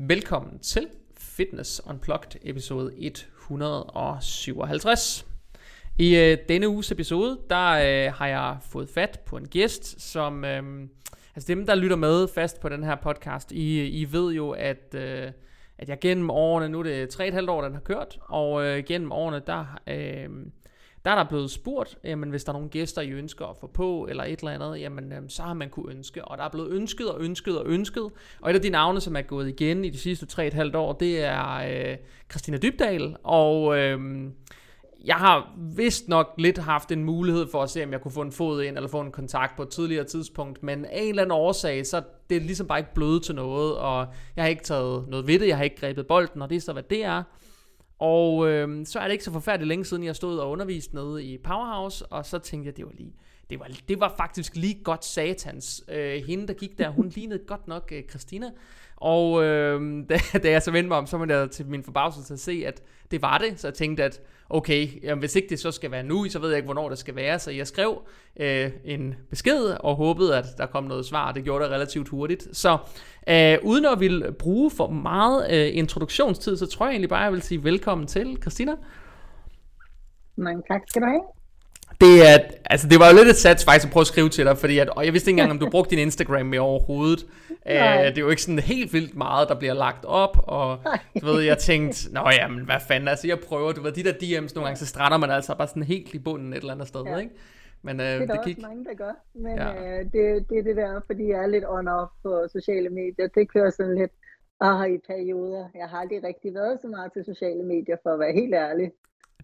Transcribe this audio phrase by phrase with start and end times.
[0.00, 5.26] Velkommen til Fitness Unplugged episode 157.
[5.98, 10.44] I øh, denne uges episode, der øh, har jeg fået fat på en gæst, som...
[10.44, 10.88] Øh,
[11.34, 14.94] altså dem, der lytter med fast på den her podcast, I, I ved jo, at...
[14.94, 15.32] Øh,
[15.78, 19.12] at jeg gennem årene, nu er det 3,5 år, den har kørt, og øh, gennem
[19.12, 20.28] årene, der, øh,
[21.04, 23.66] der er der blevet spurgt, jamen hvis der er nogle gæster, I ønsker at få
[23.66, 26.48] på, eller et eller andet, jamen øh, så har man kunne ønske, og der er
[26.48, 28.10] blevet ønsket og ønsket og ønsket,
[28.40, 31.24] og et af de navne, som er gået igen i de sidste 3,5 år, det
[31.24, 31.96] er øh,
[32.30, 34.00] Christina Dybdal, og øh,
[35.04, 38.22] jeg har vist nok lidt haft en mulighed for at se, om jeg kunne få
[38.22, 41.22] en fod ind, eller få en kontakt på et tidligere tidspunkt, men af en eller
[41.22, 44.06] anden årsag, så det er ligesom bare ikke blødt til noget, og
[44.36, 46.60] jeg har ikke taget noget ved det, jeg har ikke grebet bolden, og det er
[46.60, 47.22] så, hvad det er.
[47.98, 51.24] Og øh, så er det ikke så forfærdeligt længe siden, jeg stod og underviste nede
[51.24, 53.14] i Powerhouse, og så tænkte jeg, det var lige,
[53.50, 55.84] det var, det var faktisk lige godt satans.
[55.88, 58.50] Øh, hende, der gik der, hun lignede godt nok øh, Christina.
[58.96, 62.34] Og øh, da, da jeg så vendte mig om, så må jeg til min forbavselse
[62.34, 63.60] at se, at det var det.
[63.60, 66.48] Så jeg tænkte, at okay, jamen, hvis ikke det så skal være nu, så ved
[66.48, 67.38] jeg ikke, hvornår det skal være.
[67.38, 68.02] Så jeg skrev
[68.40, 71.32] øh, en besked og håbede, at der kom noget svar.
[71.32, 72.48] Det gjorde det relativt hurtigt.
[72.52, 72.78] Så
[73.28, 77.24] øh, uden at ville bruge for meget øh, introduktionstid, så tror jeg egentlig bare, at
[77.24, 78.72] jeg vil sige velkommen til Christina.
[80.36, 81.37] Mange tak skal du have.
[82.00, 84.44] Det, er, altså, det var jo lidt et sats faktisk at prøve at skrive til
[84.44, 87.22] dig, fordi at, og jeg vidste ikke engang, om du brugte din Instagram med overhovedet.
[87.50, 90.78] Uh, det er jo ikke sådan helt vildt meget, der bliver lagt op, og
[91.20, 94.12] du ved, jeg tænkte, nå jamen, hvad fanden, altså jeg prøver, du ved, de der
[94.12, 96.88] DM's nogle gange, så strander man altså bare sådan helt i bunden et eller andet
[96.88, 97.16] sted, ja.
[97.16, 97.34] ikke?
[97.82, 98.56] Men, uh, det er der det gik...
[98.56, 99.70] også mange, der gør, men ja.
[99.70, 103.52] uh, det, det er det der, fordi jeg er lidt on-off på sociale medier, det
[103.52, 104.12] kører sådan lidt,
[104.60, 105.68] ah, i perioder.
[105.74, 108.92] Jeg har aldrig rigtig været så meget til sociale medier, for at være helt ærlig.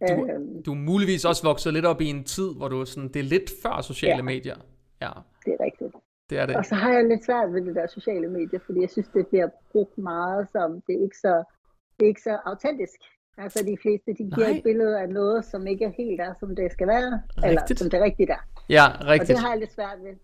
[0.01, 3.09] Du, øhm, du er muligvis også vokset lidt op i en tid, hvor du sådan,
[3.09, 4.57] det er lidt før sociale ja, medier.
[5.03, 5.11] Ja,
[5.45, 5.95] det er rigtigt.
[6.31, 6.57] Det er det.
[6.57, 9.27] Og så har jeg lidt svært ved det der sociale medier, fordi jeg synes, det
[9.27, 11.35] bliver brugt meget som, det er ikke så,
[11.97, 12.99] det er ikke så autentisk.
[13.39, 14.57] Altså de fleste, de giver Nej.
[14.57, 17.47] et billede af noget, som ikke er helt er, som det skal være, rigtigt.
[17.47, 18.43] eller som det rigtigt er.
[18.69, 19.31] Ja, rigtigt.
[19.31, 20.15] Og det har jeg lidt svært ved.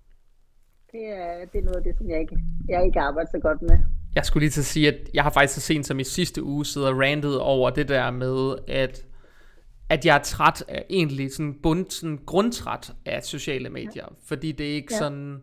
[0.93, 2.37] Det er, det er noget af det, som jeg ikke,
[2.69, 3.79] jeg ikke arbejder så godt med.
[4.15, 6.43] Jeg skulle lige til at sige, at jeg har faktisk så sent som i sidste
[6.43, 9.05] uge siddet og randet over det der med, at
[9.91, 14.15] at jeg er træt af egentlig sådan, bund, sådan grundtræt af sociale medier, ja.
[14.25, 14.99] fordi det er ikke ja.
[14.99, 15.43] sådan,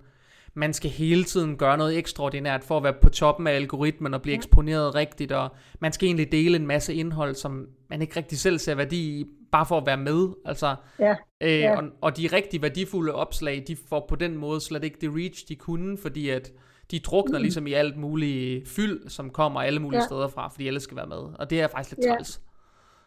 [0.53, 4.21] man skal hele tiden gøre noget ekstraordinært for at være på toppen af algoritmen og
[4.21, 4.37] blive ja.
[4.37, 5.49] eksponeret rigtigt, og
[5.79, 9.25] man skal egentlig dele en masse indhold, som man ikke rigtig selv ser værdi i,
[9.51, 11.15] bare for at være med, altså, ja.
[11.41, 11.77] Øh, ja.
[11.77, 15.47] Og, og de rigtig værdifulde opslag, de får på den måde slet ikke det reach,
[15.47, 16.51] de kunne, fordi at
[16.91, 17.43] de drukner mm.
[17.43, 20.05] ligesom i alt muligt fyld, som kommer alle mulige ja.
[20.05, 22.13] steder fra, fordi alle skal være med, og det er faktisk lidt ja.
[22.13, 22.41] træls.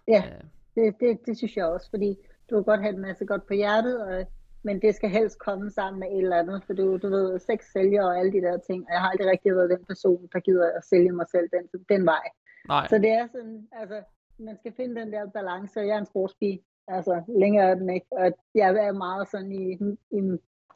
[0.08, 0.22] Ja.
[0.26, 0.59] Øh.
[0.80, 2.10] Det, det, det synes jeg også, fordi
[2.50, 4.26] du kan godt have en masse godt på hjertet, og,
[4.62, 7.58] men det skal helst komme sammen med et eller andet, for du, du ved, sex
[7.72, 10.40] sælger og alle de der ting, og jeg har aldrig rigtig været den person, der
[10.40, 12.26] gider at sælge mig selv den, den vej.
[12.68, 12.86] Nej.
[12.88, 14.02] Så det er sådan, altså,
[14.38, 17.90] man skal finde den der balance, og jeg er en sportspige, altså længere er den
[17.90, 19.72] ikke, og jeg er meget sådan i,
[20.18, 20.20] i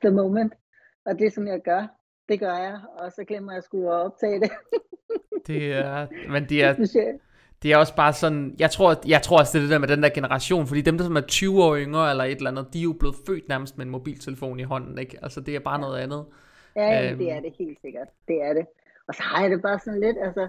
[0.02, 0.54] the moment,
[1.04, 1.86] og det som jeg gør,
[2.28, 4.50] det gør jeg, og så glemmer jeg at skulle optage det.
[5.46, 6.74] det er, men det er,
[7.64, 9.88] det er også bare sådan, jeg tror, jeg tror også, det er det der med
[9.88, 12.72] den der generation, fordi dem, der som er 20 år yngre eller et eller andet,
[12.72, 15.18] de er jo blevet født nærmest med en mobiltelefon i hånden, ikke?
[15.22, 16.24] Altså, det er bare noget andet.
[16.76, 17.18] Ja, øhm.
[17.18, 18.08] det er det helt sikkert.
[18.28, 18.66] Det er det.
[19.08, 20.48] Og så har jeg det bare sådan lidt, altså,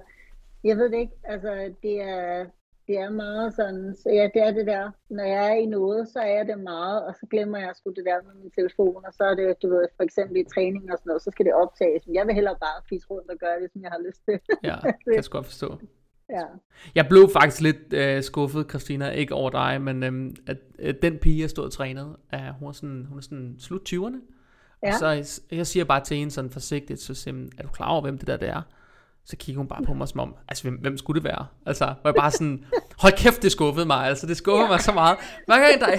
[0.64, 2.46] jeg ved det ikke, altså, det er,
[2.88, 6.08] det er meget sådan, så ja, det er det der, når jeg er i noget,
[6.08, 9.14] så er det meget, og så glemmer jeg sgu det der med min telefon, og
[9.14, 11.54] så er det, du ved, for eksempel i træning og sådan noget, så skal det
[11.54, 14.22] optages, men jeg vil hellere bare fise rundt og gøre det, som jeg har lyst
[14.26, 14.40] til.
[14.64, 15.80] Ja, det kan jeg godt forstå.
[16.30, 16.44] Ja.
[16.96, 21.18] Jeg blev faktisk lidt øh, skuffet, Christina, ikke over dig, men øh, at, at den
[21.18, 24.32] pige, jeg stod og trænede, er, hun, er sådan, hun er sådan slut 20'erne.
[24.84, 24.94] Ja.
[24.94, 25.26] Og så jeg,
[25.58, 28.28] jeg siger bare til hende sådan forsigtigt, så siger er du klar over, hvem det
[28.28, 28.62] der det er?
[29.26, 31.46] Så kigger hun bare på mig som om, altså hvem, hvem skulle det være?
[31.66, 32.66] Altså, hvor jeg bare sådan,
[33.02, 34.72] hold kæft, det skuffede mig, altså det skuffede ja.
[34.72, 35.18] mig så meget.
[35.46, 35.98] Hvad kan der?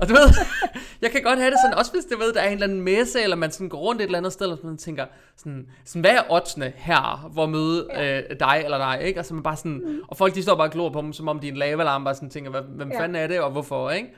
[0.00, 0.28] og du ved,
[1.02, 2.80] jeg kan godt have det sådan, også hvis det ved, der er en eller anden
[2.80, 5.06] messe, eller man sådan går rundt et eller andet sted, og man tænker,
[5.36, 9.18] sådan, sådan hvad er oddsene her, hvor møde øh, dig eller dig, ikke?
[9.18, 10.00] Altså man bare sådan, mm.
[10.08, 12.04] og folk de står bare og glor på dem, som om de er en lavalarm,
[12.04, 13.00] bare sådan tænker, hvem ja.
[13.00, 14.08] fanden er det, og hvorfor, ikke?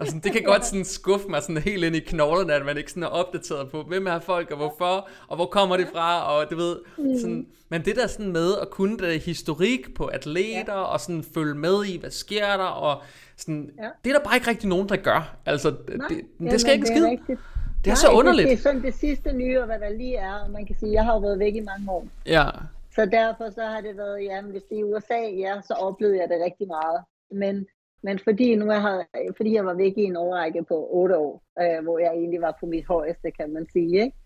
[0.00, 2.78] Og sådan, det kan godt sådan skuffe mig sådan helt ind i knoglerne, at man
[2.78, 6.32] ikke sådan er opdateret på, hvem er folk, og hvorfor, og hvor kommer de fra,
[6.32, 7.18] og det ved, mm.
[7.18, 11.54] sådan, men det der sådan med at kunne det historik på atleter, og sådan følge
[11.54, 13.02] med i, hvad sker der, og
[13.36, 13.88] sådan, ja.
[14.04, 15.36] det er der bare ikke rigtig nogen, der gør.
[15.46, 17.36] Altså, Nej, det, det, det skal ikke ske.
[17.84, 18.48] Det er Nej, så underligt.
[18.48, 20.76] Det, det er sådan det sidste nye, og hvad der lige er, og man kan
[20.80, 22.06] sige, jeg har jo været væk i mange år.
[22.26, 22.46] Ja.
[22.94, 26.18] Så derfor så har det været, ja, hvis det er i USA, ja, så oplevede
[26.20, 27.00] jeg det rigtig meget.
[27.30, 27.66] Men
[28.02, 29.06] men fordi nu jeg har,
[29.36, 32.56] fordi jeg var væk i en årrække på otte år, øh, hvor jeg egentlig var
[32.60, 34.16] på mit højeste, kan man sige, ikke?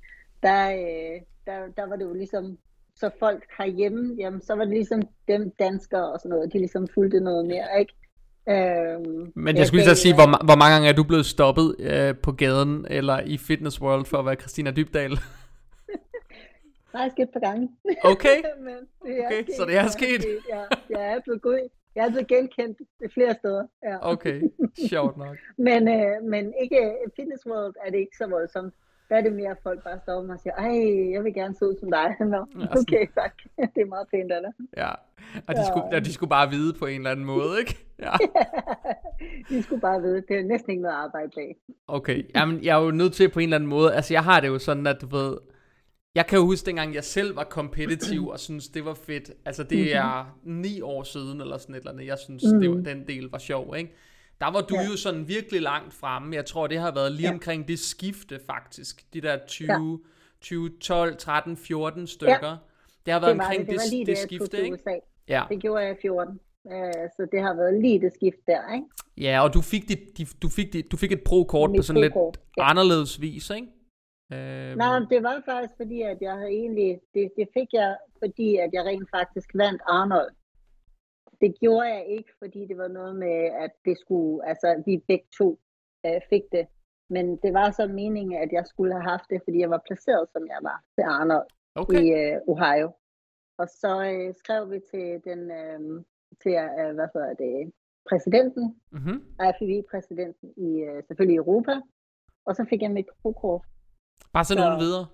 [0.43, 2.59] Der, øh, der, der var det jo ligesom
[2.97, 6.89] så folk herhjemme, jamen, så var det ligesom dem danskere og sådan noget, de ligesom
[6.95, 7.95] fulgte noget mere, ikke?
[8.49, 11.77] Øhm, Men jeg skulle lige så sige, hvor, hvor mange gange er du blevet stoppet
[11.79, 15.11] øh, på gaden eller i Fitness World for at være Christina Dybdal?
[16.93, 17.69] Faktisk et par gange.
[18.05, 18.37] Okay,
[18.67, 18.75] Men
[19.05, 20.25] det er okay sket, så det er sket.
[20.49, 21.69] Ja, jeg er blevet god.
[21.97, 22.79] Jeg er blevet genkendt
[23.15, 23.65] flere steder.
[23.85, 24.13] Ja.
[24.13, 24.43] Okay,
[24.91, 25.37] sjovt nok.
[25.69, 28.75] men, øh, men ikke Fitness World er det ikke så voldsomt.
[29.09, 31.65] Der er det mere, at folk bare står og siger, ej, jeg vil gerne se
[31.67, 32.17] ud som dig.
[32.35, 32.47] Nå,
[32.81, 33.35] okay, tak.
[33.75, 34.53] Det er meget pænt dig.
[34.77, 34.91] Ja,
[35.49, 35.67] og de, ja.
[35.71, 37.87] skulle, og de skulle bare vide på en eller anden måde, ikke?
[37.99, 38.13] Ja.
[39.49, 41.57] de skulle bare vide, det er næsten ikke noget arbejde bag.
[41.89, 44.41] Okay, jamen jeg er jo nødt til på en eller anden måde, altså jeg har
[44.41, 45.37] det jo sådan, at du ved,
[46.17, 49.31] jeg kan jo huske dengang jeg selv var kompetitiv og synes det var fedt.
[49.45, 49.89] Altså det mhm.
[49.93, 52.07] er ni år siden eller sådan et eller andet.
[52.07, 52.61] Jeg synes mm.
[52.61, 53.93] det var, den del var sjov, ikke?
[54.41, 54.91] Der var du ja.
[54.91, 56.37] jo sådan virkelig langt fremme.
[56.37, 57.33] Jeg tror det har været lige ja.
[57.33, 59.15] omkring det skifte faktisk.
[59.15, 59.79] De der 20 ja.
[60.41, 62.33] 20 12 13 14 stykker.
[62.43, 62.57] Ja.
[63.07, 65.01] Det har været det omkring det, det, det, det skifte, ikke?
[65.29, 65.43] Ja.
[65.49, 66.41] Det gjorde jeg i 14.
[66.65, 66.73] Uh,
[67.17, 68.87] så det har været lige det skift der, ikke?
[69.17, 72.15] Ja, og du fik, dit, du fik, dit, du fik et pro-kort på sådan lidt
[72.57, 72.71] ja.
[72.71, 73.69] anderledes vis, ikke?
[74.33, 74.77] Øh...
[74.77, 78.71] Nej, det var faktisk fordi, at jeg havde egentlig, det, det fik jeg, fordi at
[78.73, 80.33] jeg rent faktisk vandt Arnold.
[81.41, 85.29] Det gjorde jeg ikke, fordi det var noget med, at det skulle, altså vi begge
[85.39, 85.59] to
[86.07, 86.67] øh, fik det.
[87.11, 90.29] Men det var så meningen, at jeg skulle have haft det, fordi jeg var placeret,
[90.33, 92.01] som jeg var, til Arnold okay.
[92.03, 92.89] i øh, Ohio.
[93.59, 95.81] Og så øh, skrev vi til den, øh,
[96.43, 97.73] til, øh, hvad hedder det,
[98.11, 99.19] præsidenten, mm-hmm.
[99.47, 101.75] IFV-præsidenten i øh, selvfølgelig Europa.
[102.47, 103.65] Og så fik jeg mit pro-kort
[104.37, 105.07] Bare sådan så, videre?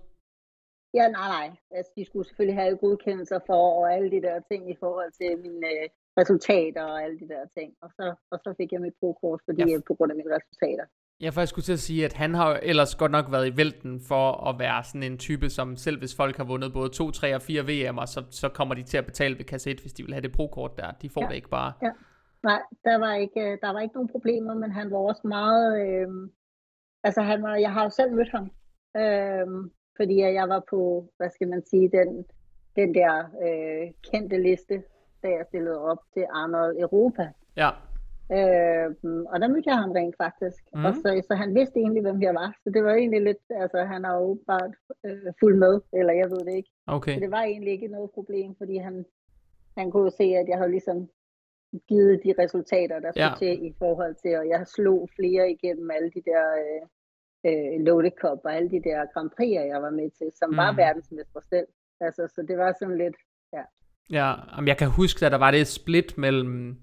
[0.99, 1.49] Ja, nej, nej.
[1.77, 5.31] Altså, de skulle selvfølgelig have godkendelser for, og alle de der ting i forhold til
[5.47, 5.85] mine øh,
[6.21, 7.69] resultater og alle de der ting.
[7.83, 9.79] Og så, og så fik jeg mit pro-kort, fordi ja.
[9.89, 10.85] på grund af mine resultater.
[11.21, 14.01] Jeg faktisk skulle til at sige, at han har ellers godt nok været i vælten
[14.11, 17.35] for at være sådan en type, som selv hvis folk har vundet både 2, 3
[17.35, 20.03] og 4 VM'er, så, så kommer de til at betale ved kasse 1, hvis de
[20.05, 20.91] vil have det pro-kort der.
[21.03, 21.29] De får ja.
[21.29, 21.73] det ikke bare.
[21.83, 21.93] Ja.
[22.43, 25.67] Nej, der var, ikke, der var ikke nogen problemer, men han var også meget...
[25.87, 26.09] Øh,
[27.05, 28.51] altså han var, jeg har jo selv mødt ham,
[28.97, 32.25] Øhm, fordi jeg var på, hvad skal man sige, den,
[32.77, 33.13] den der
[33.47, 34.83] øh, kendte liste,
[35.23, 37.29] da jeg stillede op til Arnold Europa.
[37.57, 37.71] Ja.
[38.37, 40.63] Øhm, og der mødte jeg ham rent faktisk.
[40.75, 40.85] Mm.
[40.85, 42.51] Og så, så han vidste egentlig, hvem jeg var.
[42.65, 44.73] Så det var egentlig lidt, altså han har jo bare
[45.07, 46.71] øh, fuldt med, eller jeg ved det ikke.
[46.87, 47.15] Okay.
[47.15, 49.05] Så det var egentlig ikke noget problem, fordi han,
[49.79, 51.09] han kunne se, at jeg havde ligesom
[51.89, 53.43] givet de resultater, der skulle ja.
[53.43, 56.83] til i forhold til, og jeg slog flere igennem alle de der øh,
[57.47, 60.57] øh, Lotte Cup og alle de der Grand Prix'er, jeg var med til, som mm.
[60.57, 61.67] var verdensmester selv.
[62.01, 63.17] Altså, så det var sådan lidt,
[63.53, 63.63] ja.
[64.11, 64.35] Ja,
[64.67, 66.77] jeg kan huske, at der var det split mellem,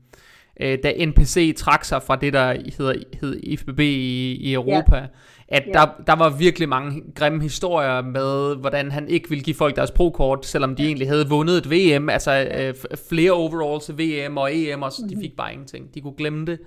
[0.59, 5.07] øh, da NPC trak sig fra det, der hedder, hed IFBB i, i Europa, ja.
[5.47, 5.71] at ja.
[5.71, 9.91] Der, der var virkelig mange grimme historier med, hvordan han ikke ville give folk deres
[9.91, 10.87] pro-kort, selvom de ja.
[10.87, 12.73] egentlig havde vundet et VM, altså øh,
[13.09, 15.21] flere overalls til VM og EM, og så mm-hmm.
[15.21, 15.93] de fik bare ingenting.
[15.93, 16.59] De kunne glemme det.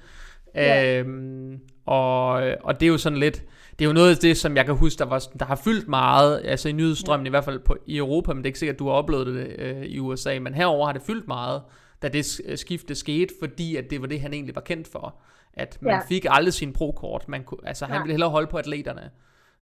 [0.54, 0.98] Ja.
[0.98, 2.30] Øhm, og,
[2.62, 3.44] og det er jo sådan lidt,
[3.82, 5.88] det er jo noget af det, som jeg kan huske, der, var, der har fyldt
[5.88, 7.30] meget, altså i nyhedsstrømmen ja.
[7.30, 9.26] i hvert fald på, i Europa, men det er ikke sikkert, at du har oplevet
[9.26, 11.62] det øh, i USA, men herover har det fyldt meget,
[12.02, 12.24] da det
[12.64, 15.06] skifte skete, fordi at det var det, han egentlig var kendt for.
[15.54, 16.00] At man ja.
[16.08, 17.28] fik aldrig sin pro-kort.
[17.28, 18.02] Man kunne, altså, han ja.
[18.02, 19.10] ville hellere holde på atleterne.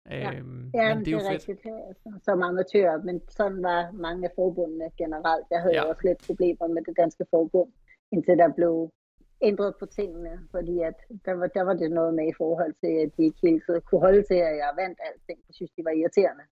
[0.10, 1.50] Ja, øhm, ja men det er, jo det er fedt.
[1.50, 1.75] rigtigt.
[1.88, 5.45] Altså, som amatør, men sådan var mange af forbundene generelt.
[5.51, 5.83] Jeg havde ja.
[5.83, 7.69] også lidt problemer med det danske forbund,
[8.12, 8.92] indtil der blev
[9.41, 12.93] ændret på tingene, fordi at der, var, der var det noget med i forhold til,
[13.03, 15.39] at de ikke hele tiden kunne holde til, at jeg vandt alting.
[15.47, 16.45] Jeg synes, de var irriterende.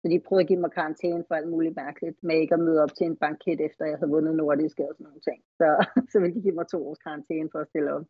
[0.00, 2.82] Så de prøvede at give mig karantæne for alt muligt mærkeligt, med ikke at møde
[2.84, 5.40] op til en banket, efter jeg havde vundet nordisk og sådan nogle ting.
[5.60, 5.68] Så,
[6.12, 8.04] så ville de give mig to års karantæne for at stille op.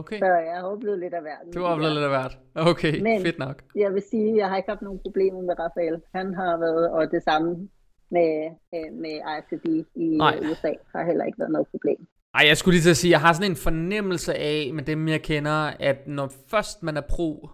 [0.00, 0.18] Okay.
[0.18, 1.54] Så jeg har oplevet lidt af hvert.
[1.54, 2.34] Du har oplevet lidt af hvert.
[2.54, 3.56] Okay, Men fedt nok.
[3.74, 6.02] jeg vil sige, jeg har ikke haft nogen problemer med Rafael.
[6.14, 7.68] Han har været, og det samme
[8.10, 8.30] med,
[8.74, 10.38] øh, med IFBB i Nej.
[10.50, 12.06] USA, har heller ikke været noget problem.
[12.36, 15.08] Ej, jeg skulle lige til at sige, jeg har sådan en fornemmelse af, med dem
[15.08, 15.58] jeg kender,
[15.90, 17.48] at når først man er pro,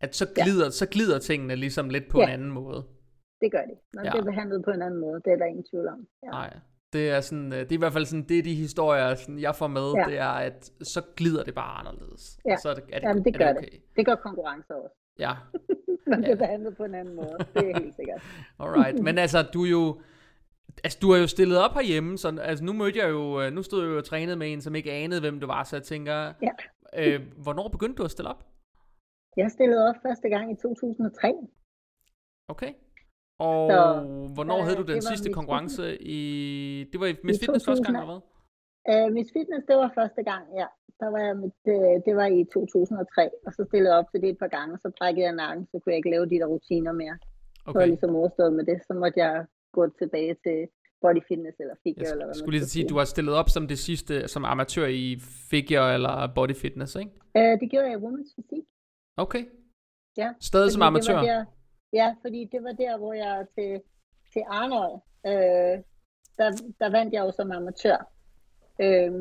[0.00, 0.70] at så glider, ja.
[0.70, 2.24] så glider tingene ligesom lidt på ja.
[2.24, 2.84] en anden måde.
[3.40, 3.76] Det gør det.
[3.94, 4.10] Man ja.
[4.10, 6.06] bliver behandlet på en anden måde, det er der ingen tvivl om.
[6.22, 6.30] Ja.
[6.30, 6.50] Nej,
[6.92, 9.38] det er, sådan, øh, det er i hvert fald sådan, det er de historier, sådan,
[9.38, 10.04] jeg får med, ja.
[10.10, 12.38] det er, at så glider det bare anderledes.
[12.44, 13.70] Ja, så er det, er det, Jamen, det gør det, okay.
[13.70, 13.96] det.
[13.96, 14.96] Det gør konkurrence også.
[15.18, 15.32] Ja.
[16.10, 16.44] Man bliver ja.
[16.44, 18.22] behandlet på en anden måde, det er helt sikkert.
[18.60, 20.00] Alright, men altså, du er jo,
[20.84, 23.62] Altså, du har jo stillet op herhjemme, så altså, nu mødte jeg jo, øh, nu
[23.62, 25.82] stod jeg jo og trænede med en, som ikke anede, hvem du var, så jeg
[25.82, 26.52] tænker, ja.
[27.00, 28.44] øh, hvornår begyndte du at stille op?
[29.36, 31.34] Jeg stillede op første gang i 2003.
[32.48, 32.72] Okay.
[33.38, 33.80] Og så,
[34.34, 36.02] hvornår øh, havde du den sidste konkurrence fitness.
[36.16, 36.20] i,
[36.92, 38.22] det var i Miss Fitness 2000, første gang, eller hvad?
[38.92, 40.68] Uh, Miss Fitness, det var første gang, ja.
[41.00, 44.20] Der var jeg med, det, det var i 2003, og så stillede jeg op til
[44.22, 46.48] det et par gange, så brækkede jeg nakken, så kunne jeg ikke lave de der
[46.54, 47.16] rutiner mere.
[47.18, 47.72] Okay.
[47.72, 49.34] Så var jeg ligesom overstået med det, så måtte jeg
[49.78, 50.58] gå tilbage til
[51.02, 52.06] body fitness eller figure.
[52.06, 54.42] Jeg eller hvad skulle lige sige, at du har stillet op som det sidste, som
[54.44, 55.06] amatør i
[55.50, 57.12] figure eller body fitness, ikke?
[57.38, 58.64] Uh, det gjorde jeg i Women's Fysik.
[59.16, 59.44] Okay.
[60.16, 60.28] Ja.
[60.40, 61.20] Stadig som amatør?
[61.22, 61.44] Der,
[61.92, 63.80] ja, fordi det var der, hvor jeg til,
[64.32, 65.76] til Arnold, øh,
[66.38, 66.48] der,
[66.80, 67.98] der vandt jeg jo som amatør
[68.80, 69.12] øh,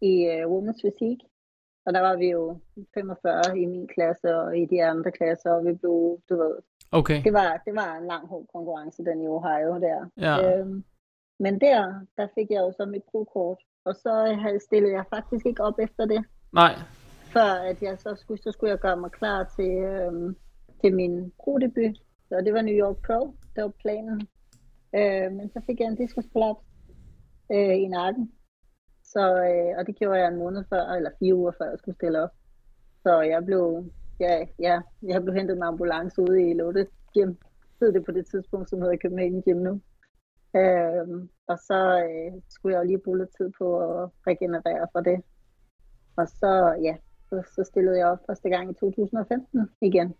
[0.00, 1.18] i øh, Women's Fysik.
[1.86, 2.60] Og der var vi jo
[2.94, 6.54] 45 i min klasse og i de andre klasser, og vi blev, du ved,
[6.92, 7.22] Okay.
[7.24, 10.10] det var, det var en lang hård konkurrence, den i Ohio der.
[10.16, 10.58] Ja.
[10.58, 10.84] Øhm,
[11.40, 14.14] men der, der fik jeg jo så mit pro-kort, og så
[14.66, 16.74] stillede jeg faktisk ikke op efter det, Nej.
[17.32, 20.36] før at jeg så skulle, så skulle jeg gøre mig klar til, øhm,
[20.80, 21.96] til min pro-debut.
[22.28, 24.28] Så det var New York Pro, det var planen.
[24.94, 26.64] Øh, men så fik jeg en diskusprolaps
[27.52, 28.32] øh, i nakken.
[29.04, 31.94] Så, øh, og det gjorde jeg en måned før, eller fire uger før jeg skulle
[31.94, 32.30] stille op.
[33.02, 33.84] Så jeg blev,
[34.20, 37.32] ja, ja, jeg blev hentet med ambulance ude i Lotte Gym.
[37.80, 39.80] Hed det på det tidspunkt, som hedder København Gym nu.
[40.56, 45.00] Øhm, og så øh, skulle jeg jo lige bruge lidt tid på at regenerere for
[45.00, 45.22] det.
[46.16, 46.96] Og så, ja,
[47.28, 50.14] så, så stillede jeg op første gang i 2015 igen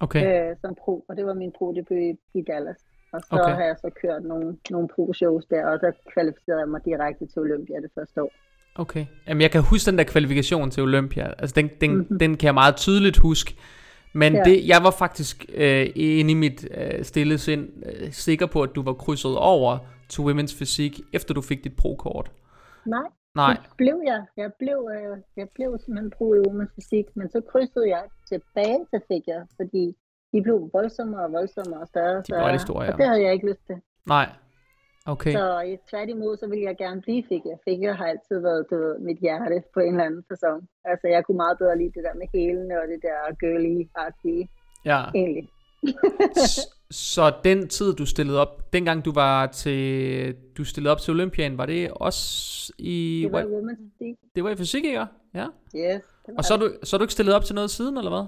[0.00, 0.50] Okay.
[0.50, 2.80] øh, som pro, og det var min pro-debut i, i Dallas.
[3.12, 3.54] Og så Okay.
[3.54, 7.38] har jeg så kørt nogle, nogle pro-shows der, og så kvalificerede jeg mig direkte til
[7.42, 8.32] Olympia det første år.
[8.74, 9.06] Okay.
[9.28, 11.32] Jamen, jeg kan huske den der kvalifikation til Olympia.
[11.38, 12.18] Altså, den, den, Mhm.
[12.18, 13.56] den kan jeg meget tydeligt huske.
[14.14, 14.42] Men Ja.
[14.42, 18.70] det, jeg var faktisk øh, inde i mit øh, stille sind øh, sikker på, at
[18.74, 22.30] du var krydset over til Women's Fysik, efter du fik dit pro-kort.
[22.86, 23.00] Nej,
[23.34, 23.52] Nej.
[23.52, 24.20] det blev jeg.
[24.36, 28.78] Jeg blev, øh, jeg blev simpelthen pro i Women's Fysik, men så krydsede jeg tilbage
[28.90, 29.84] til figure, fordi
[30.32, 32.16] de blev voldsommere og voldsommere og større.
[32.18, 32.92] De blev store, ja.
[32.92, 33.76] Og det havde jeg ikke lyst til.
[34.06, 34.28] Nej.
[35.06, 35.32] Okay.
[35.32, 37.58] Så i tværtimod, så ville jeg gerne blive figure.
[37.68, 40.68] Figure har altid været du ved, mit hjerte på en eller anden fasong.
[40.84, 44.44] Altså, jeg kunne meget bedre lide det der med hælene og det der girly-agtige,
[44.84, 45.00] Ja.
[45.14, 45.48] egentlig.
[46.90, 51.58] Så den tid, du stillede op, dengang du var til, du stillede op til Olympiaden,
[51.58, 54.16] var det også i, Det var var, Women's Fysik.
[54.34, 55.06] det var i fysik, ikke?
[55.34, 55.46] Ja.
[55.76, 56.02] Yes.
[56.38, 58.24] Og så er, du, så er du ikke stillet op til noget siden, eller hvad?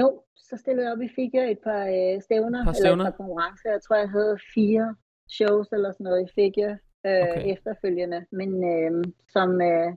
[0.00, 3.04] Jo, så stillede jeg op i figure et par øh, stævner, Par eller stævner.
[3.04, 3.70] et par konkurrencer.
[3.70, 4.94] Jeg tror, jeg havde fire
[5.28, 7.52] shows eller sådan noget i figure øh, Okay.
[7.52, 8.24] efterfølgende.
[8.30, 9.92] Men øh, som, øh,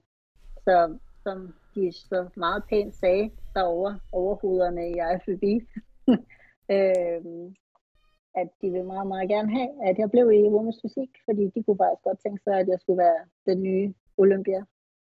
[0.66, 5.44] så, som de så meget pænt sagde derovre, overhovederne i IFBB,
[6.76, 7.22] øh,
[8.42, 11.64] at de ville meget, meget gerne have, at jeg blev i Women's Fysik, fordi de
[11.64, 14.62] kunne faktisk godt tænke sig, at jeg skulle være den nye Olympia.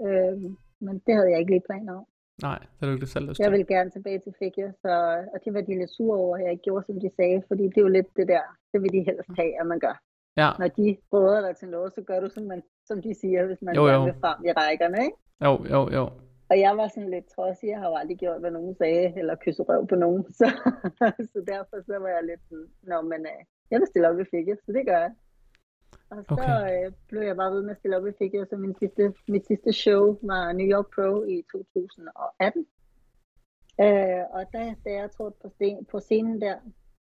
[0.06, 0.36] Øh,
[0.80, 2.06] men det havde jeg ikke lige planer om.
[2.42, 3.52] Nej, det er du ikke selv lyst Jeg til.
[3.58, 4.92] vil gerne tilbage til figure, så,
[5.34, 7.62] og det var de lidt sure over, at jeg ikke gjorde, som de sagde, fordi
[7.62, 9.96] det er jo lidt det der, det vil de helst have, at man gør.
[10.42, 13.46] Ja, Når de råder dig til noget, så gør du, som, man, som de siger,
[13.46, 14.04] hvis man Jo, jo.
[14.04, 15.16] vil frem i rækkerne, ikke?
[15.44, 16.04] jo, jo, jo.
[16.50, 19.34] Og jeg var sådan lidt trodsig, jeg har jo aldrig gjort, hvad nogen sagde, eller
[19.44, 20.46] kysset røv på nogen, så,
[21.32, 23.40] så derfor så var jeg lidt sådan, nå, men øh,
[23.70, 25.12] jeg vil stille op i figure, så det gør jeg.
[26.10, 26.86] Og så Okay.
[26.86, 29.46] øh, blev jeg bare ved med at stille op i figure, så min sidste, mit
[29.46, 32.66] sidste show var New York Pro i 2018.
[33.80, 36.56] Øh, og da, da jeg trådte på, sten, på scenen der,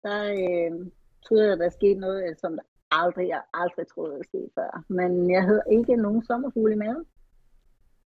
[0.03, 0.87] der øh,
[1.27, 2.63] troede jeg, der skete noget, som der
[3.01, 4.85] aldrig, jeg aldrig troede, der skete før.
[4.89, 7.05] Men jeg havde ikke nogen sommerfugle i maven.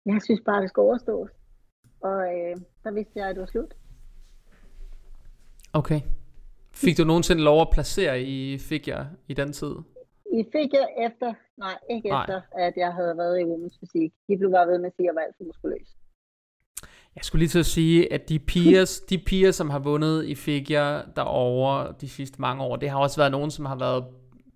[0.06, 1.30] Jeg synes bare, det skulle overstås.
[2.00, 3.75] Og øh, der vidste jeg, at det var slut.
[5.73, 6.00] Okay.
[6.75, 9.75] Fik du nogensinde lov at placere i figure i den tid?
[10.33, 12.23] I fik jeg efter, nej, ikke Nej.
[12.23, 14.12] efter, at jeg havde været i Women's Fysik.
[14.28, 15.88] De blev bare ved med at sige, at jeg var alt for muskuløs.
[17.16, 20.35] Jeg skulle lige til at sige, at de piger, de piger, som har vundet i
[20.35, 24.04] figure derovre de sidste mange år, det har også været nogen, som har været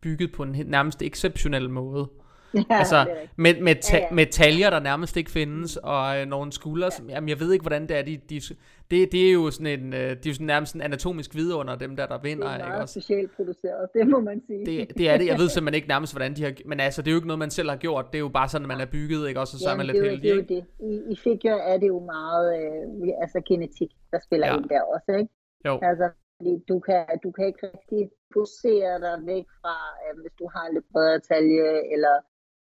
[0.02, 2.09] bygget på en nærmest exceptionel måde.
[2.54, 4.14] Ja, altså, det er med, med, ta- Ja, ja.
[4.14, 6.90] med taljer, der nærmest ikke findes, og øh, nogle skuldre, ja.
[6.90, 8.40] som, jamen jeg ved ikke, hvordan det er, de, de,
[8.90, 11.76] det, det er jo sådan en, øh, det er jo sådan nærmest en anatomisk vidunder,
[11.76, 13.00] dem der, der det vinder, er ikke meget også?
[13.00, 14.66] socialt produceret, det må man sige.
[14.66, 17.09] Det, det er det, jeg ved simpelthen ikke nærmest, hvordan de har, men altså, det
[17.09, 18.87] er jo ikke noget, man selv har gjort, det er jo bare sådan, man er
[18.87, 20.61] bygget, ikke også, og så er man Jamen, lidt det, er jo- det heldig, er
[20.61, 20.95] jo ikke?
[21.04, 21.09] det.
[21.09, 24.57] I, I figure er det jo meget øh, altså genetik, der spiller ja.
[24.57, 25.30] ind der også, ikke?
[25.66, 26.04] Jo, Altså,
[26.41, 28.03] fordi du kan, du kan ikke rigtig
[28.37, 32.15] posere dig væk fra, øh, hvis du har en lidt bredere talje, eller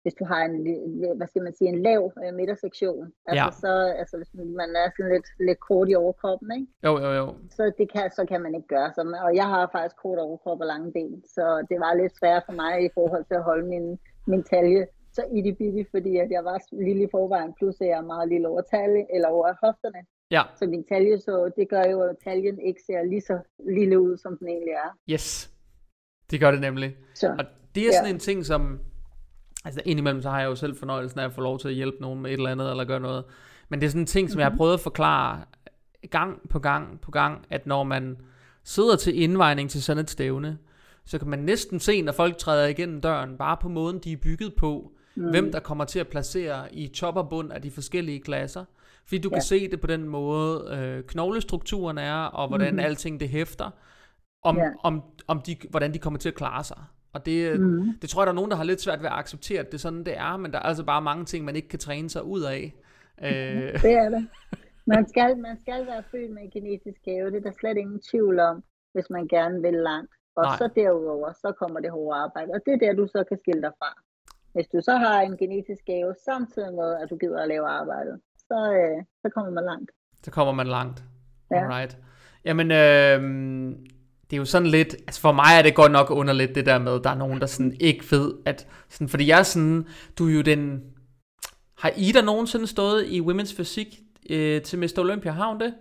[0.02, 3.04] hvis du har en, li- hvad skal man sige, en lav øh, midtersektion.
[3.28, 3.50] Altså, Ja.
[3.64, 4.30] så, altså, hvis
[4.60, 6.66] man er sådan lidt, lidt kort i overkroppen, ikke?
[6.86, 7.26] jo, jo, jo.
[7.56, 10.60] så det kan, så kan man ikke gøre så Og jeg har faktisk kort overkrop
[10.60, 13.66] og lange ben, så det var lidt svært for mig i forhold til at holde
[13.74, 13.86] min,
[14.32, 16.56] min talje så itty bitty, fordi at jeg var
[16.86, 20.00] lille i forvejen, plus at jeg er meget lille over talje, eller over hofterne.
[20.30, 24.00] Ja, Så min talje, så det gør jo, at taljen ikke ser lige så lille
[24.00, 24.98] ud, som den egentlig er.
[25.10, 25.50] yes.
[26.30, 26.96] Det gør det nemlig.
[27.14, 27.44] Så Og
[27.74, 28.14] det er sådan Ja.
[28.14, 28.80] en ting, som...
[29.64, 31.96] Altså indimellem, så har jeg jo selv fornøjelsen af at få lov til at hjælpe
[32.00, 33.24] nogen med et eller andet, eller gøre noget.
[33.68, 34.56] Men det er sådan en ting, som jeg har Mhm.
[34.56, 35.44] prøvet at forklare
[36.10, 38.16] gang på gang på gang, at når man
[38.64, 40.58] sidder til indvejning til sådan et stævne,
[41.04, 44.16] så kan man næsten se, når folk træder igennem døren, bare på måden, de er
[44.16, 45.30] bygget på, mm.
[45.30, 48.64] hvem der kommer til at placere i top og bund af de forskellige klasser.
[49.08, 49.34] Fordi du ja.
[49.34, 52.78] kan se det på den måde, øh, knoglestrukturen er, og hvordan mm.
[52.78, 53.70] alting det hæfter,
[54.42, 54.70] om, ja.
[54.82, 56.78] om, om de, hvordan de kommer til at klare sig.
[57.12, 57.98] Og det, mm.
[58.02, 59.74] det tror jeg, der er nogen, der har lidt svært ved at acceptere, at det
[59.74, 62.10] er sådan, det er, men der er altså bare mange ting, man ikke kan træne
[62.10, 62.74] sig ud af.
[63.22, 63.82] Øh.
[63.82, 64.28] Det er det.
[64.86, 68.00] Man skal, man skal være født med en genetisk gave, det er der slet ingen
[68.10, 70.12] tvivl om, hvis man gerne vil langt.
[70.36, 70.56] Og Nej.
[70.56, 73.62] så derudover, så kommer det hårde arbejde, og det er der, du så kan skille
[73.62, 73.90] dig fra.
[74.52, 78.20] Hvis du så har en genetisk gave, samtidig med, at du gider at lave arbejdet,
[78.48, 79.90] så, øh, så kommer man langt.
[80.24, 81.04] Så kommer man langt.
[81.50, 81.56] Ja.
[81.56, 81.98] Alright.
[82.44, 83.20] Jamen, øh,
[84.30, 86.78] det er jo sådan lidt, altså for mig er det godt nok underligt det der
[86.78, 89.86] med, at der er nogen, der sådan ikke ved, at sådan, fordi jeg er sådan,
[90.18, 90.82] du er jo den,
[91.78, 94.00] har Ida nogensinde stået i Women's Fysik
[94.30, 94.98] øh, til Mr.
[94.98, 95.74] Olympia, har hun det?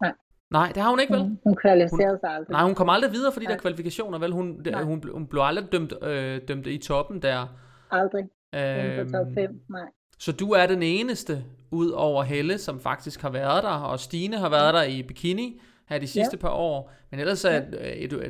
[0.00, 0.12] Nej.
[0.50, 1.22] Nej, det har hun ikke, vel?
[1.22, 2.52] Hun, hun kvalificerede sig aldrig.
[2.52, 4.32] Nej, hun kom aldrig videre for de der kvalifikationer, vel?
[4.32, 7.46] Hun, hun, hun, hun blev aldrig dømt, øh, dømt i toppen der.
[7.90, 8.24] Aldrig.
[8.54, 9.88] Øhm, top 5, nej.
[10.20, 14.38] Så du er den eneste, ud over Helle, som faktisk har været der, og Stine
[14.38, 16.40] har været der i bikini her de sidste ja.
[16.40, 16.92] par år.
[17.10, 18.06] Men ellers er, ja.
[18.06, 18.22] du,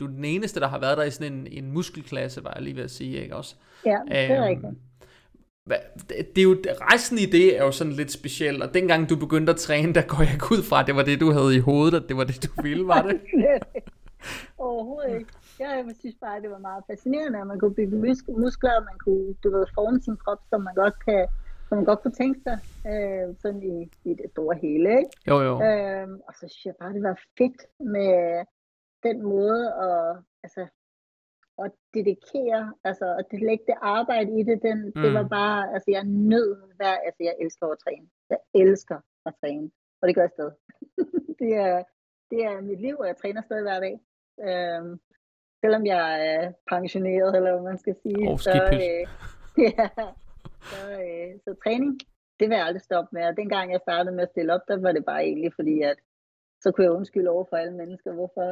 [0.00, 2.62] du er den eneste, der har været der i sådan en, en muskelklasse, var jeg
[2.62, 3.54] lige ved at sige, ikke også?
[3.86, 4.72] Ja, det er øhm, rigtigt.
[6.36, 6.56] Det er jo,
[6.92, 10.02] resten i det er jo sådan lidt speciel, og dengang du begyndte at træne, der
[10.02, 12.24] går jeg ud fra, at det var det, du havde i hovedet, at det var
[12.24, 13.20] det, du ville, var det?
[14.58, 15.30] Overhovedet ikke.
[15.58, 18.98] Jeg synes bare, det var meget fascinerende, at man kunne bygge mus- muskler, og man
[19.04, 21.28] kunne, du ved, forme sin krop, som man godt kan,
[21.68, 22.58] som man godt kunne tænke sig,
[22.90, 23.76] øh, sådan i,
[24.10, 25.10] i det store hele, ikke?
[25.30, 25.54] Jo, jo.
[25.66, 27.60] Øh, og så synes jeg bare, det var fedt
[27.94, 28.44] med
[29.06, 30.66] den måde, at, altså,
[31.64, 35.02] at dedikere, altså at lægge det arbejde i det, den, mm.
[35.02, 35.28] det var mm.
[35.28, 38.06] bare, altså jeg nød hver, altså jeg elsker at træne.
[38.30, 39.70] Jeg elsker at træne,
[40.00, 40.56] og det gør jeg stadig.
[41.40, 41.82] det, er,
[42.30, 43.94] det er mit liv, og jeg træner stadig hver dag.
[44.48, 45.00] Øhm,
[45.66, 46.04] selvom jeg
[46.34, 48.22] er pensioneret, eller hvad man skal sige.
[48.30, 49.02] Oh, så, øh,
[49.68, 49.88] ja,
[50.70, 51.92] så, øh, så træning,
[52.38, 53.22] det vil jeg aldrig stoppe med.
[53.30, 55.98] Og dengang jeg startede med at stille op, der var det bare egentlig fordi, at
[56.62, 58.46] så kunne jeg undskylde over for alle mennesker, hvorfor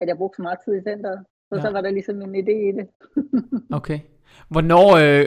[0.00, 1.24] at jeg brugte så meget tid i centret.
[1.48, 1.62] Så, ja.
[1.62, 2.86] så var der ligesom en idé i det.
[3.78, 3.98] okay.
[4.48, 5.26] Hvornår, øh,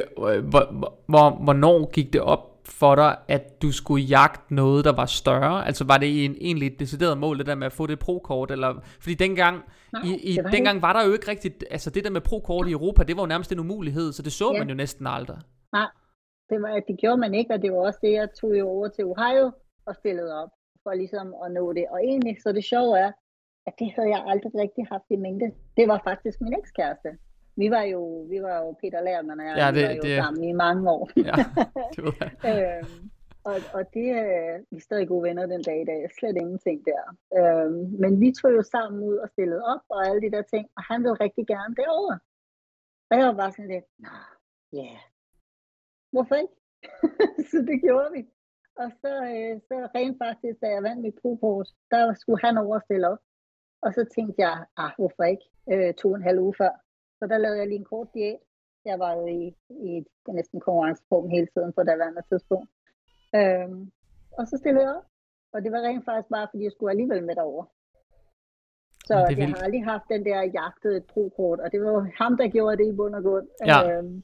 [0.52, 0.64] hvor,
[1.12, 5.66] hvor, hvornår gik det op for dig, at du skulle jagte noget, der var større?
[5.66, 8.52] Altså var det en, egentlig et decideret mål, det der med at få det pro-kort?
[8.52, 12.04] Eller, fordi dengang, Nej, i, i, var dengang var der jo ikke rigtigt, altså det
[12.04, 14.60] der med pro-kort i Europa, det var jo nærmest en umulighed, så det så ja.
[14.60, 15.38] man jo næsten aldrig.
[15.74, 15.90] Nej,
[16.50, 18.88] det, var, det gjorde man ikke, og det var også det, jeg tog jo over
[18.88, 19.52] til Ohio
[19.86, 20.50] og stillede op
[20.84, 21.86] for ligesom at nå det.
[21.94, 23.12] Og egentlig, så det sjove er,
[23.68, 25.48] at det havde jeg aldrig rigtig haft i mængde.
[25.78, 27.10] Det var faktisk min ekskæreste.
[27.62, 30.02] Vi var jo, vi var jo Peter Lærman og jeg, ja, det, vi var jo
[30.08, 30.18] det...
[30.24, 31.04] sammen i mange år.
[31.30, 31.36] Ja,
[31.96, 32.14] det var
[32.50, 33.10] øhm,
[33.50, 36.02] og, og det, øh, vi er stadig gode venner den dag i dag.
[36.18, 37.04] Slet ingenting der.
[37.40, 40.66] Øhm, men vi tog jo sammen ud og stillede op og alle de der ting,
[40.78, 42.16] og han ville rigtig gerne derover.
[43.10, 43.88] Og jeg var bare sådan lidt,
[44.74, 45.02] ja, yeah.
[46.12, 46.56] hvorfor ikke?
[47.50, 48.22] så det gjorde vi.
[48.82, 52.76] Og så, øh, så rent faktisk, da jeg vandt mit Proport, der skulle han over
[52.76, 53.22] og stille op.
[53.82, 55.46] Og så tænkte jeg, ah, hvorfor ikke?
[55.72, 56.74] Øh, to og en halv uge før.
[57.20, 58.42] Så der lavede jeg lige en kort diæt.
[58.86, 59.92] Jeg var jo i, i
[60.28, 62.70] næsten konkurrenceform hele tiden på daværende tidspunkt.
[63.36, 63.92] Øhm,
[64.38, 65.08] og så stillede jeg op.
[65.54, 67.66] Og det var rent faktisk bare, fordi jeg skulle alligevel med derover.
[69.08, 72.38] Så ja, jeg har aldrig haft den der jagtet et pro-kort, og det var ham,
[72.38, 73.48] der gjorde det i bund og grund.
[73.66, 73.80] Ja.
[73.92, 74.24] Øhm,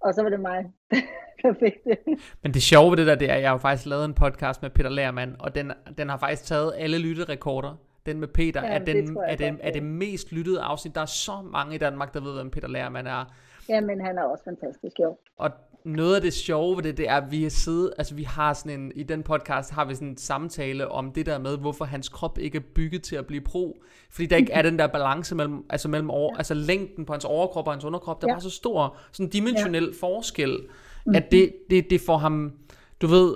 [0.00, 0.60] og så var det mig,
[1.42, 1.98] der fik det.
[2.42, 4.62] Men det sjove ved det der, det er, at jeg har faktisk lavet en podcast
[4.62, 7.74] med Peter Lærmann, og den, den har faktisk taget alle lytterekorder.
[8.06, 10.94] Den med Peter ja, er, den, er, den, er det mest lyttede afsnit.
[10.94, 13.24] Der er så mange i Danmark, der ved, hvem Peter Lærmann er.
[13.68, 15.16] Ja, men han er også fantastisk, jo.
[15.36, 15.50] Og
[15.84, 18.52] noget af det sjove ved det, det er, at vi har siddet, altså vi har
[18.52, 21.84] sådan en, i den podcast har vi sådan en samtale om det der med, hvorfor
[21.84, 23.82] hans krop ikke er bygget til at blive pro.
[24.10, 26.38] Fordi der ikke er den der balance mellem, altså mellem over, ja.
[26.38, 28.34] altså længden på hans overkrop og hans underkrop, der ja.
[28.34, 30.06] var så stor, sådan dimensionel ja.
[30.06, 30.58] forskel,
[31.06, 31.30] at mhm.
[31.30, 32.52] det, det, det får ham,
[33.00, 33.34] du ved,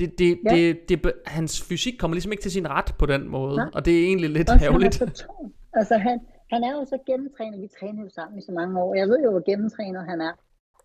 [0.00, 0.50] det, det, ja.
[0.54, 3.66] det, det, hans fysik kommer ligesom ikke til sin ret på den måde, ja.
[3.74, 5.02] og det er egentlig lidt ærgerligt.
[5.72, 6.20] Altså han,
[6.52, 9.18] han er jo så gennemtrænet, vi træner jo sammen i så mange år, jeg ved
[9.24, 10.34] jo, hvor gennemtrænet han er,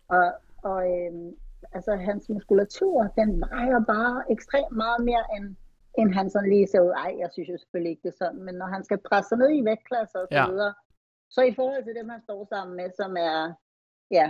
[0.08, 0.26] og,
[0.70, 1.32] og øhm,
[1.74, 5.56] altså hans muskulatur, den vejer bare ekstremt meget mere end,
[6.00, 6.94] end han sådan lige ser ud.
[7.06, 9.38] Ej, jeg synes jo selvfølgelig ikke det er sådan, men når han skal presse sig
[9.38, 10.50] ned i vægtklasser og så ja.
[10.52, 10.74] videre,
[11.30, 13.54] så i forhold til dem, han står sammen med, som er
[14.12, 14.28] ja,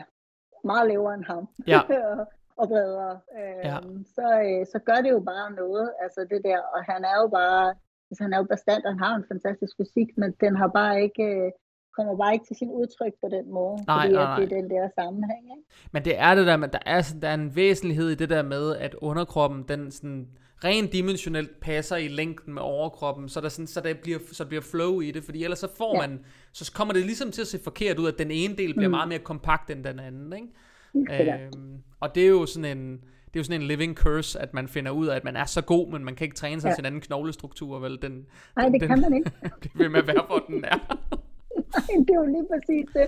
[0.64, 1.80] meget lavere end ham, ja.
[2.10, 2.28] og
[2.60, 3.78] bredere, øh, ja.
[4.18, 7.28] så, øh, så gør det jo bare noget, altså det der, og han er jo
[7.40, 7.66] bare,
[8.10, 11.24] altså han er jo bestand, han har en fantastisk fysik, men den har bare ikke
[11.24, 11.52] øh,
[11.98, 14.58] kommer bare ikke til sin udtryk på den måde, Nej, fordi nej, at det nej.
[14.58, 15.44] er den der sammenhæng.
[15.58, 15.68] Ikke?
[15.94, 18.30] Men det er det der, men der er, sådan- der er en væsentlighed i det
[18.30, 20.28] der med, at underkroppen, den sådan
[20.64, 24.62] rent dimensionelt passer i længden med overkroppen, så der, sådan, så der bliver, så bliver
[24.62, 26.08] flow i det, fordi ellers så får Ja.
[26.08, 28.88] man, så kommer det ligesom til at se forkert ud, at den ene del bliver
[28.88, 28.92] Mm.
[28.92, 30.48] meget mere kompakt end den anden, ikke?
[31.20, 32.92] Øhm, og det er jo sådan en,
[33.26, 35.46] det er jo sådan en living curse, at man finder ud af, at man er
[35.46, 36.76] så god, men man kan ikke træne sig Ja.
[36.76, 38.02] til en anden knoglestruktur, vel?
[38.02, 39.32] Den, Nej, det den, kan man ikke.
[39.64, 40.78] det vil med være, hvor den er.
[41.76, 43.08] Nej, det er jo lige præcis det.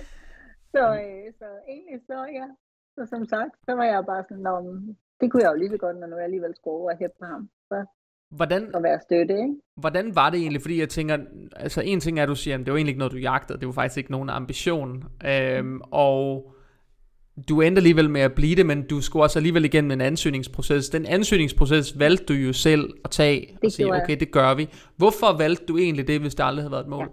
[0.74, 2.46] Så, øh, så egentlig så, ja.
[2.94, 5.76] Så som sagt, så var jeg bare sådan, men det kunne jeg jo lige så
[5.76, 7.48] godt, når nu jeg alligevel skulle over og hæppe på ham.
[7.68, 7.84] Så
[8.30, 9.54] Hvordan, at være støtte, ikke?
[9.76, 10.62] Hvordan var det egentlig?
[10.62, 11.18] Fordi jeg tænker,
[11.56, 13.58] altså en ting er, at du siger, at det var egentlig ikke noget, du jagtede.
[13.58, 15.04] Det var faktisk ikke nogen ambition.
[15.26, 16.52] Øhm, og
[17.48, 20.88] du endte alligevel med at blive det, men du skulle også alligevel igennem en ansøgningsproces.
[20.90, 24.04] Den ansøgningsproces valgte du jo selv at tage og Det sige, gjorde jeg.
[24.04, 24.68] okay, det gør vi.
[24.96, 27.08] Hvorfor valgte du egentlig det, hvis det aldrig havde været et mål?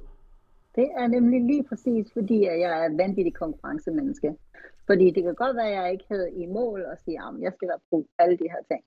[0.75, 4.35] Det er nemlig lige præcis, fordi jeg er et vanvittigt konkurrencemenneske.
[4.87, 7.51] Fordi det kan godt være, at jeg ikke havde i mål at sige, at jeg
[7.55, 8.83] skal være pro alle de her ting.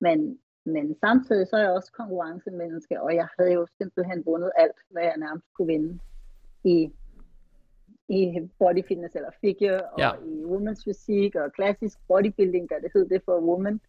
[0.00, 0.38] Men,
[0.74, 5.02] men samtidig så er jeg også konkurrencemenneske, og jeg havde jo simpelthen vundet alt, hvad
[5.02, 5.98] jeg nærmest kunne vinde
[6.64, 6.90] i,
[8.08, 10.10] i body fitness eller figure, og Ja.
[10.32, 13.80] i women's fysik og klassisk bodybuilding, da det hed det for women.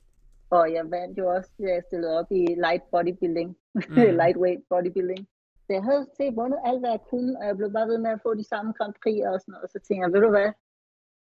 [0.50, 3.50] Og jeg vandt jo også, da jeg stillede op i light bodybuilding,
[3.90, 3.96] Mm.
[4.22, 5.28] lightweight bodybuilding.
[5.66, 8.12] Så jeg havde set vundet alt, hvad jeg kunne, og jeg blev bare ved med
[8.12, 9.64] at få de samme Grand Prix og sådan noget.
[9.64, 10.50] Og så tænkte jeg, ved du hvad?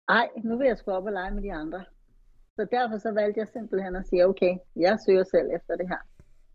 [0.10, 1.84] Ej, nu vil jeg sgu op og lege med de andre.
[2.56, 6.02] Så derfor så valgte jeg simpelthen at sige, okay, jeg søger selv efter det her.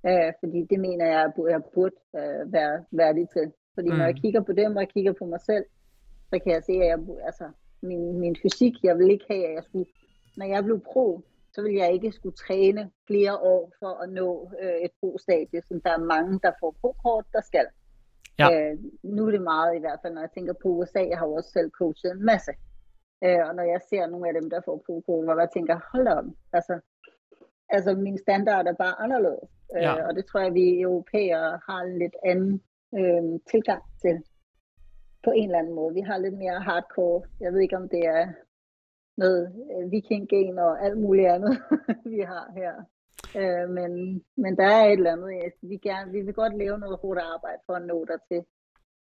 [0.09, 3.53] Øh, fordi det mener jeg, at jeg burde øh, være værdig til.
[3.75, 3.97] Fordi mm.
[3.97, 4.21] når jeg Mm.
[4.23, 5.65] kigger på dem, og jeg kigger på mig selv,
[6.31, 7.51] så kan jeg se, at jeg, altså,
[7.83, 9.91] min, min fysik, jeg vil ikke have, at jeg skulle,
[10.37, 11.21] når jeg blev pro,
[11.53, 15.81] så vil jeg ikke skulle træne flere år for at nå øh, et pro-stadie, som
[15.81, 17.67] der er mange, der får pro-kort, der skal.
[18.39, 18.49] Ja.
[18.53, 21.27] Øh, nu er det meget i hvert fald, når jeg tænker på USA, jeg har
[21.27, 22.53] jo også selv coachet en masse.
[23.25, 26.09] Øh, og når jeg ser nogle af dem, der får pro-kort, hvor jeg tænker, hold
[26.09, 26.81] op, altså,
[27.69, 29.51] altså min standard er bare anderledes.
[29.75, 29.99] Ja.
[29.99, 32.63] Øh, og det tror jeg, vi europæere har en lidt anden
[32.99, 34.23] øh, tilgang til
[35.25, 35.95] på en eller anden måde.
[35.95, 37.23] Vi har lidt mere hardcore.
[37.41, 38.27] Jeg ved ikke, om det er
[39.17, 41.55] noget øh, vikinggen og alt muligt andet,
[42.15, 42.75] vi har her.
[43.41, 43.91] Øh, men,
[44.37, 45.53] men der er et eller andet.
[45.63, 48.45] Vi, gerne, vi vil godt lave noget hårdt arbejde for at nå dertil.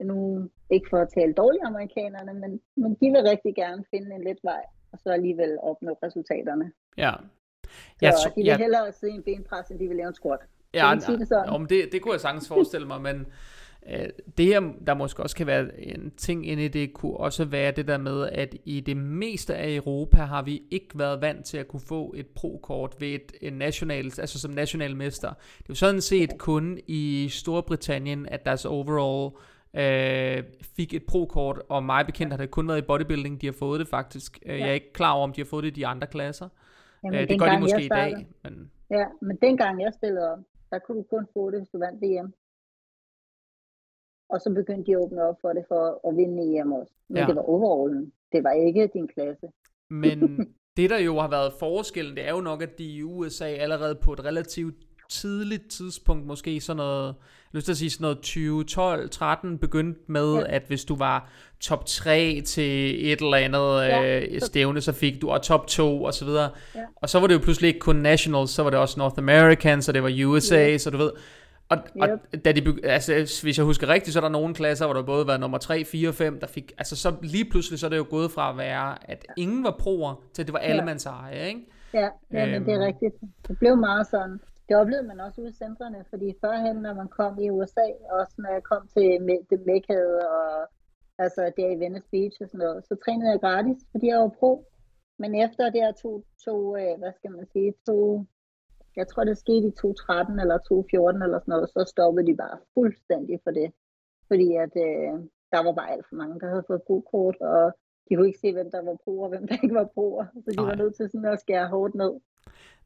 [0.09, 4.23] Nu, ikke for at tale dårligt amerikanerne, men, men de vil rigtig gerne finde en
[4.23, 6.71] let vej, og så alligevel opnå resultaterne.
[6.97, 7.11] Ja.
[7.63, 7.69] Så
[8.01, 10.13] Jeg, de tr- vil jeg, hellere sidde i en benpres, end de vil lave en
[10.13, 10.39] squat.
[10.73, 13.27] Ja, sige det det, det kunne jeg sagtens forestille mig, men
[14.37, 17.71] det her, der måske også kan være en ting inde i det, kunne også være
[17.71, 21.57] det der med, at i det meste af Europa har vi ikke været vant til
[21.57, 25.29] at kunne få et pro-kort ved et, en national, altså som national mester.
[25.29, 29.35] Det er jo sådan set kun i Storbritannien, at deres overall
[29.73, 30.43] øh,
[30.75, 33.79] fik et pro-kort, og mig bekendt har det kun været i bodybuilding, de har fået
[33.79, 34.39] det faktisk.
[34.45, 34.57] Ja.
[34.57, 36.49] Jeg er ikke klar over, om de har fået det i de andre klasser.
[37.03, 40.39] Jamen, Øh, det gør de måske i dag, men Ja, men dengang jeg stillede op,
[40.71, 42.33] der kunne du kun få det, hvis du vandt VM.
[44.29, 46.93] Og så begyndte de at åbne op for det for at vinde EM også.
[47.09, 47.21] Men Ja.
[47.21, 47.27] ja.
[47.27, 48.11] det var overallen.
[48.31, 49.47] Det var ikke din klasse.
[49.89, 50.19] Men
[50.77, 53.95] det der jo har været forskellen, det er jo nok, at de i USA allerede
[53.95, 54.75] på et relativt
[55.11, 57.15] tidligt tidspunkt, måske sådan noget,
[57.53, 60.39] lyst til at sige sådan noget 2012, 13, begyndte med, ja.
[60.39, 60.45] Ja.
[60.55, 64.81] at hvis du var top 3 til et eller andet ja, Ja, øh, så- stævne,
[64.81, 66.49] så fik du, og top 2 og så videre.
[66.75, 66.79] Ja.
[66.95, 69.81] Og så var det jo pludselig ikke kun nationals, så var det også North American,
[69.81, 71.11] så det var USA, så du ved.
[71.69, 72.09] Og, og
[72.45, 75.27] da de, altså, hvis jeg husker rigtigt, så er der nogle klasser, hvor der både
[75.27, 78.05] var nummer 3, 4, 5, der fik, altså så lige pludselig, så er det jo
[78.09, 80.85] gået fra at være, at ingen var proer, til at det var alle Ja.
[80.85, 81.61] mands eje, ikke?
[81.93, 82.81] Ja, ja men det Øhm.
[82.81, 83.15] er rigtigt.
[83.47, 84.39] Det blev meget sådan.
[84.69, 87.87] Det oplevede man også ude i centrene, fordi førhen, når man kom i USA,
[88.19, 89.03] også når jeg kom til
[89.49, 90.67] det Mekade og
[91.25, 94.31] altså der i Venice Beach og sådan noget, så trænede jeg gratis, fordi jeg var
[94.39, 94.65] pro.
[95.21, 98.25] Men efter det her to, to øh, hvad skal man sige, to,
[98.99, 102.57] jeg tror det skete i 2013 eller 2014 eller sådan noget, så stoppede de bare
[102.75, 103.69] fuldstændig for det.
[104.29, 105.13] Fordi at øh,
[105.53, 107.63] der var bare alt for mange, der havde fået pro-kort, og
[108.05, 110.05] de kunne ikke se, hvem der var pro og hvem der ikke var pro,
[110.43, 110.65] så de Nej.
[110.69, 112.13] var nødt til sådan at skære hårdt ned.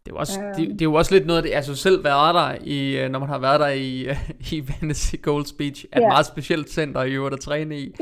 [0.06, 0.56] Det er, jo også, Øhm.
[0.56, 3.10] det, det er jo også lidt noget af det, altså selv været der, i, øh,
[3.10, 4.08] når man har været der i,
[4.52, 6.08] i Venice Gold Speech, er et Ja.
[6.08, 7.96] meget specielt center i øvrigt at træne i.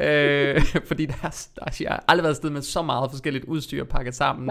[0.00, 3.10] Øh, fordi der er, der er, jeg har aldrig været et sted med så meget
[3.10, 4.46] forskelligt udstyr pakket sammen.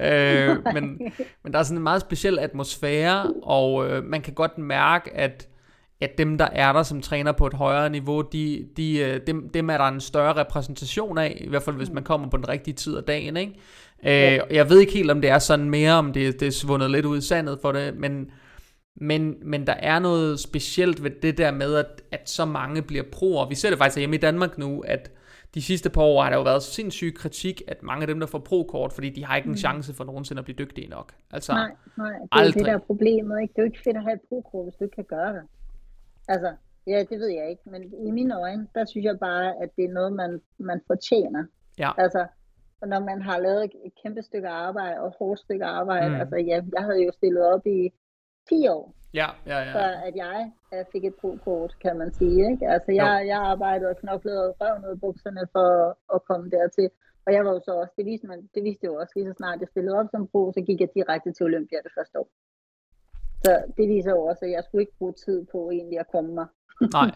[0.00, 0.08] Nej.
[0.12, 0.98] Øh, men,
[1.44, 5.48] men der er sådan en meget speciel atmosfære, og øh, man kan godt mærke, at,
[6.00, 9.48] at dem, der er der, som træner på et højere niveau, de, de, øh, dem,
[9.48, 12.48] dem er der en større repræsentation af, i hvert fald hvis man kommer på den
[12.48, 13.36] rigtige tid af dagen.
[13.36, 13.52] Ikke?
[14.04, 14.56] Øh.
[14.56, 17.06] Jeg ved ikke helt, om det er sådan mere, om det, det er svundet lidt
[17.06, 18.30] ud i sandet for det, men
[19.00, 23.04] Men, men der er noget specielt ved det der med, at, at så mange bliver
[23.12, 23.48] proer.
[23.48, 25.10] Vi ser det faktisk hjemme i Danmark nu, at
[25.54, 28.26] de sidste par år har der jo været sindssyg kritik, at mange af dem, der
[28.26, 29.56] får pro-kort, fordi de har ikke en mm.
[29.56, 31.12] chance for nogensinde at blive dygtige nok.
[31.30, 32.54] Altså, nej, nej, det er aldrig.
[32.54, 33.40] det der er problemet.
[33.42, 33.52] Ikke?
[33.52, 35.42] Det er jo ikke fedt at have et pro-kort, hvis du ikke kan gøre det.
[36.28, 36.50] Altså,
[36.86, 39.84] ja, det ved jeg ikke, men i mine øjne, der synes jeg bare, at det
[39.84, 41.44] er noget, man, man fortjener.
[41.78, 41.90] Ja.
[41.98, 42.26] Altså,
[42.82, 46.20] når man har lavet et kæmpe stykke arbejde, og hårdt stykke arbejde, mm.
[46.20, 47.92] altså ja, jeg havde jo stillet op i
[48.48, 49.72] 10 år, ja, ja, ja.
[49.76, 50.52] før at jeg
[50.92, 52.50] fik et pro-kort, kan man sige.
[52.50, 52.68] Ikke?
[52.74, 55.70] Altså jeg, jeg arbejdede og knoklede røven ud af bukserne for
[56.14, 56.90] at komme dertil.
[57.26, 59.34] Og jeg var jo så også, det viste, man, det viste jo også lige så
[59.36, 62.28] snart jeg stillede op som pro, så gik jeg direkte til Olympia det første år.
[63.46, 66.30] Så det viser jo også, at jeg skulle ikke bruge tid på egentlig at komme
[66.34, 66.46] mig.
[66.98, 67.10] Nej.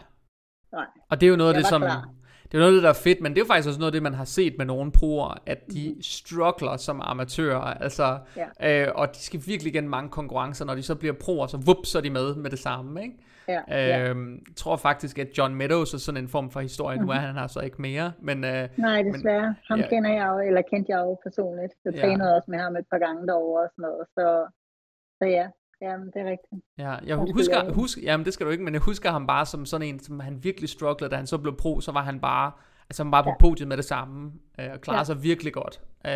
[0.71, 0.89] Nej.
[1.09, 2.03] Og det er jo noget af det, som, klar
[2.51, 3.91] det er noget af det, der er fedt, men det er jo faktisk også noget
[3.91, 6.01] af det, man har set med nogle proer, at de mm-hmm.
[6.01, 8.19] struggler som amatører, altså,
[8.61, 8.87] ja.
[8.87, 11.85] øh, og de skal virkelig igen mange konkurrencer, når de så bliver proer, så vup,
[11.85, 13.15] så er de med med det samme, ikke?
[13.47, 14.15] Ja, øh,
[14.47, 17.07] Jeg tror faktisk, at John Meadows er sådan en form for historie, mm-hmm.
[17.07, 18.37] nu er han her så ikke mere, men...
[18.43, 19.47] Øh, Nej, desværre.
[19.47, 19.87] Men, ham ja.
[19.89, 21.73] kender jeg jo, eller kendte jeg jo personligt.
[21.85, 22.01] Jeg ja.
[22.01, 24.25] trænede også med ham et par gange derovre og sådan noget, så,
[25.19, 25.47] så ja,
[25.81, 26.63] Jamen, det er rigtigt.
[26.77, 29.65] Ja, jeg husker, husk, jamen det skal du ikke, men jeg husker ham bare som
[29.65, 32.51] sådan en, som han virkelig strugglede, da han så blev pro, så var han bare,
[32.89, 33.31] altså han bare ja.
[33.31, 35.03] på podiet med det samme, øh, og klarede ja.
[35.03, 35.81] sig virkelig godt.
[36.05, 36.11] Øhm,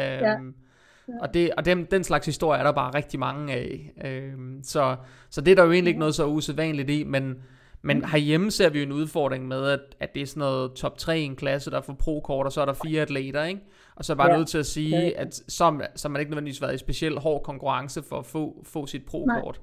[1.08, 1.14] ja.
[1.22, 3.94] Og, det, og den, den slags historie er der bare rigtig mange af.
[4.06, 4.96] Øhm, så,
[5.30, 7.36] så det er der jo egentlig ikke noget så usædvanligt i, men,
[7.82, 10.98] men herhjemme ser vi jo en udfordring med, at, at det er sådan noget top
[10.98, 13.62] 3 i en klasse, der får pro-kort, og så er der fire atleter, ikke?
[13.98, 14.38] Og så er jeg bare ja.
[14.38, 15.22] nødt til at sige, okay.
[15.22, 18.86] at så, så man ikke nødvendigvis været i specielt hård konkurrence for at få, få
[18.94, 19.62] sit pro-kort.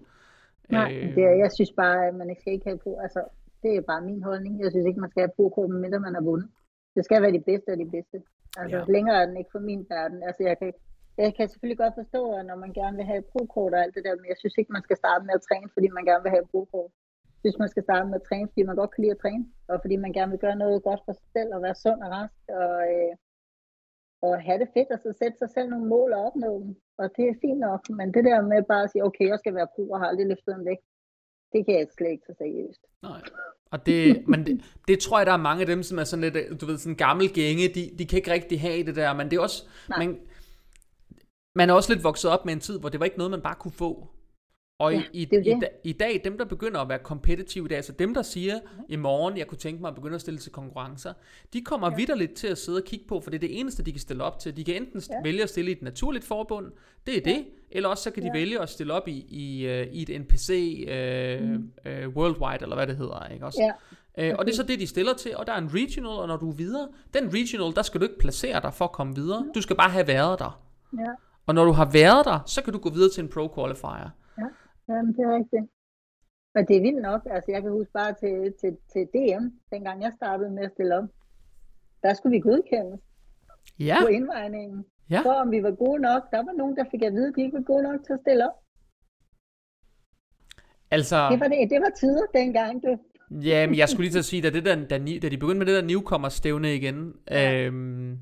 [0.68, 3.20] Nej, Nej øh, det er, jeg synes bare, at man skal ikke have pro, altså
[3.62, 4.52] det er bare min holdning.
[4.64, 6.48] Jeg synes ikke, man skal have pro-kort, medmindre man har vundet.
[6.96, 8.16] Det skal være de bedste af de bedste.
[8.60, 8.92] Altså ja.
[8.96, 10.18] længere er den ikke for min verden.
[10.28, 10.72] Altså jeg kan,
[11.18, 13.94] jeg kan selvfølgelig godt forstå, at når man gerne vil have et pro-kort og alt
[13.96, 16.22] det der, men jeg synes ikke, man skal starte med at træne, fordi man gerne
[16.24, 16.90] vil have et pro-kort.
[17.30, 19.44] Jeg synes, man skal starte med at træne, fordi man godt kan lide at træne,
[19.70, 22.10] og fordi man gerne vil gøre noget godt for sig selv og være sund og
[22.16, 23.12] rask, og, øh,
[24.22, 26.70] og have det fedt, og så sætte sig selv nogle mål og opnå dem.
[27.00, 29.54] Og det er fint nok, men det der med bare at sige, okay, jeg skal
[29.54, 30.84] være pro og har aldrig løftet en vægt,
[31.52, 32.82] det kan jeg slet ikke så seriøst.
[33.02, 33.22] Nej.
[33.72, 36.24] Og det, men det, det, tror jeg, der er mange af dem, som er sådan
[36.24, 39.30] lidt, du ved, sådan gammel gænge, de, de kan ikke rigtig have det der, men
[39.30, 40.20] det er også, man,
[41.54, 43.42] man er også lidt vokset op med en tid, hvor det var ikke noget, man
[43.42, 44.08] bare kunne få.
[44.82, 47.76] Og ja, i, i, i, i dag, dem der begynder at være kompetitive i dag,
[47.76, 50.52] altså dem der siger, i morgen, jeg kunne tænke mig at begynde at stille til
[50.52, 51.12] konkurrencer,
[51.52, 51.96] de kommer ja.
[51.96, 54.24] vidderligt til at sidde og kigge på, for det er det eneste, de kan stille
[54.24, 54.56] op til.
[54.56, 55.22] De kan enten ja.
[55.22, 56.66] vælge at stille i et naturligt forbund,
[57.06, 57.36] det er ja.
[57.36, 58.38] det, eller også så kan de ja.
[58.38, 60.50] vælge at stille op i, i, uh, i et NPC
[60.88, 61.72] uh, mm.
[61.86, 63.62] uh, Worldwide, eller hvad det hedder, ikke også?
[64.18, 64.30] Ja.
[64.30, 66.28] Uh, og det er så det, de stiller til, og der er en regional, og
[66.28, 69.14] når du er videre, den regional, der skal du ikke placere dig for at komme
[69.14, 69.46] videre.
[69.54, 70.62] Du skal bare have været der.
[70.98, 71.10] Ja.
[71.46, 74.10] Og når du har været der, så kan du gå videre til en pro qualifier.
[74.88, 75.66] Jamen, det er rigtigt.
[76.54, 77.22] Men det er vildt nok.
[77.30, 80.98] Altså, jeg kan huske bare til, til, til DM, dengang jeg startede med at stille
[80.98, 81.08] op.
[82.02, 83.00] Der skulle vi godkendes
[83.78, 83.96] ja.
[84.02, 84.84] på indvejningen.
[85.10, 85.20] Ja.
[85.20, 86.22] For om vi var gode nok.
[86.30, 88.20] Der var nogen, der fik at vide, at de ikke var gode nok til at
[88.20, 88.58] stille op.
[90.90, 91.28] Altså...
[91.30, 92.98] Det var, det, det var tider dengang, du.
[93.30, 95.58] Ja, men jeg skulle lige til at sige, da, det der, da, da de begyndte
[95.58, 97.66] med det der newcomer-stævne igen, ja.
[97.66, 98.18] øhm,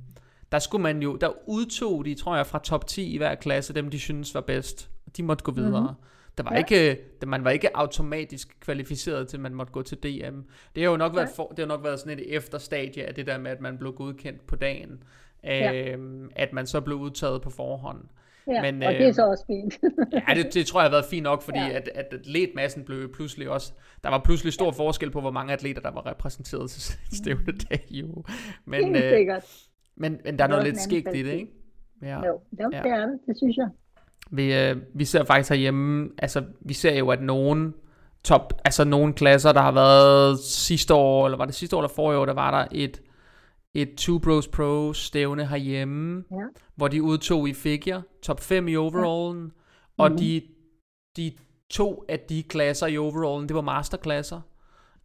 [0.52, 3.74] der skulle man jo, der udtog de, tror jeg, fra top 10 i hver klasse,
[3.74, 4.90] dem de synes var bedst.
[5.16, 5.80] De måtte gå videre.
[5.80, 6.04] Mm-hmm.
[6.40, 6.58] Der var ja.
[6.58, 10.40] ikke, man var ikke automatisk kvalificeret til, at man måtte gå til DM.
[10.74, 11.18] Det har jo nok, ja.
[11.18, 13.78] været, for, det har nok været sådan et efterstadie af det der med, at man
[13.78, 15.02] blev godkendt på dagen.
[15.44, 15.92] Ja.
[15.92, 17.98] Øhm, at man så blev udtaget på forhånd.
[18.46, 19.78] Ja, Men, og øh, det er så også fint.
[20.28, 21.68] ja, det, det tror jeg har været fint nok, fordi ja.
[21.68, 23.72] at, at atletmassen blev pludselig også...
[24.04, 24.70] Der var pludselig stor ja.
[24.70, 26.82] forskel på, hvor mange atleter, der var repræsenteret til
[27.18, 27.86] stævnedag.
[27.90, 28.24] Jo.
[28.64, 29.44] Men, Helt øh, sikkert.
[29.96, 31.52] Men, men der er noget lidt skægt i det, ikke?
[32.02, 32.26] Ja.
[32.26, 32.82] Jo, det, ja.
[32.82, 33.68] det er det, det synes jeg.
[34.30, 37.74] Vi, øh, vi ser faktisk herhjemme, altså vi ser jo, at nogen
[38.24, 41.94] top, altså nogle klasser, der har været sidste år, eller var det sidste år eller
[41.94, 43.02] forrige år, der var der et,
[43.74, 46.36] et Two Bros Pro stævne herhjemme, ja.
[46.74, 50.04] hvor de udtog i figure, top 5 i overallen, ja.
[50.04, 50.18] og mm-hmm.
[50.18, 50.42] de,
[51.16, 51.32] de
[51.70, 54.40] to af de klasser i overallen, det var masterklasser.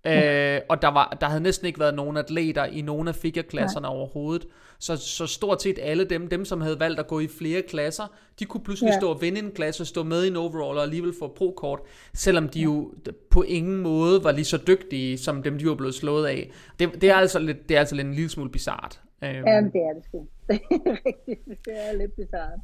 [0.08, 3.88] Øh, og der, var, der havde næsten ikke været nogen atleter i nogen af figure-klasserne
[3.88, 4.48] overhovedet.
[4.80, 8.04] Så, så stort set alle dem, dem som havde valgt at gå i flere klasser,
[8.40, 9.00] de kunne pludselig ja.
[9.00, 11.80] stå og vinde en klasse, stå med i en overall og alligevel få pro-kort,
[12.14, 12.64] selvom de ja.
[12.64, 12.92] jo
[13.30, 16.52] på ingen måde var lige så dygtige, som dem de var blevet slået af.
[16.80, 19.02] Det, det, er, altså lidt, det er altså lidt en lille smule bizart.
[19.24, 20.18] Øhm, ja, det er det sgu.
[20.50, 21.66] Det er rigtigt.
[21.66, 22.60] Det er lidt bizart.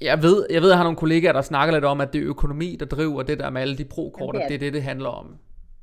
[0.00, 2.26] Jeg ved, jeg ved, jeg har nogle kollegaer, der snakker lidt om, at det er
[2.28, 5.08] økonomi, der driver det der med alle de pro-kort, og det er det, det handler
[5.08, 5.36] om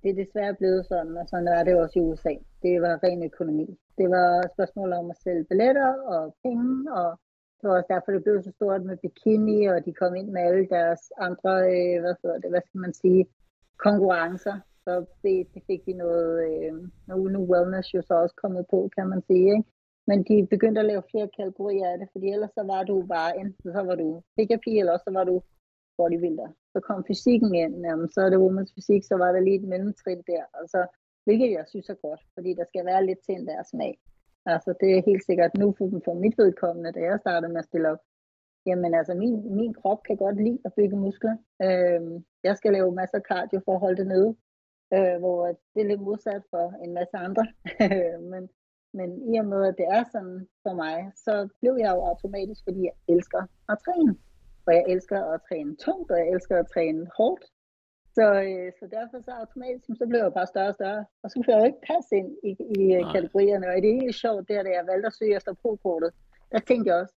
[0.03, 2.33] det er desværre blevet sådan, og sådan er det også i USA.
[2.63, 3.67] Det var ren økonomi.
[3.97, 7.09] Det var spørgsmål om at sælge billetter og penge, og
[7.57, 10.41] det var også derfor, det blev så stort med bikini, og de kom ind med
[10.41, 13.21] alle deres andre, øh, hvad, det, hvad skal man sige,
[13.77, 14.55] konkurrencer.
[14.85, 16.73] Så det, det fik de noget, øh,
[17.07, 19.47] nu, nu wellness jo så også kommet på, kan man sige.
[19.55, 19.69] Ikke?
[20.07, 23.37] Men de begyndte at lave flere kategorier af det, fordi ellers så var du bare,
[23.39, 25.35] enten så var du pickup eller så var du
[25.97, 26.49] bodybuilder.
[26.73, 29.67] Så kom fysikken ind, jamen, så er det women's fysik, så var der lige et
[29.73, 30.79] mellemtrin der, og så,
[31.25, 33.93] hvilket jeg synes er godt, fordi der skal være lidt til en deres smag.
[34.45, 37.69] Altså det er helt sikkert nu for, for mit vedkommende, da jeg startede med at
[37.69, 38.01] stille op,
[38.65, 41.35] jamen altså min, min krop kan godt lide at bygge muskler.
[41.65, 44.35] Øhm, jeg skal lave masser af cardio for at holde det nede,
[44.95, 45.39] øh, hvor
[45.73, 47.45] det er lidt modsat for en masse andre.
[48.31, 48.49] men,
[48.93, 52.61] men i og med, at det er sådan for mig, så blev jeg jo automatisk,
[52.67, 54.15] fordi jeg elsker at træne.
[54.67, 57.43] Og jeg elsker at træne tungt, og jeg elsker at træne hårdt.
[58.17, 61.05] Så, øh, så derfor så automatisk, så blev jeg bare større og større.
[61.23, 63.13] Og så kunne jeg jo ikke passe ind i, i øh, Nej.
[63.15, 63.67] kategorierne.
[63.67, 66.11] Og det er egentlig sjovt, der da jeg valgte at søge efter pro-kortet,
[66.51, 67.15] der tænkte jeg også,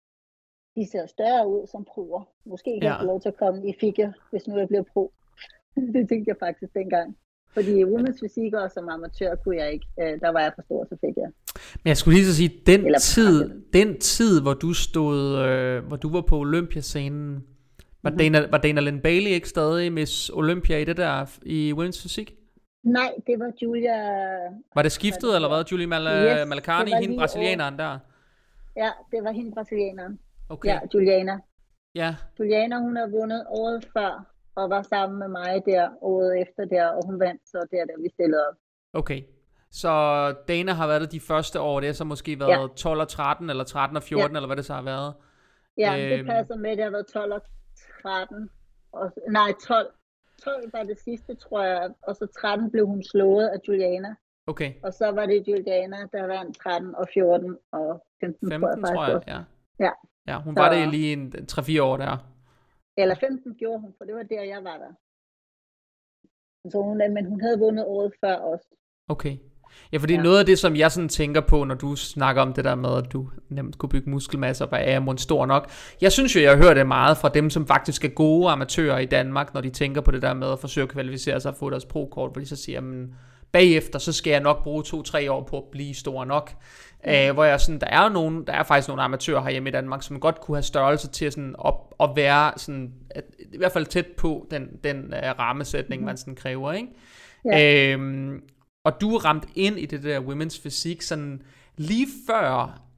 [0.76, 2.22] de ser større ud som proer.
[2.52, 2.90] Måske kan ja.
[2.90, 5.04] jeg få lov til at komme i figure, hvis nu jeg bliver pro.
[5.94, 7.18] det tænkte jeg faktisk dengang.
[7.56, 9.88] Fordi women's fysik og som amatør kunne jeg ikke.
[10.02, 11.32] Øh, der var jeg for stor, så fik jeg.
[11.84, 15.86] Men jeg skulle lige så sige, den Eller tid, den tid, hvor du stod, øh,
[15.88, 17.44] hvor du var på Olympiascenen,
[18.04, 18.18] var, mm-hmm.
[18.18, 22.36] Dana, var Dana Lynn Bailey ikke stadig Miss Olympia i det der, i women's fysik?
[22.84, 23.98] Nej, det var Julia...
[24.76, 25.64] Var det skiftet, var eller hvad?
[25.72, 28.00] Julie Mal- yes, Malakani, hende brasilianeren der?
[28.78, 30.20] Ja, det var hende brasilianeren.
[30.50, 30.70] Okay.
[30.70, 31.40] Ja, Juliana.
[31.96, 32.16] Ja.
[32.40, 34.26] Juliana, hun har vundet året før,
[34.56, 37.94] og var sammen med mig der året efter der, og hun vandt så der, da
[38.04, 38.56] vi stillede op.
[38.94, 39.22] Okay.
[39.82, 39.92] Så
[40.48, 42.68] Dana har været der de første år, det har så måske været ja.
[42.78, 44.38] 12 og 13, eller 13 og 14, ja.
[44.38, 45.14] eller hvad det så har været?
[45.78, 46.18] Ja, øhm.
[46.18, 47.42] det passer med, det har været 12 og
[48.02, 48.50] 13.
[48.92, 49.94] Og, nej, 12.
[50.44, 54.16] 12 var det sidste, tror jeg, og så 13 blev hun slået af Juliana.
[54.48, 54.74] Okay.
[54.84, 59.12] Og så var det Juliana, der vandt 13 og 14 og 15, 15 tror jeg,
[59.12, 59.44] tror jeg
[59.80, 59.86] ja.
[59.86, 59.92] Ja.
[60.28, 60.62] Ja, hun så...
[60.62, 62.18] var det lige en 3-4 år der.
[62.98, 64.94] Eller 15 gjorde hun, for det var der, jeg var der.
[66.72, 68.68] Så hun, men hun havde vundet året før også.
[69.08, 69.38] Okay.
[69.94, 70.22] Ja, fordi ja.
[70.22, 72.98] noget af det, som jeg sådan tænker på, når du snakker om det der med,
[72.98, 75.70] at du nemt kunne bygge muskelmasse, og er mon stor nok.
[76.02, 79.06] Jeg synes jo, jeg hører det meget fra dem, som faktisk er gode amatører i
[79.06, 81.70] Danmark, når de tænker på det der med at forsøge at kvalificere sig og få
[81.70, 83.16] deres pro-kort, hvor de så siger, men
[83.52, 86.52] bagefter, så skal jeg nok bruge to-tre år på at blive stor nok.
[87.06, 87.12] Mm.
[87.12, 90.04] Æh, hvor jeg sådan, der er nogen, der er faktisk nogle amatører herhjemme i Danmark,
[90.04, 93.86] som godt kunne have størrelse til sådan at, at være sådan, at, i hvert fald
[93.86, 96.06] tæt på den, den uh, rammesætning, mm.
[96.06, 96.88] man sådan kræver, ikke?
[97.46, 97.94] Ja.
[97.94, 98.42] Øhm,
[98.86, 101.42] og du er ramt ind i det der women's fysik sådan
[101.78, 102.48] lige før,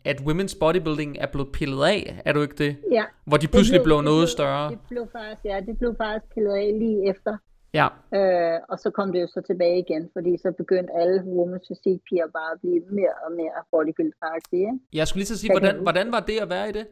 [0.05, 2.77] at women's bodybuilding er blevet pillet af, er du ikke det?
[2.91, 3.05] Ja.
[3.25, 4.69] Hvor de pludselig det blev, blev noget blev, større.
[4.71, 7.37] Det blev faktisk, ja, det blev faktisk pillet af lige efter.
[7.79, 7.87] Ja.
[8.17, 11.99] Øh, og så kom det jo så tilbage igen, fordi så begyndte alle women's fysik
[12.09, 14.71] piger bare at blive mere og mere bodybuilder-agtige.
[14.93, 16.85] Jeg skulle lige så sige, hvordan, hvordan var det at være i det?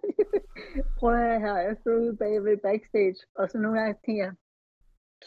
[0.98, 4.32] Prøv at her, jeg stod ude bagved backstage, og så nogle gange tænker jeg,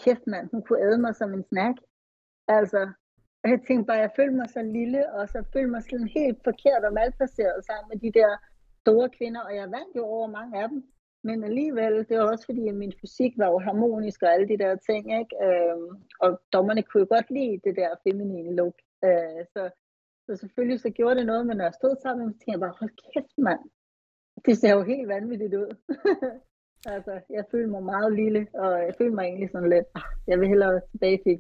[0.04, 1.78] kæft mand, hun kunne æde mig som en snack.
[2.48, 2.82] Altså,
[3.44, 6.84] jeg tænkte bare, jeg følte mig så lille, og så følte mig sådan helt forkert
[6.88, 8.32] og malplaceret sammen med de der
[8.82, 10.84] store kvinder, og jeg vandt jo over mange af dem.
[11.28, 14.58] Men alligevel, det var også fordi, at min fysik var jo harmonisk og alle de
[14.58, 15.34] der ting, ikke?
[15.46, 18.78] Øhm, og dommerne kunne jo godt lide det der feminine look.
[19.06, 19.62] Øh, så,
[20.26, 22.80] så selvfølgelig så gjorde det noget, men når jeg stod sammen, så tænkte jeg bare,
[22.80, 23.64] hold kæft mand,
[24.46, 25.72] det ser jo helt vanvittigt ud.
[26.96, 30.40] altså, jeg følte mig meget lille, og jeg følte mig egentlig sådan lidt, ah, jeg
[30.40, 31.32] vil hellere tilbage til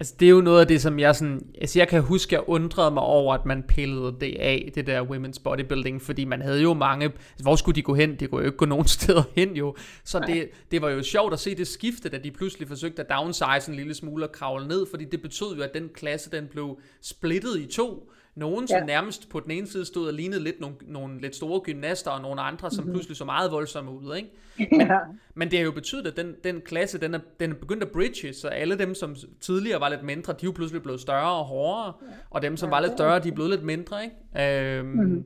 [0.00, 2.44] Altså det er jo noget af det, som jeg sådan, altså jeg kan huske, jeg
[2.46, 6.62] undrede mig over, at man pillede det af, det der women's bodybuilding, fordi man havde
[6.62, 8.16] jo mange, altså hvor skulle de gå hen?
[8.16, 9.76] De kunne jo ikke gå nogen steder hen jo.
[10.04, 13.10] Så det, det var jo sjovt at se det skifte, da de pludselig forsøgte at
[13.10, 16.46] downsize en lille smule og kravle ned, fordi det betød jo, at den klasse, den
[16.46, 18.12] blev splittet i to.
[18.38, 18.84] Nogen, som ja.
[18.84, 22.22] nærmest på den ene side stod og lignede lidt nogle, nogle lidt store gymnaster, og
[22.22, 22.92] nogle andre, som mm-hmm.
[22.92, 24.16] pludselig så meget voldsomme ud.
[24.16, 24.30] Ikke?
[24.70, 24.98] Men, ja.
[25.34, 27.90] men det har jo betydet, at den, den klasse, den er, den er begyndt at
[27.90, 31.32] bridge, så alle dem, som tidligere var lidt mindre, de er jo pludselig blevet større
[31.32, 32.06] og hårdere, ja.
[32.30, 33.96] og dem, som ja, var lidt større, de er blevet lidt mindre.
[34.04, 34.78] Ikke?
[34.78, 35.24] Øhm, mm-hmm.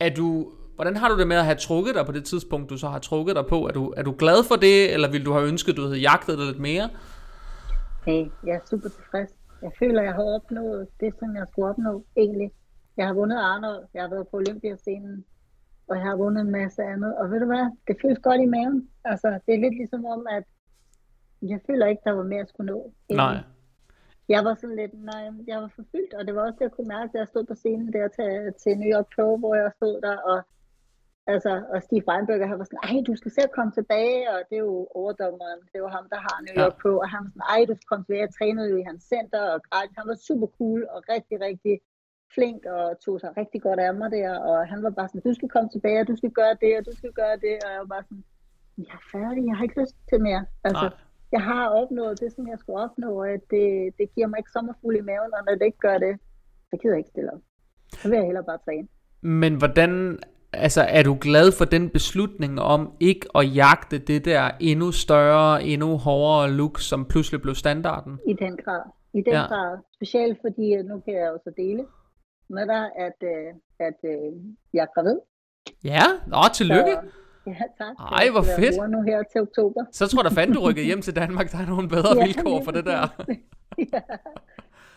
[0.00, 2.76] Er du, hvordan har du det med at have trukket dig på det tidspunkt, du
[2.76, 3.66] så har trukket dig på?
[3.66, 5.98] Er du, er du glad for det, eller vil du have ønsket, at du havde
[5.98, 6.88] jagtet det lidt mere?
[8.06, 9.30] Hey, jeg er super tilfreds
[9.62, 12.50] jeg føler, jeg har opnået det, som jeg skulle opnå, egentlig.
[12.96, 15.24] Jeg har vundet Arnold, jeg har været på Olympiascenen,
[15.88, 17.16] og jeg har vundet en masse andet.
[17.18, 18.88] Og ved du hvad, det føles godt i maven.
[19.04, 20.44] Altså, det er lidt ligesom om, at
[21.42, 22.78] jeg føler ikke, der var mere, at skulle nå.
[23.10, 23.16] Egentlig.
[23.16, 23.44] Nej.
[24.28, 26.88] Jeg var sådan lidt, nej, jeg var forfyldt, og det var også det, jeg kunne
[26.88, 30.00] mærke, da jeg stod på scenen der til, til New York Pro, hvor jeg stod
[30.00, 30.38] der, og
[31.26, 34.56] Altså, og Steve Weinberger, han var sådan, ej, du skal selv komme tilbage, og det
[34.56, 36.82] er jo overdommeren, det jo ham, der har New York ja.
[36.84, 39.02] på, og han var sådan, ej, du skal komme tilbage, jeg trænede jo i hans
[39.14, 39.58] center, og
[39.98, 41.74] han var super cool, og rigtig, rigtig
[42.34, 45.34] flink, og tog sig rigtig godt af mig der, og han var bare sådan, du
[45.38, 47.80] skal komme tilbage, og du skal gøre det, og du skal gøre det, og jeg
[47.84, 48.24] var bare sådan,
[48.78, 50.42] jeg er færdig, jeg har ikke lyst til mere.
[50.68, 50.86] Altså,
[51.32, 53.66] jeg har opnået det, som jeg skulle opnå, og at det,
[53.98, 56.14] det giver mig ikke sommerfugl i maven, og når det ikke gør det,
[56.70, 57.42] så gider jeg ikke stille op.
[58.00, 58.88] Så vil jeg hellere bare træne.
[59.20, 60.18] Men hvordan,
[60.52, 65.64] altså er du glad for den beslutning om ikke at jagte det der endnu større,
[65.64, 68.18] endnu hårdere look, som pludselig blev standarden?
[68.28, 68.82] I den grad.
[69.14, 69.46] I den ja.
[69.46, 69.78] grad.
[69.94, 71.84] Specielt fordi, nu kan jeg også dele
[72.48, 74.32] med dig, at, øh, at øh,
[74.74, 75.18] jeg er gravid.
[75.84, 76.92] Ja, nå, tillykke.
[76.92, 77.08] Så,
[77.46, 77.94] Ja, tak.
[78.12, 78.90] Ej, hvor fedt.
[78.90, 79.84] nu her til oktober.
[79.92, 81.52] Så tror jeg fanden, du rykker hjem til Danmark.
[81.52, 83.08] Der er nogle bedre ja, vilkår for det der.
[83.92, 84.00] ja.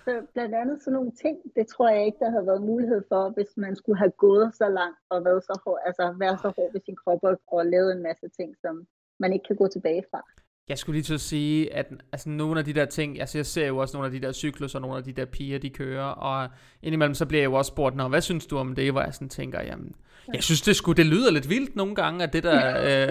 [0.05, 3.29] Så blandt andet sådan nogle ting, det tror jeg ikke, der havde været mulighed for,
[3.29, 6.71] hvis man skulle have gået så langt og været så hård, altså være så hård
[6.73, 8.87] ved sin krop og, og lavet en masse ting, som
[9.19, 10.21] man ikke kan gå tilbage fra.
[10.69, 13.45] Jeg skulle lige til at sige, at altså, nogle af de der ting, altså jeg
[13.45, 16.05] ser jo også nogle af de der cykluser, nogle af de der piger, de kører,
[16.05, 16.49] og
[16.83, 19.13] indimellem så bliver jeg jo også spurgt, Nå, hvad synes du om det, hvor jeg
[19.13, 19.95] sådan tænker, jamen,
[20.33, 22.59] jeg synes det skulle, det lyder lidt vildt nogle gange, at det der...
[22.87, 23.09] øh,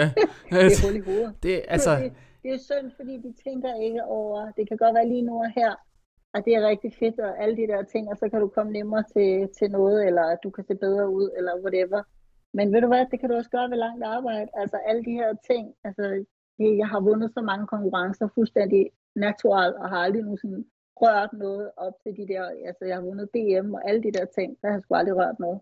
[0.50, 1.32] det er.
[1.42, 1.96] Det, altså...
[1.96, 5.38] det, det er synd, fordi de tænker ikke over, det kan godt være lige nu
[5.38, 5.74] og her,
[6.34, 8.72] og det er rigtig fedt, og alle de der ting, og så kan du komme
[8.72, 12.02] nemmere til, til noget, eller at du kan se bedre ud, eller whatever.
[12.56, 14.48] Men ved du hvad, det kan du også gøre ved langt arbejde.
[14.54, 16.24] Altså alle de her ting, altså
[16.58, 20.64] jeg har vundet så mange konkurrencer fuldstændig naturalt, og har aldrig nogensinde
[21.02, 24.24] rørt noget op til de der, altså jeg har vundet DM og alle de der
[24.38, 25.60] ting, der har jeg sgu aldrig rørt noget.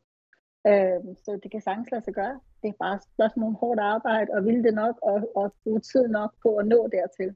[0.70, 2.40] Øh, så det kan sagtens lade sig gøre.
[2.62, 6.08] Det er bare spørgsmål om hårdt arbejde, og ville det nok, og, og bruge tid
[6.08, 7.30] nok på at nå dertil.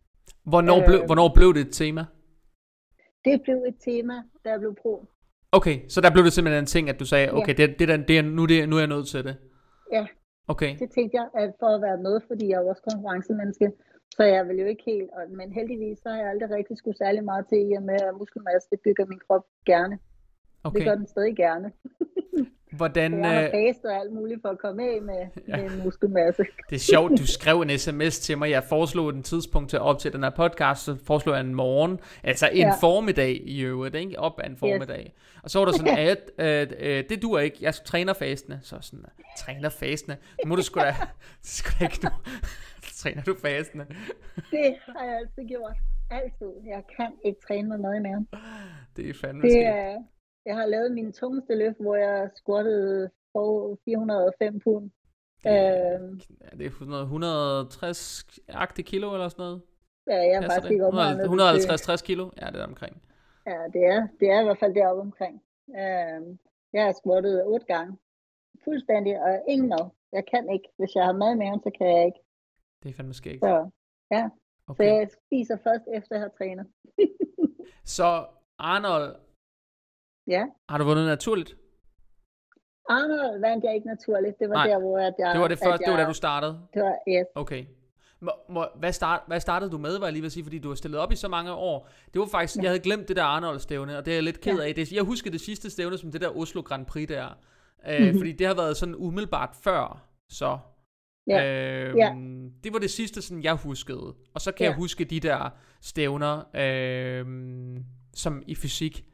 [0.45, 2.05] Hvornår, øh, blev, hvornår blev det et tema?
[3.27, 4.15] Det blev et tema,
[4.45, 5.07] jeg blev pro.
[5.53, 7.67] Okay, så der blev det simpelthen en ting, at du sagde, okay, ja.
[7.67, 9.37] det, det, det, det, nu, det, nu er jeg nødt til det.
[9.93, 10.07] Ja,
[10.49, 10.73] Okay.
[10.79, 13.73] Det tænkte jeg, at for at være med, fordi jeg er også konkurrencemenneske,
[14.17, 17.25] så jeg vil jo ikke helt, men heldigvis så har jeg aldrig rigtig skulle særlig
[17.25, 19.99] meget til i og med, at muskelmasse det bygger min krop gerne.
[20.65, 20.79] Okay.
[20.79, 21.73] Det gør den stadig gerne.
[22.77, 25.57] Hvordan, jeg har øh, fastet alt muligt for at komme af med, ja.
[25.57, 26.45] med muskelmasse.
[26.71, 28.51] Det er sjovt, du skrev en sms til mig.
[28.51, 32.01] Jeg foreslog en tidspunkt til op til den her podcast, så foreslog jeg en morgen,
[32.25, 32.73] altså en ja.
[32.81, 34.19] formiddag i øvrigt, ikke?
[34.19, 35.01] op af en formiddag.
[35.07, 35.41] Yes.
[35.43, 38.59] Og så var der sådan, at øh, øh, det duer ikke, jeg træner fastende.
[38.63, 39.05] Så sådan,
[39.39, 40.17] træner fastende?
[40.37, 40.87] Det må du sgu da,
[41.43, 42.11] det sgu da ikke nu.
[42.83, 43.87] træner du fastende?
[44.51, 45.77] det har jeg altid gjort.
[46.11, 46.53] Altid.
[46.67, 48.29] Jeg kan ikke træne med mad i maven.
[48.97, 49.97] Det er fandme det er,
[50.47, 53.11] jeg har lavet min tungeste løft, hvor jeg squattede
[53.85, 54.91] 405 pund.
[55.47, 55.53] Øh,
[56.43, 59.63] ja, det er sådan noget 160-agtigt kilo eller sådan noget?
[60.07, 62.31] Ja, jeg er faktisk ikke 150-60 kilo?
[62.41, 63.03] Ja, det er omkring.
[63.47, 65.43] Ja, det er, det er i hvert fald deroppe omkring.
[65.69, 66.21] Øh,
[66.73, 67.99] jeg har squattet otte gange.
[68.65, 69.91] Fuldstændig, og ingen mad.
[70.13, 70.69] Jeg kan ikke.
[70.79, 72.21] Hvis jeg har mad med maven, så kan jeg ikke.
[72.83, 73.41] Det er fandme skægt.
[73.41, 73.71] Så,
[74.11, 74.29] ja.
[74.67, 74.77] Okay.
[74.77, 76.67] Så jeg spiser først efter jeg har trænet.
[77.97, 78.27] så
[78.59, 79.17] Arnold,
[80.27, 80.45] Ja.
[80.69, 81.57] Har du vundet naturligt?
[82.89, 84.39] Arnold vandt jeg ikke naturligt.
[84.39, 84.67] Det var Nej.
[84.67, 85.13] der, hvor jeg...
[85.33, 86.61] Det var det første, det var da du startede?
[86.75, 87.27] Det var, yes.
[87.35, 87.65] Okay.
[88.21, 90.69] Må, må, hvad, start, hvad startede du med, var jeg lige vil sige, fordi du
[90.69, 91.89] har stillet op i så mange år.
[92.13, 92.63] Det var faktisk, ja.
[92.63, 94.75] jeg havde glemt det der Arnold-stævne, og det er jeg lidt ked af.
[94.75, 97.39] Det, jeg husker det sidste stævne som det der Oslo Grand Prix der.
[97.89, 98.19] Øh, mm-hmm.
[98.19, 100.59] Fordi det har været sådan umiddelbart før, så.
[101.27, 101.45] Ja.
[101.45, 102.15] Øh, ja.
[102.65, 104.15] Det var det sidste, sådan jeg huskede.
[104.35, 104.71] Og så kan ja.
[104.71, 105.51] jeg huske de der
[105.81, 107.27] stævner, øh,
[108.15, 109.05] som i fysik,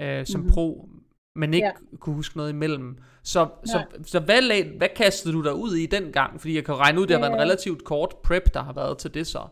[0.00, 0.52] øh, som mm-hmm.
[0.54, 0.88] pro,
[1.34, 1.96] men ikke ja.
[2.00, 2.98] kunne huske noget imellem.
[3.22, 6.40] Så, så, så hvad, lag, hvad kastede du dig ud i den gang?
[6.40, 8.98] Fordi jeg kan regne ud, det har været en relativt kort prep, der har været
[8.98, 9.42] til det så.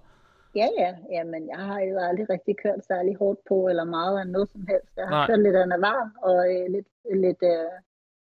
[0.54, 4.20] Ja, ja, ja, men jeg har jo aldrig rigtig kørt særlig hårdt på, eller meget
[4.20, 4.92] af noget som helst.
[4.96, 5.26] Jeg har Nej.
[5.26, 6.88] kørt lidt af Navarre, og øh, lidt,
[7.24, 7.72] lidt, øh,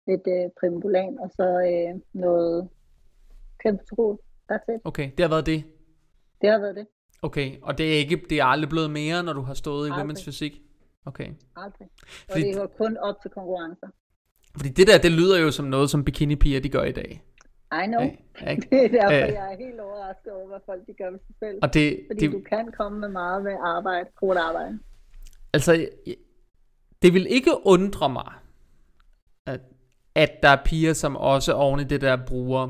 [0.06, 2.68] lidt øh, primbulan, og så øh, noget
[3.62, 4.18] kæmpetrol.
[4.52, 4.80] That's it.
[4.84, 5.64] Okay, det har været det?
[6.40, 6.86] Det har været det.
[7.22, 9.90] Okay, og det er, ikke, det er aldrig blevet mere, når du har stået i
[9.90, 10.62] women's fysik?
[11.06, 11.28] Okay.
[11.56, 11.88] Aldrig.
[12.02, 13.86] Og fordi, det var kun op til konkurrencer.
[14.56, 17.22] Fordi det der, det lyder jo som noget, som bikini-piger, de gør i dag.
[17.72, 18.02] I know.
[18.40, 18.68] Ja, ikke?
[18.70, 21.34] det er derfor, Æh, jeg er helt overrasket over, hvad folk de gør med sig
[21.38, 21.58] selv.
[21.62, 24.78] Og det, Fordi det, du kan komme med meget med arbejde, hårdt arbejde.
[25.52, 25.88] Altså,
[27.02, 28.32] det vil ikke undre mig,
[29.46, 29.60] at,
[30.14, 32.68] at der er piger, som også oven i det der bruger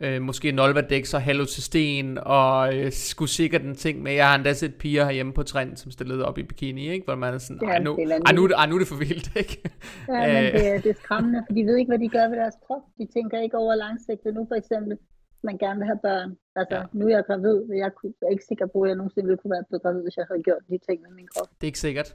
[0.00, 4.12] øh, måske Nolvadex og halocysten, og øh, skulle sikkert en ting med.
[4.12, 7.04] Jeg har endda set piger herhjemme på trend, som stillede op i bikini, ikke?
[7.04, 9.70] hvor man er sådan, ej nu, ej, nu, ej, nu er det for vildt, ikke?
[10.08, 10.82] Ja, men det, øh.
[10.82, 12.82] det er skræmmende, for de ved ikke, hvad de gør ved deres krop.
[12.98, 14.34] De tænker ikke over langsigtet.
[14.34, 14.98] Nu for eksempel,
[15.42, 16.30] man gerne vil have børn.
[16.60, 16.82] Altså, ja.
[16.98, 17.90] nu er jeg gravid, og jeg
[18.26, 20.42] er ikke sikker på, at jeg nogensinde ville kunne være blevet gravid, hvis jeg havde
[20.42, 21.48] gjort de ting med min krop.
[21.58, 22.08] Det er ikke sikkert.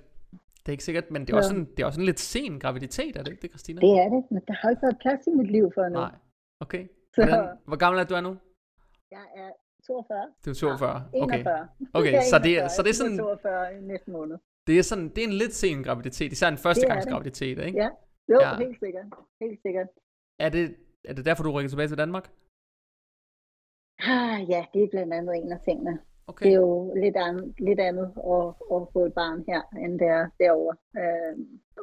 [0.62, 1.42] Det er ikke sikkert, men det er, ja.
[1.42, 3.82] også en, det er også en lidt sen graviditet, er det ikke det, Christina?
[3.88, 6.00] Det er det, men der har ikke været plads i mit liv for nu.
[6.06, 6.16] Nej,
[6.60, 6.84] okay.
[7.16, 8.34] Hvordan, hvor gammel er du er nu?
[9.12, 9.52] Jeg er
[9.88, 10.34] 42.
[10.46, 10.90] Du er 42?
[10.90, 11.44] Ja, okay.
[11.94, 13.18] Okay, så det, så det er sådan...
[13.18, 14.38] 42 i næste måned.
[14.68, 17.78] Det er, sådan, det er en lidt sen graviditet, især en førstegangsgraviditet, ikke?
[17.84, 17.90] Ja,
[18.32, 18.58] jo, ja.
[18.58, 19.06] helt sikkert.
[19.42, 19.88] Helt sikkert.
[20.40, 20.76] Er det,
[21.10, 22.26] er det derfor, du rykker tilbage til Danmark?
[24.00, 26.00] Ah, ja, det er blandt andet en af tingene.
[26.28, 26.46] Okay.
[26.46, 30.08] Det er jo lidt andet, lidt andet at, at få et barn her, end det
[30.08, 30.76] er derovre.
[31.02, 31.34] Øh,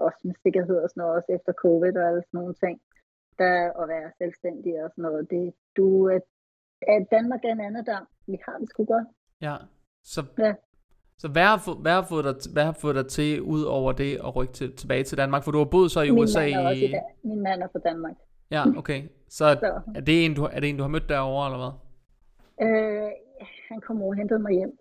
[0.06, 2.76] også med sikkerhed og sådan noget, også efter covid og alle sådan nogle ting.
[3.38, 5.30] Der at være selvstændig og sådan noget.
[5.30, 8.00] Det, du, at Danmark er en anden der.
[8.26, 9.06] Vi har det sgu godt.
[9.40, 9.56] Ja,
[10.04, 10.54] så, Ja.
[11.18, 13.92] så hvad, har, få- hvad, har fået dig, hvad har fået dig til, ud over
[13.92, 15.44] det, at rykke til, tilbage til Danmark?
[15.44, 16.94] For du har boet så i Min USA mand er i i...
[17.24, 18.14] Min mand er fra Danmark.
[18.50, 19.02] Ja, okay.
[19.28, 21.72] Så Så er det, en, du, er det en, du har mødt derovre, eller hvad?
[22.68, 23.10] øh,
[23.68, 24.78] han kom over og hentede mig hjem.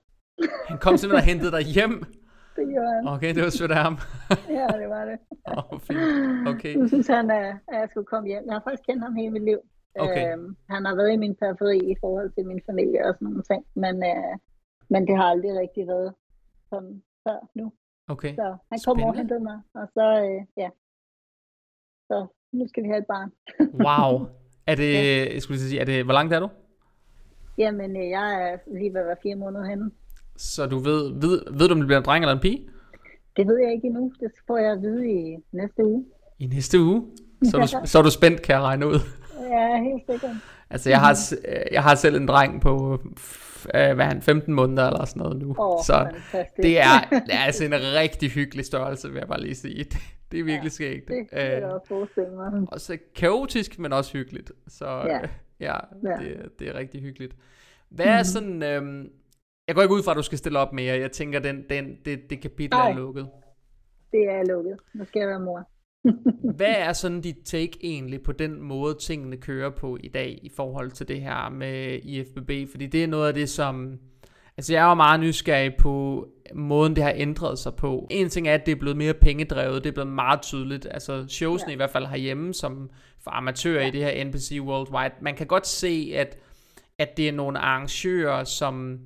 [0.67, 2.03] Han kom simpelthen og hentede dig hjem.
[2.57, 3.01] Det gjorde han.
[3.15, 3.95] Okay, det var sødt af ham.
[4.59, 5.17] Ja, det var det.
[5.57, 5.99] Oh, fint.
[6.51, 6.73] Okay.
[6.79, 7.45] Nu synes han, at
[7.79, 8.43] jeg skulle komme hjem.
[8.47, 9.59] Jeg har faktisk kendt ham hele mit liv.
[10.05, 10.33] Okay.
[10.33, 13.43] Øhm, han har været i min periferi i forhold til min familie og sådan nogle
[13.51, 13.61] ting.
[13.83, 14.33] Men, øh,
[14.89, 16.13] men det har aldrig rigtig været
[16.71, 17.65] sådan før nu.
[18.07, 18.33] Okay.
[18.35, 19.57] Så han kom over og hentede mig.
[19.73, 20.69] Og så, øh, ja.
[22.09, 22.17] Så
[22.57, 23.29] nu skal vi have et barn.
[23.87, 24.27] Wow.
[24.67, 24.93] Er det,
[25.33, 26.49] jeg skulle sige, er det, hvor langt er du?
[27.57, 29.91] Jamen, øh, jeg er lige ved at være fire måneder henne.
[30.37, 32.69] Så du ved, ved, ved du, om det bliver en dreng eller en pige?
[33.37, 34.11] Det ved jeg ikke endnu.
[34.19, 36.05] Det får jeg at vide i næste uge.
[36.39, 37.05] I næste uge?
[37.43, 38.99] Så er, du, så er du spændt, kan jeg regne ud.
[39.49, 40.35] Ja, helt sikkert.
[40.69, 42.93] Altså, jeg har, øh, jeg har selv en dreng på,
[43.75, 45.55] øh, hvad er han, 15 måneder eller sådan noget nu.
[45.59, 45.93] Åh, så
[46.31, 46.57] fantastisk.
[46.63, 49.83] det er, er altså en rigtig hyggelig størrelse, vil jeg bare lige sige.
[49.83, 49.97] Det,
[50.31, 51.07] det er virkelig Ja, skægt.
[51.07, 52.67] Det kan jeg Øh, også forestille mig.
[52.71, 54.51] også kaotisk, men også hyggeligt.
[54.67, 55.19] Så Ja.
[55.59, 57.35] ja, ja det, det er rigtig hyggeligt.
[57.89, 58.63] Hvad er sådan...
[58.63, 59.09] Øhm,
[59.67, 60.99] jeg går ikke ud fra, at du skal stille op mere.
[60.99, 62.89] Jeg tænker, den, den, det, det kapitel Nej.
[62.89, 63.29] er lukket.
[64.11, 64.77] Det er lukket.
[64.93, 65.69] Nu skal jeg være mor.
[66.57, 70.51] Hvad er sådan dit take egentlig på den måde, tingene kører på i dag i
[70.55, 72.71] forhold til det her med IFBB?
[72.71, 73.99] Fordi det er noget af det, som...
[74.57, 78.07] Altså jeg er jo meget nysgerrig på måden, det har ændret sig på.
[78.09, 79.83] En ting er, at det er blevet mere pengedrevet.
[79.83, 80.87] Det er blevet meget tydeligt.
[80.91, 81.73] Altså showsene ja.
[81.73, 82.89] I hvert fald herhjemme, som
[83.23, 83.87] for amatører ja.
[83.87, 85.13] i det her NPC Worldwide.
[85.21, 86.37] Man kan godt se, at,
[86.97, 88.99] at det er nogle arrangører, som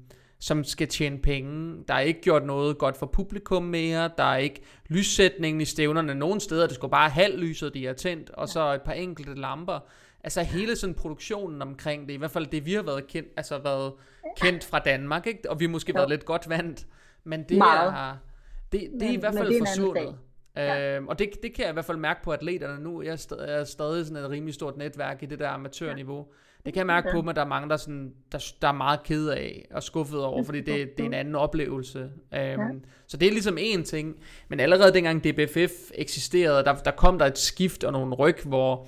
[0.43, 1.83] som skal tjene penge.
[1.87, 4.09] Der er ikke gjort noget godt for publikum mere.
[4.17, 6.15] Der er ikke lyssætningen i stævnerne.
[6.15, 9.35] Nogle steder, det skulle bare halv lyset, de er tændt, og så et par enkelte
[9.35, 9.79] lamper.
[10.23, 13.57] Altså hele sådan produktionen omkring det, i hvert fald det, vi har været kendt, altså
[13.57, 13.93] været
[14.37, 15.49] kendt fra Danmark, ikke?
[15.51, 15.99] og vi har måske Jo.
[15.99, 16.87] været lidt godt vant,
[17.23, 17.89] men det Meget.
[17.89, 18.17] er,
[18.71, 20.15] det, det er i Men- hvert men fald forsvundet.
[20.55, 20.95] Ja.
[20.97, 23.01] Øhm, og det, det kan jeg i hvert fald mærke på atleterne nu.
[23.01, 26.25] Jeg er stadig, jeg er stadig sådan et rimelig stort netværk i det der amatørniveau.
[26.65, 27.13] Det kan jeg mærke Ja.
[27.15, 29.83] på mig, at der er mange, der, sådan, der, der er meget ked af og
[29.83, 31.99] skuffet over, fordi det, det er en anden oplevelse.
[31.99, 32.57] Øhm, Ja.
[33.07, 34.15] Så det er ligesom en ting.
[34.49, 38.87] Men allerede dengang DBFF eksisterede, der, der kom der et skift og nogle ryg, hvor,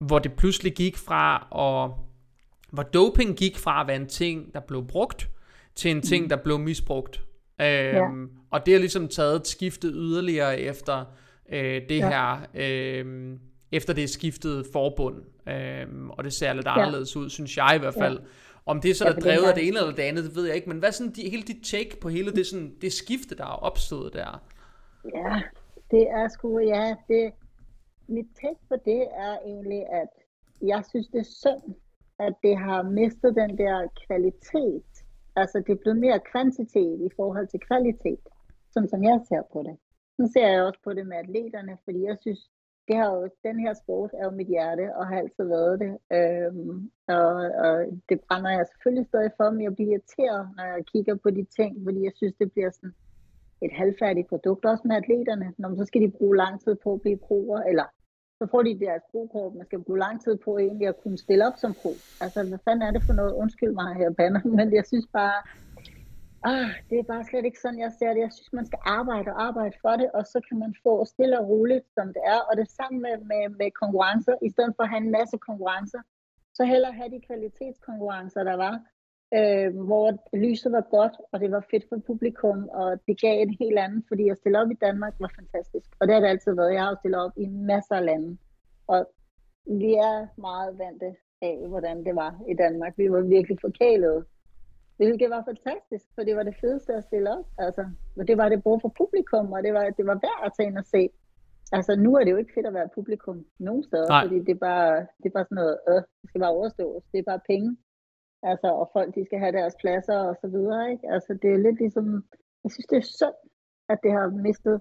[0.00, 1.98] hvor det pludselig gik fra, og
[2.70, 5.28] hvor doping gik fra at være en ting, der blev brugt,
[5.74, 7.22] til en ting, der blev misbrugt.
[7.60, 11.04] Øhm, Og det har ligesom taget skiftet yderligere efter
[11.52, 12.08] øh, det Ja.
[12.08, 13.36] her, øh,
[13.76, 15.16] efter det skiftede forbund.
[15.48, 18.18] Øhm, og det ser lidt anderledes ud, synes jeg i hvert fald.
[18.66, 20.56] Om det er så Ja, drevet af det ene eller det andet, det ved jeg
[20.56, 20.68] ikke.
[20.68, 23.44] Men hvad er sådan de, hele dit take på hele det, sådan, det skifte, der
[23.44, 24.42] er opstået der?
[25.14, 25.40] Ja,
[25.90, 27.32] det er sgu, ja, det,
[28.08, 30.08] mit take på det er egentlig, at
[30.62, 31.74] jeg synes, det er synd,
[32.18, 34.90] at det har mistet den der kvalitet.
[35.36, 38.24] Altså, det er blevet mere kvantitet i forhold til kvalitet,
[38.72, 39.76] sådan som jeg ser på det.
[40.18, 42.50] Nu ser jeg også på det med atleterne, fordi jeg synes,
[42.88, 45.92] det har jo, den her sport er jo mit hjerte, og har altid været det.
[46.18, 47.74] Øhm, og, og
[48.08, 51.44] det brænder jeg selvfølgelig stadig for, men jeg bliver irriteret, når jeg kigger på de
[51.58, 52.94] ting, fordi jeg synes, det bliver sådan,
[53.66, 55.48] et halvfærdigt produkt, også med atleterne.
[55.58, 57.86] Når man, så skal de bruge lang tid på at blive proer, eller
[58.38, 61.46] så får de deres prokort, man skal bruge lang tid på egentlig at kunne stille
[61.46, 61.92] op som pro.
[62.20, 63.32] Altså, hvad fanden er det for noget?
[63.32, 65.38] Undskyld mig her, banner, men jeg synes bare,
[66.52, 68.20] ah, det er bare slet ikke sådan, jeg ser det.
[68.26, 71.40] Jeg synes, man skal arbejde og arbejde for det, og så kan man få stille
[71.40, 72.40] og roligt, som det er.
[72.48, 74.34] Og det samme med, med, med konkurrencer.
[74.42, 76.00] I stedet for at have en masse konkurrencer,
[76.56, 78.74] så hellere have de kvalitetskonkurrencer, der var,
[79.36, 80.06] øh, hvor
[80.44, 84.04] lyset var godt, og det var fedt for publikum, og det gav en helt anden,
[84.08, 85.88] fordi at stille op i Danmark var fantastisk.
[86.00, 86.74] Og det har det altid været.
[86.74, 88.38] Jeg har jo stillet op i masser af lande,
[88.86, 89.00] og
[89.66, 91.10] vi er meget vante
[91.42, 92.92] af, hvordan det var i Danmark.
[92.96, 94.24] Vi var virkelig forkælet
[94.96, 97.46] Hvilket var fantastisk, for det var det fedeste at stille op.
[97.58, 97.84] Altså,
[98.18, 100.68] og det var det både for publikum, og det var, det var værd at tage
[100.68, 101.02] ind og se.
[101.72, 104.24] Altså, nu er det jo ikke fedt at være publikum nogen steder, Nej.
[104.24, 107.02] fordi det er bare, det er bare sådan noget, øh, det skal bare overstås.
[107.12, 107.70] Det er bare penge.
[108.50, 111.06] Altså, og folk, de skal have deres pladser og så videre, ikke?
[111.14, 112.06] Altså, det er lidt ligesom,
[112.64, 113.38] jeg synes, det er synd,
[113.92, 114.76] at det har mistet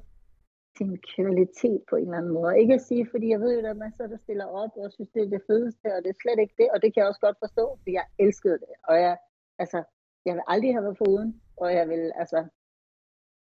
[0.78, 2.60] sin kvalitet på en eller anden måde.
[2.62, 4.92] Ikke at sige, fordi jeg ved jo, at der er masser, der stiller op og
[4.92, 7.10] synes, det er det fedeste, og det er slet ikke det, og det kan jeg
[7.12, 8.74] også godt forstå, for jeg elskede det.
[8.90, 9.18] Og jeg,
[9.62, 9.80] altså,
[10.26, 12.46] jeg vil aldrig have været foruden, og jeg vil, altså,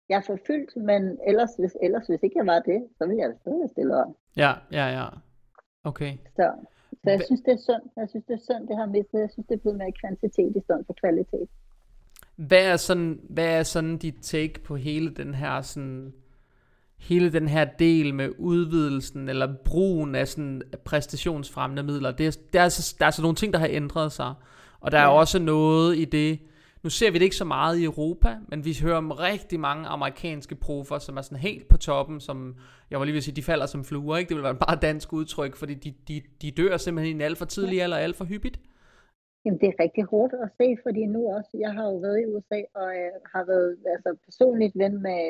[0.10, 3.34] jeg er forfyldt, men ellers hvis, ellers, hvis ikke jeg var det, så ville jeg
[3.42, 4.12] stadig stille op.
[4.38, 5.08] Ja, ja, ja.
[5.84, 6.18] Okay.
[6.36, 6.52] Så,
[7.04, 7.84] så jeg synes, det er synd.
[7.96, 9.20] Jeg synes, det er synd, det har mistet.
[9.20, 11.50] Jeg synes, det er blevet mere kvantitet i stedet for kvalitet.
[12.36, 16.14] Hvad er sådan, hvad er sådan dit take på hele den her sådan
[16.98, 22.62] hele den her del med udvidelsen eller brugen af sådan præstationsfremmende midler, det er, der,
[22.62, 24.34] er der er altså nogle ting, der har ændret sig.
[24.80, 25.04] Og der ja.
[25.04, 26.40] er også noget i det,
[26.84, 29.88] nu ser vi det ikke så meget i Europa, men vi hører om rigtig mange
[29.88, 32.56] amerikanske profer, som er sådan helt på toppen, som,
[32.92, 34.30] jeg var lige ved at sige, de falder som fluer, ikke?
[34.30, 37.38] Det vil være bare dansk udtryk, fordi de, de, de dør simpelthen i en alt
[37.38, 38.60] for tidlig alder, alt for hyppigt.
[39.46, 42.26] Jamen, det er rigtig hårdt at se, fordi nu også, jeg har jo været i
[42.26, 45.24] USA, og jeg har været altså, personligt ven med,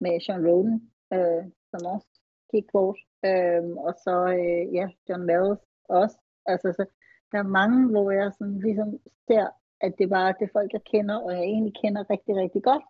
[0.00, 2.10] med Sean Roden, øh, som også
[2.50, 5.62] kickboard, øh, og så øh, ja, John Wells
[6.00, 6.16] også.
[6.46, 6.84] Altså, så,
[7.32, 8.88] der er mange, hvor jeg sådan, ligesom
[9.28, 9.46] ser,
[9.82, 12.84] at det bare det folk, jeg kender, og jeg egentlig kender rigtig, rigtig godt,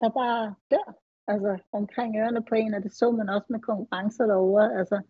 [0.00, 0.88] der bare dør.
[1.26, 4.78] Altså omkring ørerne på en, og det så man også med konkurrencer derovre.
[4.78, 5.00] Altså,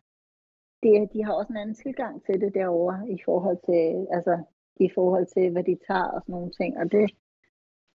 [0.82, 4.34] det, de har også en anden tilgang til det derovre, i forhold til, altså,
[4.80, 6.78] i forhold til, hvad de tager og sådan nogle ting.
[6.78, 7.06] Og det,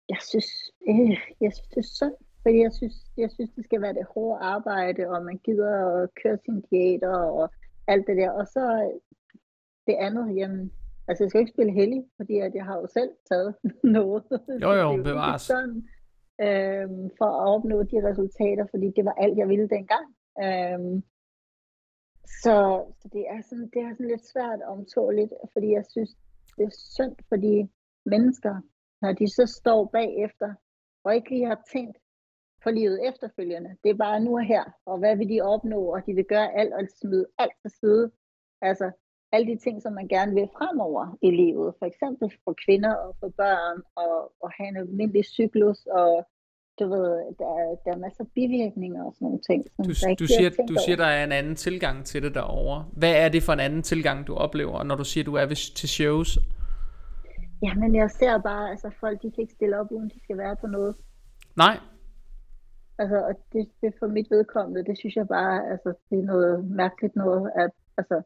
[0.10, 0.50] jeg synes,
[0.90, 4.08] øh, jeg synes det er synd, fordi jeg synes, jeg synes, det skal være det
[4.14, 5.74] hårde arbejde, og man gider
[6.04, 7.50] at køre sine diæter og
[7.88, 8.32] alt det der.
[8.32, 8.64] Og så
[9.88, 10.72] det andet, jamen,
[11.08, 13.55] altså jeg skal ikke spille heldig, fordi at jeg har jo selv taget
[13.97, 14.24] noget.
[14.64, 15.41] Jo jo, bevares.
[15.41, 15.78] Sådan,
[16.45, 20.08] øhm, for at opnå de resultater, fordi det var alt, jeg ville dengang.
[20.45, 21.03] Øhm,
[22.43, 22.55] så,
[22.99, 26.12] så det er sådan, det er sådan lidt svært omtåligt, fordi jeg synes,
[26.58, 27.70] det er synd for de
[28.05, 28.55] mennesker,
[29.01, 30.49] når de så står bagefter,
[31.03, 31.97] og ikke lige har tænkt,
[32.64, 33.78] for livet efterfølgende.
[33.84, 36.53] Det er bare nu og her, og hvad vil de opnå, og de vil gøre
[36.60, 38.12] alt og smide alt til side.
[38.62, 38.91] Altså
[39.32, 41.74] alle de ting, som man gerne vil fremover i livet.
[41.80, 46.28] For eksempel for kvinder og for børn, og, og have en almindelig cyklus, og
[46.80, 47.08] du ved,
[47.40, 47.52] der,
[47.86, 49.66] der er masser af bivirkninger og sådan nogle ting.
[49.76, 49.90] Som du,
[50.24, 52.86] du, siger, du siger, der er en anden tilgang til det derovre.
[52.92, 55.76] Hvad er det for en anden tilgang, du oplever, når du siger, du er ved,
[55.76, 56.40] til shows?
[57.64, 60.56] Jamen, jeg ser bare, altså folk, de kan ikke stille op, uden de skal være
[60.56, 60.96] på noget.
[61.56, 61.78] Nej,
[63.00, 66.66] Altså, og det, det for mit vedkommende, det synes jeg bare, altså, det er noget
[66.66, 68.22] mærkeligt noget, at, altså,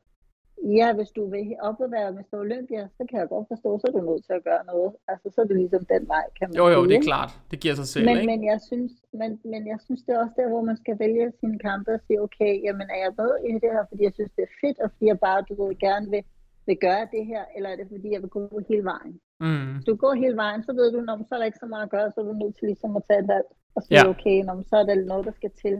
[0.79, 3.85] ja, hvis du vil op og være med Olympia, så kan jeg godt forstå, så
[3.87, 4.91] er du nødt til at gøre noget.
[5.11, 6.89] Altså, så er det ligesom den vej, kan man Jo, jo, sige.
[6.89, 7.31] det er klart.
[7.51, 8.27] Det giver sig selv, men, ikke?
[8.31, 11.25] Men jeg, synes, men, men jeg synes, det er også der, hvor man skal vælge
[11.39, 14.31] sine kampe og sige, okay, jamen er jeg med i det her, fordi jeg synes,
[14.37, 16.23] det er fedt, og fordi jeg bare, du ved, gerne vil,
[16.67, 19.13] vil gøre det her, eller er det fordi, jeg vil gå hele vejen?
[19.45, 19.67] Mm.
[19.73, 21.85] Hvis du går hele vejen, så ved du, når så er der ikke så meget
[21.87, 24.09] at gøre, så er du nødt til ligesom at tage et valg og sige, ja.
[24.13, 25.75] okay, når, så er der noget, der skal til.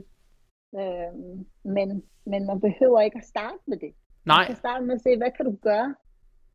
[0.80, 1.12] Øh,
[1.76, 1.88] men,
[2.32, 3.94] men man behøver ikke at starte med det.
[4.26, 4.38] Nej.
[4.38, 5.96] Man kan starte med at se, hvad kan du gøre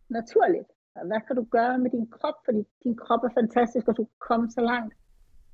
[0.08, 0.68] naturligt?
[1.04, 2.34] Hvad kan du gøre med din krop?
[2.44, 4.94] Fordi din krop er fantastisk, og du kan komme så langt.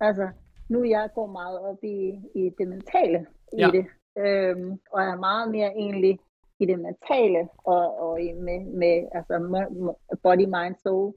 [0.01, 0.29] Altså,
[0.69, 1.99] nu jeg går meget op i,
[2.35, 3.27] i det mentale
[3.59, 3.69] ja.
[3.69, 3.87] i det.
[4.19, 6.19] Øhm, og er meget mere egentlig
[6.59, 9.35] i det mentale og, og i, med, med altså
[10.23, 11.15] body, mind, soul.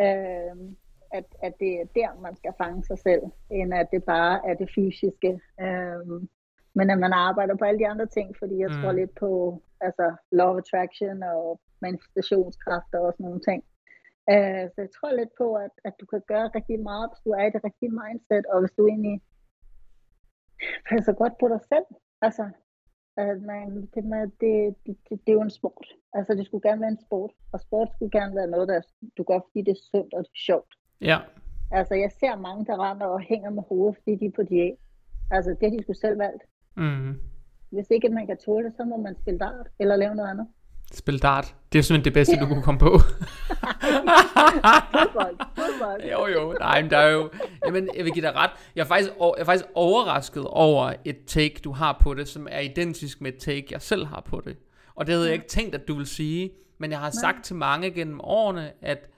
[0.00, 0.76] Øhm,
[1.12, 4.54] at, at det er der, man skal fange sig selv, end at det bare er
[4.54, 5.40] det fysiske.
[5.60, 6.28] Øhm,
[6.74, 8.76] men at man arbejder på alle de andre ting, fordi jeg mm.
[8.76, 9.30] tror lidt på
[9.80, 13.60] altså, law of attraction og manifestationskræfter og sådan nogle ting.
[14.32, 17.30] Uh, så jeg tror lidt på, at, at du kan gøre rigtig meget, hvis du
[17.38, 19.16] er i det rigtige mindset, og hvis du egentlig
[20.90, 21.88] passer godt på dig selv.
[22.26, 22.44] Altså,
[23.16, 25.86] at man, det, med, det, det, det, det er jo en sport.
[26.12, 28.80] Altså, det skulle gerne være en sport, og sport skulle gerne være noget, der
[29.16, 30.72] du gør, fordi det er sundt og det er sjovt.
[31.00, 31.18] Ja.
[31.70, 34.78] Altså, jeg ser mange, der render og hænger med hovedet, fordi de er på diæt.
[35.30, 36.42] Altså, det har de skulle selv valgt.
[36.76, 37.20] Mm.
[37.70, 40.46] Hvis ikke man kan tåle det, så må man spille dart eller lave noget andet.
[40.92, 41.54] Spil dart.
[41.72, 42.98] Det er simpelthen det bedste, du kunne komme på.
[44.92, 46.02] fodbold, fodbold.
[46.12, 46.52] Jo, jo.
[46.52, 47.30] Nej, men der er jo...
[47.66, 48.50] Jamen, jeg vil give dig ret.
[48.76, 52.48] Jeg er, faktisk, jeg er faktisk overrasket over et take, du har på det, som
[52.50, 54.56] er identisk med et take, jeg selv har på det.
[54.94, 56.50] Og det havde jeg ikke tænkt, at du vil sige.
[56.78, 59.08] Men jeg har sagt til mange gennem årene, at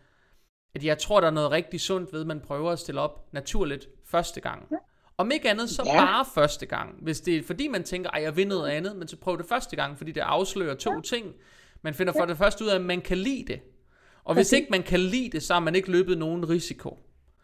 [0.74, 3.28] at jeg tror, der er noget rigtig sundt ved, at man prøver at stille op
[3.32, 4.66] naturligt første gang.
[4.70, 4.76] Ja.
[5.18, 6.04] Om ikke andet, så ja.
[6.04, 6.94] bare første gang.
[7.02, 9.46] Hvis det er fordi, man tænker, at jeg vil noget andet, men så prøv det
[9.48, 11.00] første gang, fordi det afslører to ja.
[11.00, 11.26] ting.
[11.82, 13.60] Man finder for det første ud af, at man kan lide det.
[14.24, 16.98] Og hvis ikke man kan lide det, så har man ikke løbet nogen risiko.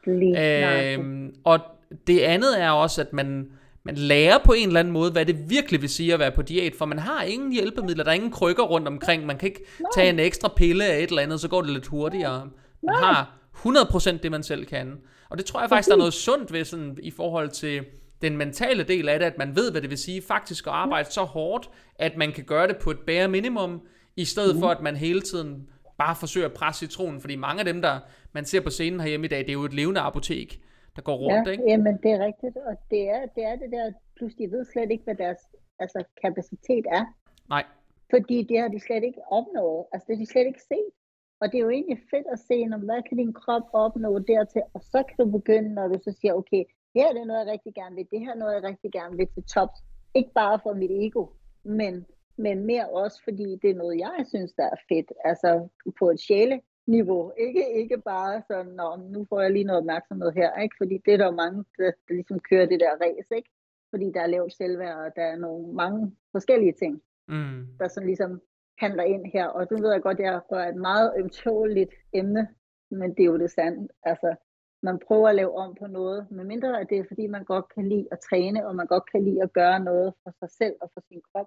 [0.08, 1.60] Øhm, og
[2.06, 3.50] det andet er også, at man,
[3.84, 6.42] man lærer på en eller anden måde, hvad det virkelig vil sige at være på
[6.42, 9.64] diæt, for man har ingen hjælpemidler, der er ingen krykker rundt omkring, man kan ikke
[9.94, 12.50] tage en ekstra pille af et eller andet, så går det lidt hurtigere.
[12.82, 14.92] Man har 100% det, man selv kan.
[15.30, 17.84] Og det tror jeg faktisk, der er noget sundt ved sådan, i forhold til
[18.22, 21.10] den mentale del af det, at man ved, hvad det vil sige faktisk at arbejde
[21.10, 24.82] så hårdt, at man kan gøre det på et bare minimum, i stedet for at
[24.82, 28.00] man hele tiden bare forsøger at presse citronen, fordi mange af dem, der
[28.32, 30.60] man ser på scenen herhjemme i dag, det er jo et levende apotek,
[30.96, 31.64] der går rundt, ja, ikke?
[31.68, 34.90] Jamen, det er rigtigt, og det er, det er det der, plus de ved slet
[34.90, 35.38] ikke, hvad deres
[35.78, 37.04] altså, kapacitet er.
[37.48, 37.64] Nej.
[38.10, 40.92] Fordi det har de slet ikke opnået, altså det har de slet ikke set.
[41.40, 44.62] Og det er jo egentlig fedt at se, når, hvad kan din krop opnå dertil,
[44.74, 46.64] og så kan du begynde, når du så siger, okay,
[46.94, 49.16] her er det noget, jeg rigtig gerne vil, det her er noget, jeg rigtig gerne
[49.16, 49.78] vil til tops.
[50.14, 51.26] Ikke bare for mit ego,
[51.64, 55.68] men, men mere også, fordi det er noget, jeg synes, der er fedt, altså
[55.98, 57.32] på et sjæle niveau.
[57.38, 60.74] Ikke, ikke bare sådan, Nå, nu får jeg lige noget opmærksomhed her, ikke?
[60.78, 63.50] fordi det er der mange, der, der ligesom kører det der race, ikke?
[63.90, 67.66] fordi der er lavt selvværd, og der er nogle mange forskellige ting, mm.
[67.78, 68.40] der sådan ligesom
[68.80, 69.46] handler ind her.
[69.46, 72.48] Og du ved jeg godt, jeg rører et meget ømtåligt emne,
[72.90, 73.88] men det er jo det sande.
[74.02, 74.34] Altså,
[74.82, 77.64] man prøver at lave om på noget, men mindre at det er, fordi man godt
[77.74, 80.74] kan lide at træne, og man godt kan lide at gøre noget for sig selv
[80.82, 81.46] og for sin krop,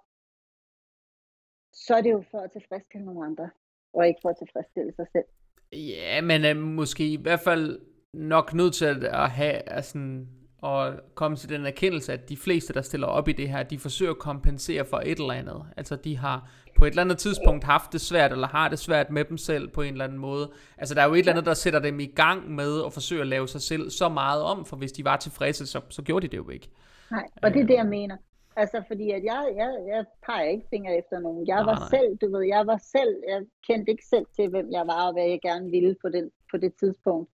[1.74, 3.50] så er det jo for at tilfredsstille nogle andre,
[3.94, 5.26] og ikke for at tilfredsstille sig selv.
[5.72, 7.82] Ja, men er måske i hvert fald
[8.14, 10.26] nok nødt til at have altså,
[10.62, 13.80] og komme til den erkendelse, at de fleste, der stiller op i det her, de
[13.80, 15.66] forsøger at kompensere for et eller andet.
[15.78, 19.10] Altså de har på et eller andet tidspunkt haft det svært, eller har det svært
[19.10, 20.52] med dem selv på en eller anden måde.
[20.78, 23.22] Altså der er jo et eller andet, der sætter dem i gang med at forsøge
[23.22, 26.28] at lave sig selv så meget om, for hvis de var tilfredse, så, så gjorde
[26.28, 26.70] de det jo ikke.
[27.12, 28.18] Nej, og det er det, jeg mener.
[28.56, 31.48] Altså, fordi at jeg, jeg, jeg peger ikke fingre efter nogen.
[31.48, 31.90] Jeg nej, var nej.
[31.90, 35.14] selv, du ved, jeg var selv, jeg kendte ikke selv til, hvem jeg var, og
[35.14, 37.30] hvad jeg gerne ville på, den, på det tidspunkt,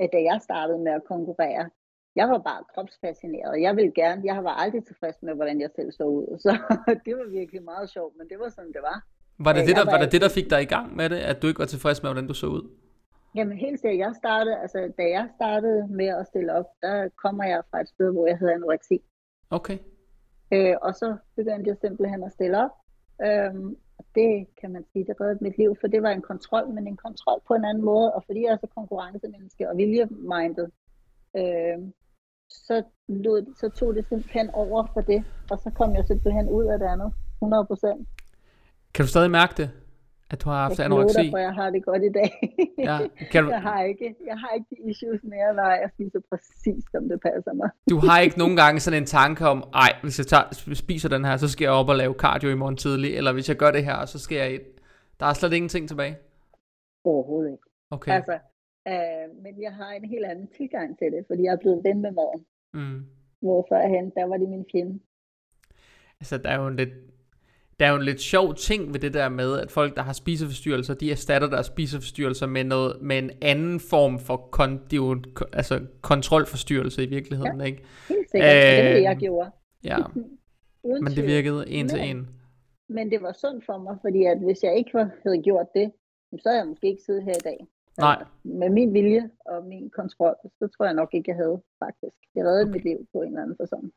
[0.00, 1.70] at da jeg startede med at konkurrere
[2.16, 3.62] jeg var bare kropsfascineret.
[3.62, 6.26] Jeg ville gerne, jeg var aldrig tilfreds med, hvordan jeg selv så ud.
[6.44, 6.50] Så
[7.04, 8.98] det var virkelig meget sjovt, men det var sådan, det var.
[9.38, 11.16] Var det, det, der, var, var det det, der fik dig i gang med det,
[11.16, 12.64] at du ikke var tilfreds med, hvordan du så ud?
[13.34, 17.44] Jamen helt sikkert, jeg startede, altså da jeg startede med at stille op, der kommer
[17.44, 18.98] jeg fra et sted, hvor jeg havde anoreksi.
[19.50, 19.78] Okay.
[20.52, 22.74] Øh, og så begyndte jeg simpelthen at stille op.
[23.26, 23.76] Øhm,
[24.14, 26.96] det kan man sige, det reddede mit liv, for det var en kontrol, men en
[26.96, 30.70] kontrol på en anden måde, og fordi jeg er så konkurrencemenneske og viljemindet,
[31.36, 31.78] øh,
[32.54, 36.64] så, lod, så tog det simpelthen over for det, og så kom jeg simpelthen ud
[36.64, 38.04] af det andet, 100%.
[38.94, 39.70] Kan du stadig mærke det?
[40.30, 41.18] At du har haft jeg anoreksi?
[41.18, 42.30] Jeg for jeg har det godt i dag.
[42.78, 42.98] ja,
[43.30, 43.50] kan du...
[43.50, 47.20] jeg, har ikke, jeg har ikke de issues mere, når jeg spiser præcis, som det
[47.20, 47.70] passer mig.
[47.90, 51.24] du har ikke nogen gange sådan en tanke om, ej, hvis jeg tager, spiser den
[51.24, 53.70] her, så skal jeg op og lave cardio i morgen tidlig, eller hvis jeg gør
[53.70, 54.60] det her, så skal jeg...
[55.20, 56.16] Der er slet ingenting tilbage?
[57.04, 57.64] Overhovedet ikke.
[57.90, 58.12] Okay.
[58.12, 58.38] Altså,
[58.90, 62.00] Uh, men jeg har en helt anden tilgang til det, fordi jeg er blevet ven
[62.02, 62.46] med maden.
[62.74, 63.06] Mm.
[63.40, 65.00] Hvor førhen, der var det min fjende.
[66.20, 66.94] Altså, der er jo en lidt,
[67.80, 70.12] der er jo en lidt sjov ting ved det der med, at folk, der har
[70.12, 74.96] spiseforstyrrelser, de erstatter deres spiseforstyrrelser med, noget, med en anden form for kon, det er
[74.96, 75.22] jo,
[75.52, 77.84] altså, kontrolforstyrrelse i virkeligheden, ja, ikke?
[78.08, 78.50] helt sikkert.
[78.50, 79.50] Uh, det var det, jeg gjorde.
[79.84, 79.96] Ja,
[81.04, 82.28] men det virkede en til en.
[82.88, 85.92] Men det var sundt for mig, fordi at hvis jeg ikke havde gjort det,
[86.38, 87.66] så havde jeg måske ikke siddet her i dag.
[87.98, 88.24] Nej.
[88.42, 92.16] Med min vilje og min kontrol, så tror jeg nok ikke, jeg havde faktisk.
[92.34, 92.72] Det reddede okay.
[92.72, 93.92] mit liv på en eller anden fasong.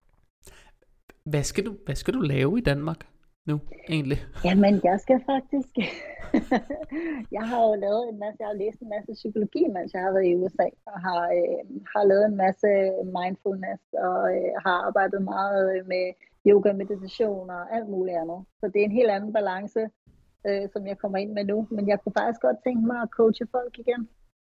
[1.23, 3.07] Hvad skal du, hvad skal du lave i Danmark
[3.45, 4.19] nu, egentlig?
[4.45, 5.73] Jamen, jeg skal faktisk...
[7.37, 10.11] jeg har jo lavet en masse, jeg har læst en masse psykologi, mens jeg har
[10.11, 11.61] været i USA, og har, øh,
[11.93, 12.69] har lavet en masse
[13.17, 16.05] mindfulness, og øh, har arbejdet meget med
[16.49, 18.39] yoga, meditation og alt muligt andet.
[18.59, 19.81] Så det er en helt anden balance
[20.47, 21.67] øh, som jeg kommer ind med nu.
[21.71, 24.09] Men jeg kunne faktisk godt tænke mig at coache folk igen.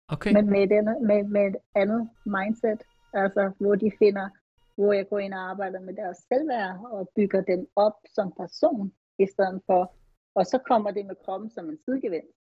[0.09, 0.33] Okay.
[0.33, 2.81] Men med, et andet, med, med et andet mindset.
[3.13, 4.29] Altså, hvor de finder,
[4.77, 8.93] hvor jeg går ind og arbejder med deres selvværd og bygger dem op som person,
[9.19, 9.95] i stedet for,
[10.35, 12.39] og så kommer det med kroppen som en sidegevinst.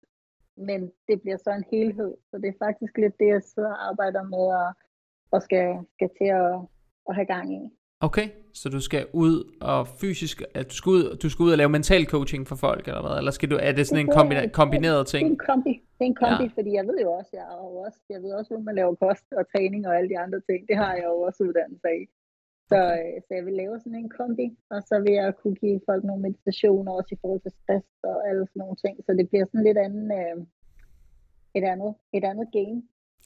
[0.56, 3.88] Men det bliver så en helhed, så det er faktisk lidt det, jeg sidder og
[3.88, 4.72] arbejder med og,
[5.30, 6.54] og skal, skal til at,
[7.08, 7.62] at have gang i.
[8.08, 11.58] Okay, så du skal ud og fysisk, at du skal ud, du skal ud og
[11.58, 13.16] lave mental coaching for folk, eller hvad?
[13.20, 15.22] Eller skal du, er det sådan en kombina- kombineret ting?
[15.24, 16.50] Det er en kombi, det er en kombi ja.
[16.58, 18.94] fordi jeg ved jo også, jeg, er jo også, jeg ved også, hvor man laver
[19.04, 20.60] kost og træning og alle de andre ting.
[20.68, 22.02] Det har jeg jo også uddannelse af.
[22.70, 23.14] Så, okay.
[23.16, 26.02] Øh, så jeg vil lave sådan en kombi, og så vil jeg kunne give folk
[26.04, 28.94] nogle meditationer også i forhold til stress og alle sådan nogle ting.
[29.06, 30.36] Så det bliver sådan lidt anden, øh,
[31.58, 32.78] et andet, et andet game.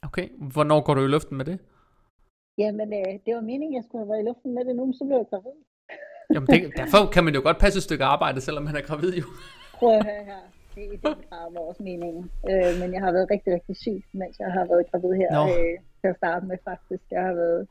[0.08, 1.58] Okay, hvornår går du i luften med det?
[2.58, 4.94] Jamen, øh, det var meningen, jeg skulle have været i luften med det nu, men
[4.94, 5.56] så blev jeg gravid.
[6.34, 9.12] Jamen, det, derfor kan man jo godt passe et stykke arbejde, selvom man er gravid
[9.22, 9.26] jo.
[9.78, 10.42] Prøv at høre her.
[10.74, 12.24] Det er i den grad også meningen.
[12.50, 15.30] Øh, men jeg har været rigtig, rigtig syg, mens jeg har været gravid her.
[15.38, 15.44] No.
[15.48, 17.04] Øh, til at starte med faktisk.
[17.10, 17.62] Jeg har været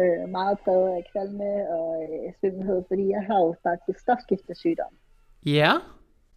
[0.00, 4.92] øh, meget præget af kvalme og øh, svimmelhed, fordi jeg har jo faktisk stofskiftesygdom.
[5.46, 5.50] Ja.
[5.52, 5.76] Yeah.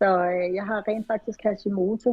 [0.02, 2.12] Så øh, jeg har rent faktisk Hashimoto.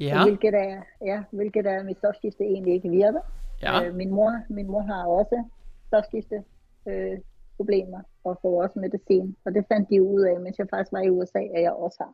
[0.00, 0.04] Ja.
[0.04, 0.22] Yeah.
[0.26, 3.24] Hvilket er, ja, hvilket er, at mit stofskifte egentlig ikke virker.
[3.62, 3.84] Ja.
[3.84, 5.44] Øh, min, mor, min mor har også
[5.86, 6.44] stofskifte
[6.88, 7.18] øh,
[7.56, 9.36] problemer og får også medicin.
[9.44, 11.96] Og det fandt de ud af, mens jeg faktisk var i USA, at jeg også
[12.00, 12.12] har.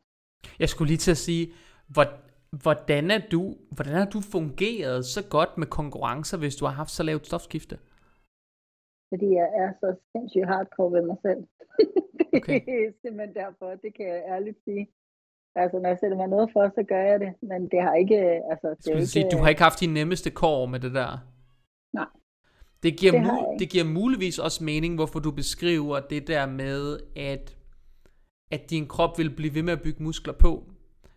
[0.59, 1.53] Jeg skulle lige til at sige,
[1.89, 2.05] hvor,
[2.63, 6.91] hvordan, er du, hvordan har du fungeret så godt med konkurrencer, hvis du har haft
[6.91, 7.79] så lavt stofskifte?
[9.13, 11.43] Fordi jeg er så sindssygt hardcore ved mig selv.
[12.37, 12.61] Okay.
[12.67, 14.87] det er simpelthen derfor, det kan jeg ærligt sige.
[15.55, 17.33] Altså, når jeg sætter mig noget for, så gør jeg det.
[17.43, 18.19] Men det har ikke...
[18.51, 19.07] Altså, det Skal ikke...
[19.07, 21.32] sige, du har ikke haft de nemmeste kår med det der?
[22.83, 23.65] Det giver, Det det, har mu- jeg ikke.
[23.65, 27.57] det giver muligvis også mening, hvorfor du beskriver det der med, at,
[28.51, 30.65] at din krop vil blive ved med at bygge muskler på.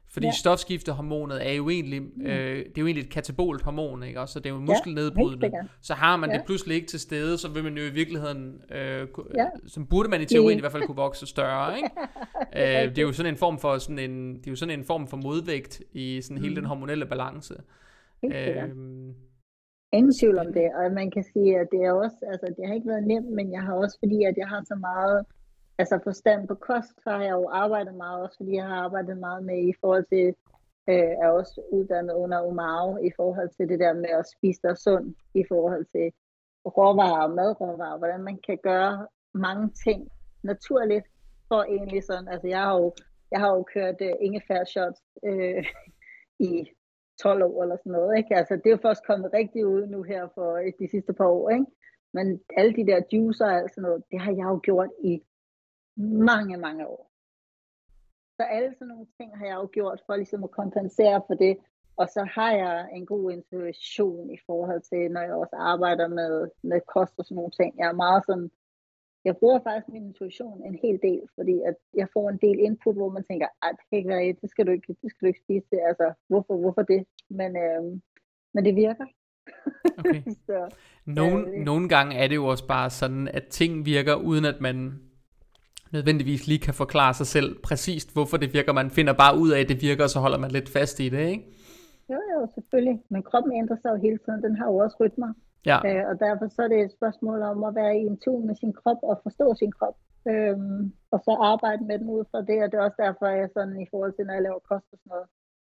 [0.10, 0.30] Fordi ja.
[0.32, 0.38] Ja.
[0.38, 4.22] stofskiftehormonet er jo egentlig, øh, det er jo egentlig et katabolt hormon, ikke?
[4.22, 5.46] Også, så det er jo muskelnedbrydende.
[5.46, 5.66] sikkert.
[5.82, 6.38] så har man Ja.
[6.38, 9.08] det pludselig ikke til stede, så vil man jo i virkeligheden, øh,
[9.38, 9.46] Ja.
[9.68, 11.90] som burde man i teorien i hvert fald kunne vokse større, ikke?
[12.54, 14.56] Det er øh, det er jo sådan en form for sådan en, det er jo
[14.56, 17.54] sådan en form for modvægt i sådan hele den hormonelle balance.
[18.24, 19.14] Mm.
[19.98, 22.74] Ingen tvivl om det, og man kan sige, at det er også, altså det har
[22.74, 25.26] ikke været nemt, men jeg har også, fordi at jeg har så meget,
[25.78, 29.18] altså forstand på kost, så har jeg jo arbejdet meget, også fordi jeg har arbejdet
[29.18, 30.28] meget med i forhold til,
[30.90, 34.78] øh, er også uddannet under UMAO, i forhold til det der med at spise dig
[34.78, 36.08] sund, i forhold til
[36.78, 40.10] råvarer og madråvarer, hvordan man kan gøre mange ting
[40.44, 41.06] naturligt,
[41.48, 42.94] for egentlig sådan, altså jeg har jo,
[43.32, 45.66] jeg har jo kørt uh, ingefær shots øh,
[46.40, 46.70] i
[47.22, 48.36] 12 år eller sådan noget, ikke?
[48.36, 51.28] Altså, det er jo først kommet rigtig ud nu her for øh, de sidste par
[51.28, 51.66] år, ikke?
[52.14, 55.24] Men alle de der juicer og alt sådan noget, det har jeg jo gjort i
[56.30, 57.12] mange, mange år.
[58.38, 61.58] Så alle sådan nogle ting har jeg jo gjort for ligesom at kompensere for det.
[61.98, 66.50] Og så har jeg en god intuition i forhold til, når jeg også arbejder med,
[66.64, 67.80] med kost og sådan nogle ting.
[67.80, 68.52] Jeg er meget sådan,
[69.26, 72.96] jeg bruger faktisk min intuition en hel del, fordi at jeg får en del input,
[72.96, 75.22] hvor man tænker, at det kan ikke være det, det skal du ikke, det skal
[75.26, 75.80] du ikke spise det.
[75.90, 77.02] Altså, hvorfor, hvorfor det?
[77.30, 78.02] Men, øhm,
[78.54, 79.06] men det virker.
[80.00, 80.22] okay.
[80.48, 80.58] så,
[81.06, 84.62] Nogle, Øh, nogle gange er det jo også bare sådan, at ting virker, uden at
[84.62, 84.78] man
[85.92, 88.74] nødvendigvis lige kan forklare sig selv præcist, hvorfor det virker.
[88.74, 91.10] Man finder bare ud af, at det virker, og så holder man lidt fast i
[91.10, 91.46] det, ikke?
[92.10, 92.98] jo, jo, selvfølgelig.
[93.10, 94.44] Men kroppen ændrer sig jo hele tiden.
[94.44, 95.34] Den har jo også rytmer.
[95.66, 98.48] Ja, Øh, og derfor så er det et spørgsmål om at være i en tun
[98.48, 99.98] med sin krop og forstå sin krop.
[100.32, 103.50] Øhm, og så arbejde med den ud fra det, og det er også derfor, jeg
[103.54, 105.28] sådan i forhold til, når jeg laver kost og sådan noget,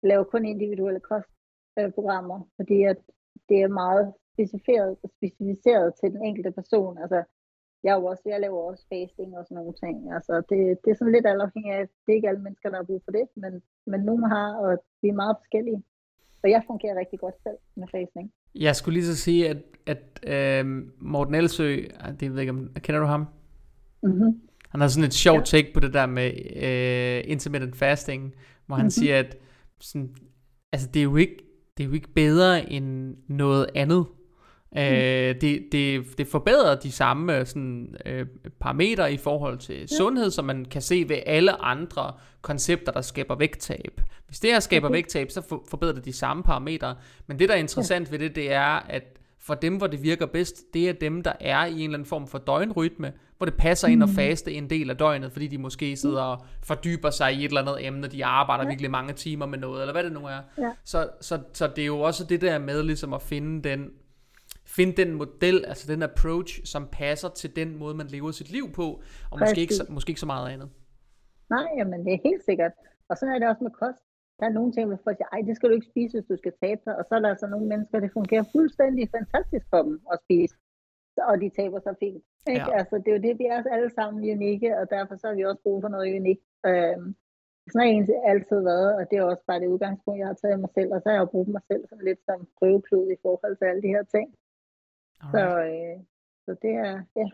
[0.02, 2.98] jeg laver kun individuelle kostprogrammer, fordi at
[3.50, 6.98] det er meget specificeret, specificeret til den enkelte person.
[6.98, 7.24] Altså,
[7.84, 10.14] jeg, er jo også, jeg laver også fasting og sådan nogle ting.
[10.16, 12.90] Altså, det, det er sådan lidt afhængigt af, det er ikke alle mennesker, der har
[12.90, 13.54] brug for det, men,
[13.92, 14.72] men nogen har, og
[15.02, 15.84] vi er meget forskellige.
[16.46, 18.32] Så jeg fungerer rigtig godt selv med fasting.
[18.56, 22.50] jeg skulle lige så sige, at, at øh, Morten Elsø, ah, det ved jeg ikke,
[22.52, 23.26] om, kender du ham?
[24.04, 24.42] Mm-hmm.
[24.70, 25.58] Han har sådan et sjovt Ja.
[25.58, 28.34] take på det der med øh, intermittent fasting,
[28.66, 28.90] hvor han Mhm.
[28.90, 29.38] siger, at
[29.82, 30.16] sådan,
[30.72, 31.36] altså, det, er jo ikke,
[31.78, 34.06] det er jo ikke bedre end noget andet.
[34.78, 38.26] Øh, det, det, det forbedrer de samme sådan, øh,
[38.60, 39.98] parametre i forhold til ja.
[39.98, 44.02] sundhed, som man kan se ved alle andre koncepter, der skaber vægttab.
[44.28, 44.96] Hvis det her skaber Okay.
[44.96, 46.96] vægttab, så for, forbedrer det de samme parametre.
[47.28, 48.12] Men det, der er interessant ja.
[48.12, 49.04] ved det, det er, at
[49.40, 52.06] for dem, hvor det virker bedst, det er dem, der er i en eller anden
[52.06, 55.58] form for døgnrytme, hvor det passer ind at faste en del af døgnet, fordi de
[55.58, 58.70] måske sidder og fordyber sig i et eller andet emne, de arbejder ja.
[58.70, 60.40] virkelig mange timer med noget, eller hvad det nu er.
[60.58, 60.72] Ja.
[60.86, 63.90] Så, så, så det er jo også det der med ligesom at finde den,
[64.66, 68.72] finde den model, altså den approach, som passer til den måde, man lever sit liv
[68.80, 69.02] på,
[69.32, 69.94] og måske ikke, så, Præcis.
[69.94, 70.70] måske ikke så meget andet.
[71.50, 72.72] Nej, jamen det er helt sikkert.
[73.10, 74.04] Og sådan er det også med kost.
[74.40, 76.38] Der er nogle ting, hvor folk siger, ej, det skal du ikke spise, hvis du
[76.38, 76.94] skal tabe dig.
[77.00, 80.56] Og så er der altså nogle mennesker, det fungerer fuldstændig fantastisk for dem at spise.
[81.30, 82.24] Og de taber sig fint.
[82.54, 82.70] Ikke?
[82.72, 82.78] Ja.
[82.80, 85.44] Altså, det er jo det, vi er alle sammen unikke, og derfor så har vi
[85.46, 86.46] også brug for noget unikt.
[86.70, 87.08] Øhm,
[87.68, 90.40] sådan har jeg egentlig altid været, og det er også bare det udgangspunkt, jeg har
[90.40, 90.90] taget af mig selv.
[90.94, 93.66] Og så har jeg jo brugt mig selv som lidt som prøveklud i forhold til
[93.70, 94.28] alle de her ting.
[95.34, 95.96] Så, øh,
[96.46, 97.28] så det er, ja.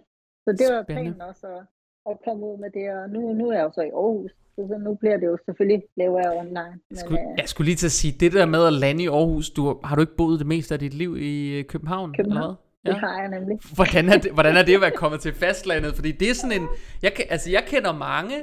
[0.45, 1.11] Så det var Spændende.
[1.11, 1.63] planen også at,
[2.09, 4.61] at komme ud med det, og nu, nu er jeg jo så i Aarhus, så,
[4.69, 6.71] så nu bliver det jo selvfølgelig lavere online.
[6.71, 9.03] Men, Jeg skulle, øh, jeg skulle lige til at sige, det der med at lande
[9.03, 12.13] i Aarhus, du, har du ikke boet det meste af dit liv i København?
[12.13, 12.55] København.
[12.83, 13.09] Eller det hvad?
[13.09, 13.59] har jeg nemlig.
[13.75, 15.95] Hvordan er, det, hvordan er det at være kommet til fastlandet?
[15.95, 16.67] Fordi det er sådan en...
[17.01, 18.35] Jeg, altså, jeg kender mange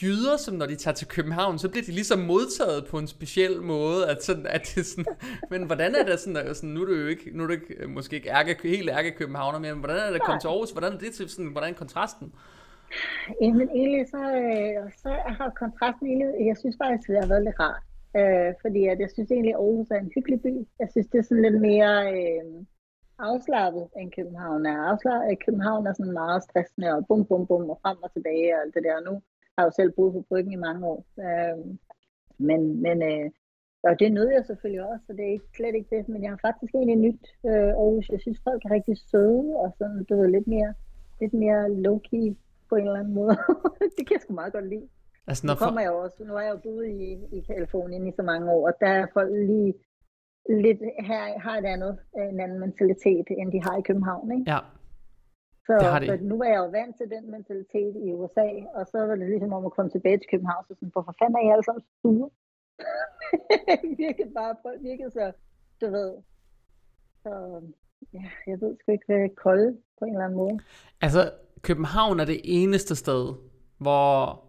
[0.00, 3.62] jyder, som når de tager til København, så bliver de ligesom modtaget på en speciel
[3.62, 4.00] måde.
[4.10, 5.04] At sådan, at det sådan,
[5.52, 7.52] men hvordan er det sådan, at, sådan, nu er du jo ikke, nu er du
[7.52, 10.40] ikke, øh, måske ikke ærke, helt ærke københavner mere, men hvordan er det at komme
[10.40, 10.70] til Aarhus?
[10.70, 12.32] Hvordan er det til sådan, hvordan er kontrasten?
[13.40, 17.60] Jamen egentlig så, øh, så har kontrasten egentlig, jeg synes faktisk, det har været lidt
[17.60, 17.82] rart.
[18.18, 20.54] Øh, fordi at jeg synes egentlig, Aarhus er en hyggelig by.
[20.80, 22.44] Jeg synes, det er sådan lidt mere øh,
[23.30, 24.78] afslappet end København er.
[24.90, 28.60] Afslappet, København er sådan meget stressende og bum bum bum og frem og tilbage og
[28.62, 28.98] alt det der.
[29.08, 29.14] Nu
[29.58, 31.00] har jo selv boet på bryggen i mange år.
[31.26, 31.58] Øh,
[32.38, 33.30] men men øh,
[33.86, 36.08] og det nød jeg selvfølgelig også, så det er ikke, slet ikke det.
[36.08, 38.08] Men jeg har faktisk egentlig nyt øh, Aarhus.
[38.14, 40.74] Jeg synes, folk er rigtig søde og sådan, du ved, lidt mere,
[41.20, 42.26] lidt mere low-key
[42.68, 43.36] på en eller anden måde.
[43.96, 44.88] det kan jeg sgu meget godt lide.
[45.26, 47.02] Altså, Nu når kommer jeg jo også, nu har jeg jo boet i,
[47.36, 49.74] i Kalifornien i så mange år, og der er folk lige
[50.64, 54.50] lidt her har et andet, en anden mentalitet, end de har i København, ikke?
[54.52, 54.58] ja,
[55.66, 56.06] Så, Det har de.
[56.06, 59.28] så nu var jeg jo vant til den mentalitet i USA, og så var det
[59.28, 61.84] ligesom om at komme tilbage til København, så sådan, hvorfor fanden er I alle sammen
[62.02, 62.30] sure?
[64.02, 64.54] virkede bare,
[64.90, 65.32] virkede så,
[65.80, 66.12] du ved,
[67.22, 67.30] så
[68.12, 70.58] ja, jeg ved sgu ikke, hvad kolde på en eller anden måde.
[71.00, 71.30] Altså,
[71.62, 73.34] København er det eneste sted,
[73.78, 74.44] hvor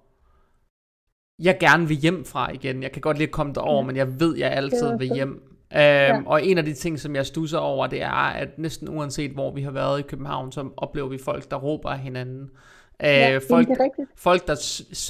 [1.39, 2.83] jeg gerne vil hjem fra igen.
[2.83, 3.85] Jeg kan godt lide at komme derover, Ja.
[3.87, 5.52] men jeg ved, jeg altid Det er vil hjem.
[5.75, 9.31] Øhm, Og en af de ting, som jeg stusser over, det er, at næsten uanset
[9.31, 12.41] hvor vi har været i København, så oplever vi folk, der råber af hinanden.
[12.41, 14.51] Øh, Ja, folk, det er folk, der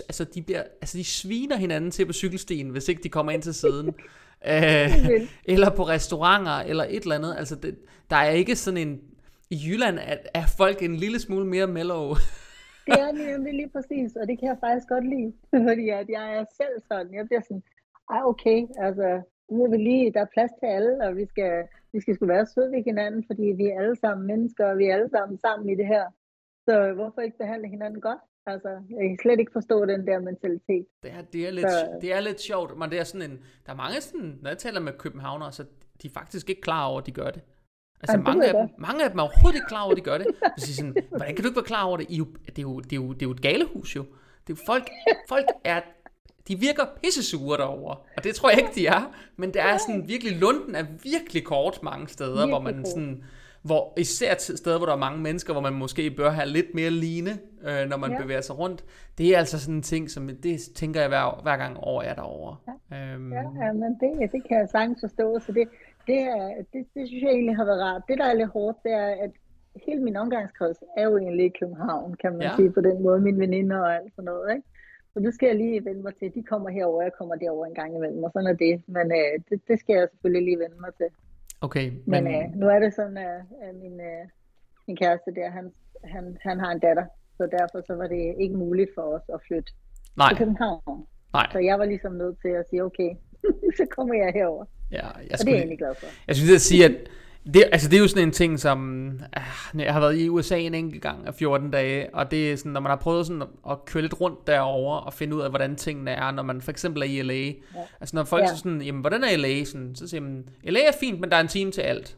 [0.08, 3.42] altså, de bliver, altså, de sviner hinanden til på cykelstien, hvis ikke de kommer ind
[3.42, 3.88] til siden.
[4.52, 4.90] øh,
[5.46, 7.36] eller på restauranter, eller et eller andet.
[7.38, 7.78] Altså, det,
[8.10, 9.02] der er ikke sådan en...
[9.50, 12.10] I Jylland er, er folk en lille smule mere mellow.
[12.86, 15.34] Det er nemlig lige præcis, og det kan jeg faktisk godt lide,
[15.70, 17.64] fordi at jeg er selv sådan, jeg bliver sådan,
[18.10, 21.54] ej okay, altså, nu er vi lige, der er plads til alle, og vi skal,
[21.94, 24.86] vi skal sgu være søde ved hinanden, fordi vi er alle sammen mennesker, og vi
[24.86, 26.06] er alle sammen sammen i det her.
[26.68, 28.20] Så hvorfor ikke behandle hinanden godt?
[28.46, 30.86] Altså, jeg kan slet ikke forstå den der mentalitet.
[31.04, 33.38] Det er, det er, lidt, Så- det er lidt sjovt, men det er sådan en...
[33.66, 34.40] Der er mange sådan...
[34.42, 35.64] Når jeg taler med københavnere, så
[36.02, 37.42] de er faktisk ikke klar over, at de gør det.
[38.02, 40.02] Altså, Jamen, mange af, dem, mange af dem er overhovedet ikke klar over, at de
[40.02, 40.28] gør det.
[40.58, 42.06] Så siger sådan, hvordan kan du ikke være klar over det?
[42.10, 44.04] I det, er jo, det, er jo, det er jo et galehus, jo.
[44.48, 44.88] Det er folk,
[45.30, 45.82] folk er...
[46.48, 49.14] De virker pissesure derovre, og det tror jeg ikke, de er.
[49.38, 50.38] Men det er sådan virkelig...
[50.38, 52.88] Lunden er virkelig kort mange steder, hvor Virkelig man kort.
[52.88, 53.24] sådan...
[53.64, 56.90] Hvor, især steder, hvor der er mange mennesker, hvor man måske bør have lidt mere
[56.90, 57.32] line,
[57.68, 58.22] øh, når man ja.
[58.22, 58.86] Bevæger sig rundt.
[59.18, 62.14] Det er altså sådan en ting, som det tænker jeg hver, hver gang over er
[62.16, 62.56] derovre.
[62.92, 63.14] Ja.
[63.14, 65.68] Øhm, Ja, ja men det, det kan jeg sagtens forstå, så det,
[66.08, 68.02] det, er, det, det synes jeg egentlig har været rart.
[68.08, 69.32] Det, der er lidt hårdt, det er, at
[69.88, 72.56] hele min omgangskreds er jo egentlig i København, kan man ja.
[72.56, 74.68] sige på den måde, mine veninder og alt sådan noget, ikke?
[75.14, 76.36] Så det skal jeg lige vende mig til.
[76.36, 78.82] De kommer herover, jeg kommer derover en gang imellem, og sådan er det.
[78.88, 81.10] Men øh, det, det skal jeg selvfølgelig lige vende mig til.
[81.62, 84.24] Okay, Men, men, øh, nu er det sådan, at, at min, øh,
[84.88, 85.66] min kæreste der, han,
[86.04, 87.06] han, han har en datter,
[87.38, 89.72] så derfor så var det ikke muligt for os at flytte
[90.18, 91.06] nej, til København.
[91.34, 91.48] nej.
[91.52, 93.12] Så jeg var ligesom nødt til at sige, okay,
[93.78, 94.66] så kommer jeg herover.
[94.92, 96.08] Ja, jeg, Og det er jeg egentlig glad for.
[96.28, 96.96] jeg skulle sige, at
[97.46, 99.10] det, altså det er jo sådan en ting, som...
[99.38, 102.56] Øh, jeg har været i USA en enkelt gang af 14 dage, og det er
[102.58, 105.50] sådan, når man har prøvet sådan at køre lidt rundt derover og finde ud af,
[105.50, 107.34] hvordan tingene er, når man for eksempel er i LA.
[107.34, 107.54] Ja.
[108.02, 108.48] Altså når folk ja.
[108.48, 108.52] Ja.
[108.52, 109.64] er sådan, jamen hvordan er LA?
[109.64, 112.18] Sådan, så siger man, LA er fint, men der er en time til alt.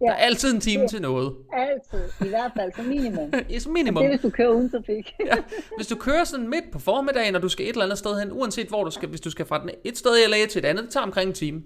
[0.00, 0.06] Ja.
[0.06, 1.34] Der er altid en time til noget.
[1.52, 3.32] Altid, i hvert fald som minimum.
[3.48, 4.02] I som Det minimum.
[4.04, 5.14] er, hvis du kører uden trafik.
[5.26, 5.34] ja.
[5.76, 8.32] Hvis du kører sådan midt på formiddagen, og du skal et eller andet sted hen,
[8.32, 10.64] uanset hvor du skal, hvis du skal fra den et sted i LA til et
[10.64, 11.62] andet, det tager omkring en time.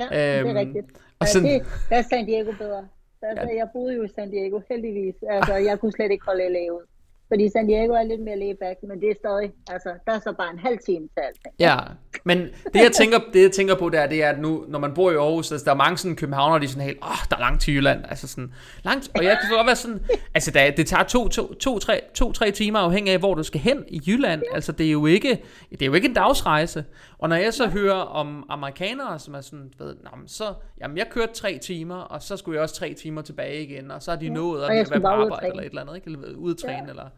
[0.00, 0.86] Ja, det Øhm, er rigtigt.
[1.18, 2.84] og sådan- det, der er San Diego bedre.
[3.20, 3.42] Der, Ja.
[3.42, 3.56] ja.
[3.56, 5.14] Jeg boede jo i San Diego, heldigvis.
[5.30, 6.86] Altså, jeg kunne slet ikke holde LA ud.
[7.28, 10.18] Fordi San Diego er lidt mere laid back, men det er stadig, altså, der er
[10.20, 11.54] så bare en halv time til alting.
[11.58, 11.76] Ja,
[12.24, 12.38] men
[12.72, 14.94] det jeg tænker, det jeg tænker på, det er, det er, at nu, når man
[14.94, 17.16] bor i Aarhus, altså, der er mange sådan københavnere, de er sådan helt, åh, oh,
[17.30, 18.52] der er langt til Jylland, altså sådan,
[18.84, 20.00] langt, og jeg kan godt være sådan,
[20.34, 23.42] altså der, det tager to, to, to, tre, to, tre timer afhængig af, hvor du
[23.42, 26.84] skal hen i Jylland, altså det er jo ikke, det er jo ikke en dagsrejse,
[27.24, 31.06] og når jeg så hører om amerikanere, som er sådan, ved, men så, jamen jeg
[31.10, 34.18] kørte tre timer, og så skulle jeg også tre timer tilbage igen, og så har
[34.18, 36.10] de nået at være på arbejde, eller et eller andet, ikke?
[36.10, 37.08] eller ud at træne, eller...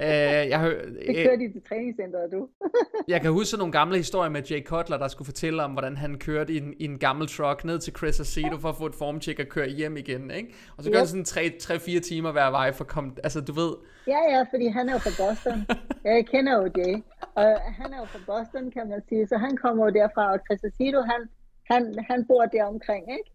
[0.00, 0.06] Øh,
[0.52, 0.70] jeg, hør,
[1.06, 2.48] Det kører de til træningscenteret, du.
[3.12, 6.18] jeg kan huske nogle gamle historier med Jay Cutler, der skulle fortælle om, hvordan han
[6.18, 8.94] kørte i en, i en gammel truck ned til Chris Aceto for at få et
[8.94, 10.54] formcheck og køre hjem igen, ikke?
[10.76, 11.08] Og så gør Yep.
[11.08, 13.12] det sådan 3-4 timer hver vej for at komme...
[13.24, 13.72] Altså, du ved...
[14.06, 15.58] Ja, ja, fordi han er jo fra Boston.
[16.04, 16.94] Jeg kender jo Jay.
[17.34, 19.26] Og han er jo fra Boston, kan man sige.
[19.26, 21.20] Så han kommer jo derfra, og Chris Aceto, han,
[21.70, 23.30] han, han bor der omkring, ikke?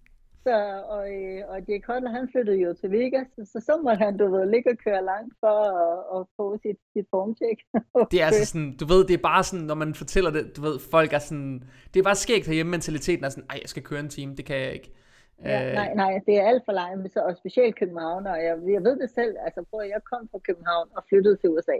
[0.45, 4.17] Så, og, øh, og Jay Cutler, han flyttede jo til Vegas, så så må han,
[4.17, 7.59] du ved, ligge og køre langt for at, at få sit, sit formcheck.
[8.11, 10.61] Det er altså sådan, du ved, det er bare sådan, når man fortæller det, du
[10.61, 11.63] ved, folk er sådan,
[11.93, 14.45] det er bare skægt herhjemme, mentaliteten er sådan, ej, jeg skal køre en time, det
[14.45, 14.91] kan jeg ikke.
[15.43, 18.83] Ja, Øh, nej, nej, det er alt for langt, og specielt København, og jeg, jeg
[18.83, 21.77] ved det selv, altså prøv, at jeg kom fra København og flyttede til USA.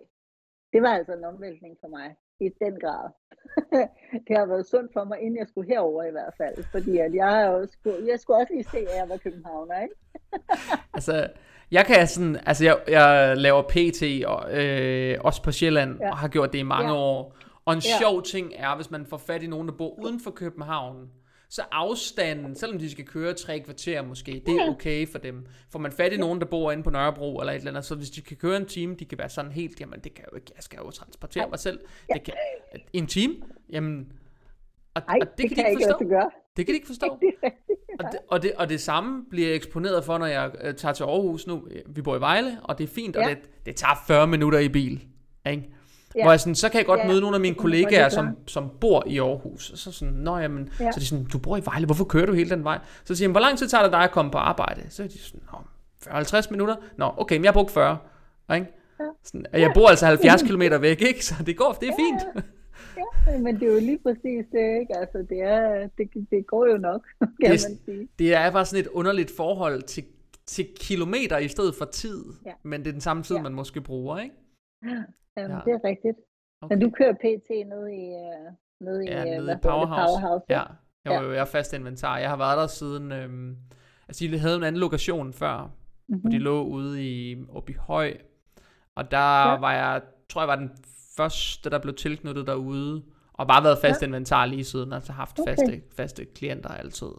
[0.73, 3.09] Det var altså en omvæltning for mig, i den grad.
[4.27, 7.13] det har været sundt for mig, inden jeg skulle herover i hvert fald, fordi at
[7.15, 9.95] jeg, skulle, jeg skulle også lige se, at jeg var københavner, ikke?
[10.97, 11.29] Altså,
[11.71, 16.11] jeg kan sådan, altså jeg, jeg laver PT og, øh, også på Sjælland, ja.
[16.11, 16.97] Og har gjort det i mange ja.
[16.97, 17.35] År.
[17.65, 17.81] Og en.
[17.85, 17.97] Ja.
[17.99, 21.09] sjov ting er, hvis man får fat i nogen, der bor uden for København,
[21.53, 25.45] så afstanden, selvom de skal køre tre kvarter måske, det er okay for dem.
[25.71, 27.95] Får man fat i nogen, der bor inde på Nørrebro eller et eller andet, så
[27.95, 30.31] hvis de kan køre en time, de kan være sådan helt, jamen det kan jeg
[30.31, 31.79] jo ikke, jeg skal jo transportere mig selv.
[32.13, 32.33] Det kan,
[32.93, 33.35] en time,
[33.69, 34.11] jamen,
[34.93, 36.09] og, Nej, og det, det, kan kan de ikke ikke forstå.
[36.09, 36.29] gøre.
[36.57, 37.19] Det kan de ikke forstå.
[37.99, 40.93] Og det, og, det, og det samme bliver jeg eksponeret for, når jeg øh, tager
[40.93, 41.67] til Aarhus nu.
[41.87, 43.29] Vi bor i Vejle, og det er fint, og Ja.
[43.29, 45.03] det, det tager 40 minutter i bil.
[45.49, 45.69] Ikke?
[46.15, 46.23] Ja.
[46.23, 48.69] Hvor jeg sådan, så kan jeg godt Ja, møde nogle af mine kollegaer, som, som
[48.81, 49.69] bor i Aarhus.
[49.69, 50.85] Og så sådan, nå jamen, ja.
[50.85, 50.91] Ja.
[50.91, 52.79] så de sådan, du bor i Vejle, hvorfor kører du hele den vej?
[53.03, 54.81] Så siger jeg, hvor lang tid tager det dig at komme på arbejde?
[54.89, 55.57] Så er de sådan, nå,
[56.07, 56.75] 50 minutter?
[56.97, 57.97] Nå, okay, men jeg har brugt 40.
[58.55, 58.67] Ikke?
[59.23, 61.25] Sådan, og jeg bor altså 70 km væk, ikke?
[61.25, 62.45] Så det går, det er fint.
[63.27, 64.97] Ja, men det er jo lige præcis det, ikke?
[64.97, 68.07] Altså, det, er, det, det går jo nok, kan det, man sige.
[68.19, 70.03] Det er bare sådan et underligt forhold til,
[70.45, 72.51] til kilometer i stedet for tid, ja.
[72.63, 73.41] men det er den samme tid, ja.
[73.41, 74.35] man måske bruger, ikke?
[75.37, 75.61] Jamen, ja.
[75.65, 76.17] det er rigtigt.
[76.61, 76.75] Okay.
[76.75, 78.53] Men du kører PT ned i, uh,
[78.85, 80.21] ned i, ja, ned i Powerhouse.
[80.21, 80.63] Powerhouse ja,
[81.05, 81.29] jeg, ja.
[81.29, 82.17] jeg er fast inventar.
[82.17, 83.57] Jeg har været der siden, øhm,
[84.07, 86.21] altså de havde en anden lokation før, mm-hmm.
[86.21, 86.43] hvor de mhm.
[86.43, 88.17] lå ude i, oppe i Høj,
[88.95, 89.59] og der ja.
[89.59, 90.71] var jeg, tror jeg var den
[91.17, 93.03] første, der blev tilknyttet derude,
[93.33, 94.07] og bare været fast ja.
[94.07, 95.51] inventar lige siden, altså haft okay.
[95.51, 97.11] faste, faste klienter altid.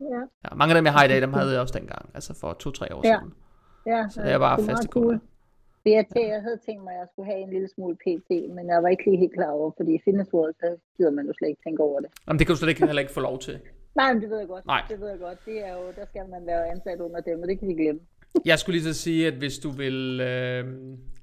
[0.00, 0.20] Ja.
[0.44, 0.54] ja.
[0.54, 2.94] Mange af dem, jeg har i dag, dem havde jeg også dengang, altså for to-tre
[2.94, 3.18] år ja.
[3.18, 3.34] siden.
[3.86, 5.20] Ja, så det er bare faste cool.
[5.84, 8.64] Jeg, tænkte, jeg havde tænkt mig, at jeg skulle have en lille smule PT, men
[8.72, 11.32] jeg var ikke lige helt klar over, fordi i Fitness World, så gider man jo
[11.38, 12.10] slet ikke tænke over det.
[12.26, 13.60] Jamen, det kan du slet ikke, heller ikke få lov til.
[13.94, 14.66] Nej, men det ved jeg godt.
[14.66, 14.82] Nej.
[14.88, 15.38] Det ved jeg godt.
[15.46, 18.00] Det er jo, der skal man være ansat under dem, og det kan vi glemme.
[18.44, 20.20] jeg skulle lige så sige, at hvis du vil...
[20.20, 20.64] Øh,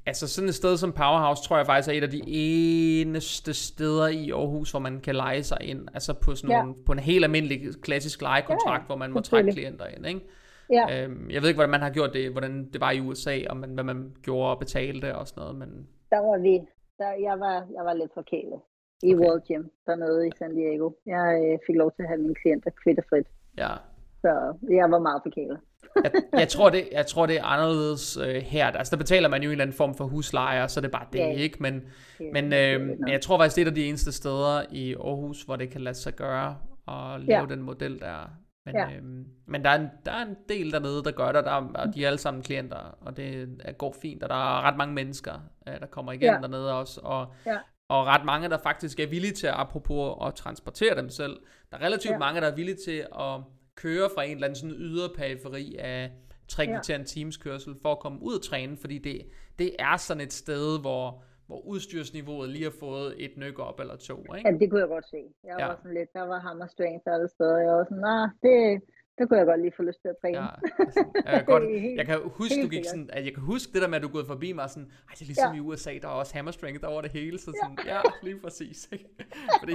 [0.05, 4.07] altså sådan et sted som Powerhouse, tror jeg faktisk er et af de eneste steder
[4.07, 5.87] i Aarhus, hvor man kan lege sig ind.
[5.93, 6.61] Altså på, sådan ja.
[6.61, 10.21] nogle, på en helt almindelig klassisk lejekontrakt, ja, hvor man må trække klienter ind, ikke?
[10.69, 11.03] Ja.
[11.03, 13.57] Øhm, jeg ved ikke, hvordan man har gjort det, hvordan det var i USA, og
[13.57, 15.87] man, hvad man gjorde og betalte og sådan noget, men...
[16.11, 16.55] Der var vi,
[16.99, 18.59] der, jeg, var, jeg var lidt forkælet
[19.03, 19.23] i okay.
[19.23, 20.91] World Gym dernede i San Diego.
[21.05, 23.27] Jeg øh, fik lov til at have mine klienter kvitterfrit.
[23.57, 23.73] Ja.
[24.21, 25.59] Så jeg var meget forkælet.
[26.03, 28.65] jeg, jeg, tror det, jeg tror, det er anderledes øh, her.
[28.65, 31.07] Altså, der betaler man jo en eller anden form for husleje, så det er bare
[31.13, 31.31] det, ja.
[31.31, 31.57] ikke?
[31.59, 31.83] Men,
[32.19, 34.93] ja, men, øh, men jeg tror faktisk, det er et af de eneste steder i
[34.93, 36.57] Aarhus, hvor det kan lade sig gøre
[36.87, 37.45] at lave ja.
[37.55, 38.31] den model der.
[38.67, 38.97] Men, ja.
[38.97, 41.95] øhm, men der, er en, der er en del dernede, der gør det, der, og
[41.95, 45.33] de er alle sammen klienter, og det går fint, og der er ret mange mennesker,
[45.67, 46.39] øh, der kommer igen ja.
[46.41, 47.57] dernede også, og, ja.
[47.87, 51.39] og ret mange, der faktisk er villige til, apropos at transportere dem selv,
[51.71, 52.17] der er relativt ja.
[52.17, 53.41] mange, der er villige til at
[53.75, 56.11] køre fra en eller anden sådan yderperiferi af
[56.47, 56.99] tre kvarter ja.
[56.99, 59.21] en times kørsel, for at komme ud og træne, fordi det,
[59.59, 63.95] det er sådan et sted, hvor hvor udstyrsniveauet lige har fået et nyk op eller
[63.95, 64.49] to, ikke?
[64.49, 65.21] Ja, det kunne jeg godt se.
[65.43, 65.65] Jeg ja.
[65.67, 68.81] var sådan lidt, der var hammer strength alle steder, jeg var sådan, nah, det,
[69.17, 70.37] det kunne jeg godt lige få lyst til at træne.
[70.37, 70.47] Ja,
[70.85, 71.63] altså, jeg, kan godt,
[71.99, 74.07] jeg kan huske, du gik sådan, at jeg kan huske det der med, at du
[74.07, 75.57] gået forbi mig sådan, ej, det er ligesom ja.
[75.57, 78.39] i USA, der er også hammer strength over det hele, så sådan, ja, ja lige
[78.43, 78.89] præcis.
[78.91, 79.05] Ikke?
[79.61, 79.73] Fordi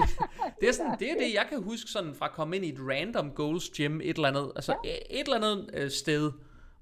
[0.60, 2.68] det er, sådan, det er det, jeg kan huske sådan fra at komme ind i
[2.68, 4.94] et random goals gym, et eller andet, altså ja.
[5.10, 6.32] et eller andet øh, sted,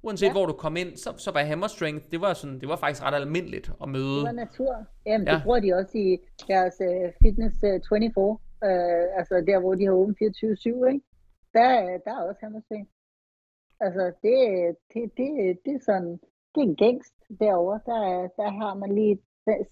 [0.03, 0.33] Uanset ja.
[0.33, 3.03] hvor du kom ind, så, så var hammer strength, det var, sådan, det var faktisk
[3.03, 4.17] ret almindeligt at møde.
[4.17, 4.75] Det var natur.
[5.07, 5.35] Jamen, ja.
[5.35, 8.39] det bruger de også i deres uh, fitness uh, 24, uh,
[9.19, 10.23] altså der, hvor de har åbent 24-7,
[10.93, 11.05] ikke?
[11.57, 11.69] Der,
[12.05, 12.91] der er også hammer strength.
[13.81, 14.37] Altså, det,
[14.93, 15.29] det, det,
[15.65, 16.13] det er sådan,
[16.53, 17.81] det er en gængst derovre.
[17.87, 18.01] Der,
[18.41, 19.19] der har man lige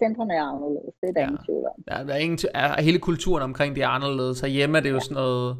[0.03, 1.27] centrene er anderledes, det er der ja.
[1.27, 1.85] ingen tvivl om.
[1.91, 4.41] Ja, der er ingen er, hele kulturen omkring det er anderledes.
[4.41, 5.01] Herhjemme er det jo ja.
[5.01, 5.57] sådan noget,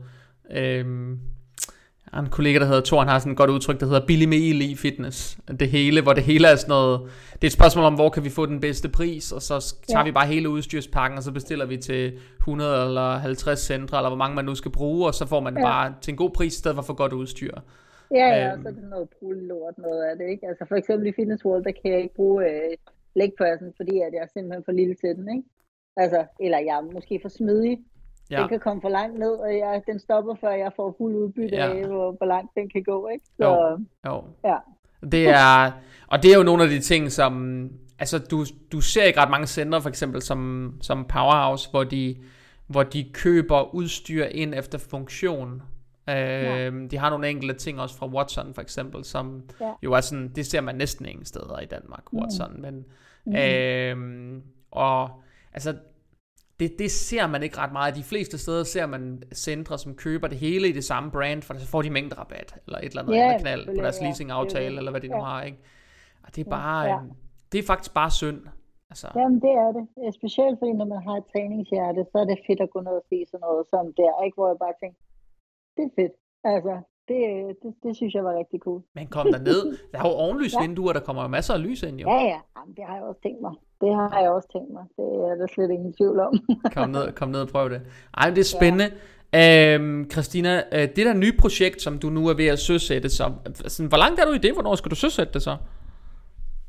[0.51, 1.21] øhm,
[2.13, 4.29] har en kollega, der hedder Thor, han har sådan et godt udtryk, der hedder billig
[4.29, 5.39] med i fitness.
[5.61, 7.01] Det hele, hvor det hele er sådan noget,
[7.33, 10.01] det er et spørgsmål om, hvor kan vi få den bedste pris, og så tager
[10.01, 10.05] ja.
[10.05, 14.17] vi bare hele udstyrspakken, og så bestiller vi til 100 eller 50 centre, eller hvor
[14.17, 15.63] mange man nu skal bruge, og så får man ja.
[15.63, 17.53] bare til en god pris, i stedet for for godt udstyr.
[18.15, 18.59] Ja, ja, øhm.
[18.59, 19.09] og så er det sådan noget
[19.49, 20.49] lort noget af det, ikke?
[20.49, 22.77] Altså for eksempel i Fitness World, der kan jeg ikke bruge øh,
[23.17, 25.49] legpressen, fordi at jeg er simpelthen for lille til den, ikke?
[25.97, 27.79] Altså, eller jeg er måske for smidig,
[28.31, 28.41] Ja.
[28.41, 31.57] Den kan komme for langt ned, og jeg, den stopper, før jeg får fuld udbytte
[31.57, 31.73] ja.
[31.73, 33.09] af, hvor, hvor langt den kan gå.
[33.09, 33.25] Ikke?
[33.37, 34.11] Så, jo.
[34.11, 34.25] jo.
[34.45, 34.57] Ja.
[35.13, 35.71] Det er,
[36.07, 37.71] og det er jo nogle af de ting, som...
[37.99, 42.17] Altså, du, du ser ikke ret mange centre, for eksempel, som, som Powerhouse, hvor de,
[42.67, 45.63] hvor de køber udstyr ind efter funktion.
[46.07, 46.67] Ja.
[46.67, 49.73] Øhm, de har nogle enkelte ting også fra Watson for eksempel, som ja.
[49.83, 52.19] jo er sådan, det ser man næsten ingen steder i Danmark, mm.
[52.19, 52.61] Watson, mm.
[52.61, 52.85] men
[53.25, 53.37] mm.
[53.37, 55.11] Øhm, og
[55.55, 55.75] altså
[56.61, 57.97] det, det ser man ikke ret meget.
[57.97, 61.55] De fleste steder ser man centre, som køber det hele i det samme brand, for
[61.55, 64.91] så får de mængderabat, eller et eller andet, yeah, knald på deres leasingaftale, ja, eller
[64.91, 65.59] hvad de nu har, ikke?
[66.25, 66.99] Og det er bare, ja.
[67.01, 67.13] Øhm,
[67.53, 68.41] det er faktisk bare synd.
[68.91, 69.09] Altså.
[69.21, 70.15] Jamen det er det.
[70.21, 73.07] Specielt fordi når man har et træningshjerte, så er det fedt at gå ned og
[73.11, 74.37] se sådan noget som der, ikke?
[74.37, 75.01] hvor jeg bare tænker,
[75.77, 76.15] det er fedt.
[76.53, 76.75] Altså,
[77.09, 78.83] det, det, det synes jeg var rigtig cool.
[78.95, 79.79] Men kom der ned.
[79.93, 80.99] Der er jo ovenlysvinduer, ja.
[80.99, 82.09] der kommer jo masser af lys ind, jo.
[82.09, 82.39] Ja, ja.
[82.57, 83.53] Jamen, det har jeg også tænkt mig.
[83.81, 84.85] Det har jeg også tænkt mig.
[84.97, 86.33] Det er der slet ingen tvivl om.
[86.77, 87.81] kom, ned, kom ned og prøv det.
[88.17, 88.85] Ej, det er spændende.
[89.33, 89.75] Ja.
[89.75, 93.33] Øhm, Christina, øh, det der nye projekt, som du nu er ved at søsætte, så,
[93.55, 94.53] sådan, hvor langt er du i det?
[94.53, 95.57] Hvornår skal du søsætte det så?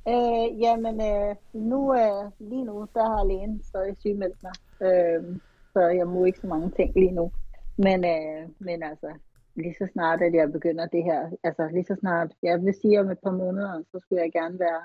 [0.08, 4.54] Øh, jamen, øh, nu, øh, lige nu, der har lægen stadig sygemeldt mig.
[4.88, 5.24] Øh,
[5.74, 7.32] så jeg må ikke så mange ting lige nu.
[7.78, 9.08] Men, øh, men altså,
[9.60, 13.00] lige så snart, at jeg begynder det her, altså lige så snart, jeg vil sige
[13.00, 14.82] om et par måneder, så skulle jeg gerne være,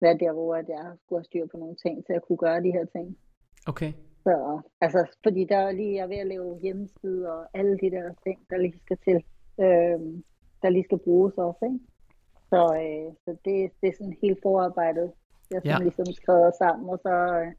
[0.00, 2.62] være der, hvor at jeg skulle have styr på nogle ting, til at kunne gøre
[2.62, 3.16] de her ting.
[3.66, 3.92] Okay.
[4.24, 7.90] Så, altså, fordi der er lige, jeg er ved at lave hjemmeside og alle de
[7.90, 9.16] der ting, der lige skal til,
[9.64, 10.00] øh,
[10.62, 11.78] der lige skal bruges også, ikke?
[12.50, 15.12] Så, øh, så det, det er sådan helt forarbejdet.
[15.50, 15.78] Jeg har Ja.
[15.82, 17.52] ligesom skrevet sammen, og så, øh,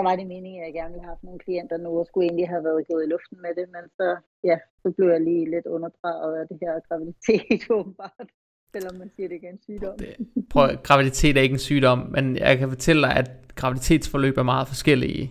[0.00, 2.26] så var det meningen, at jeg gerne ville have haft nogle klienter nu, og skulle
[2.28, 4.08] egentlig have været gået i luften med det, men så,
[4.50, 8.28] ja, så blev jeg lige lidt underdrejet af det her graviditet, åbenbart.
[8.74, 9.94] Selvom man siger, det ikke er en sygdom.
[9.98, 10.12] Det,
[10.52, 13.28] prøv, graviditet er ikke en sygdom, men jeg kan fortælle dig, at
[13.60, 15.24] graviditetsforløb er meget forskellige.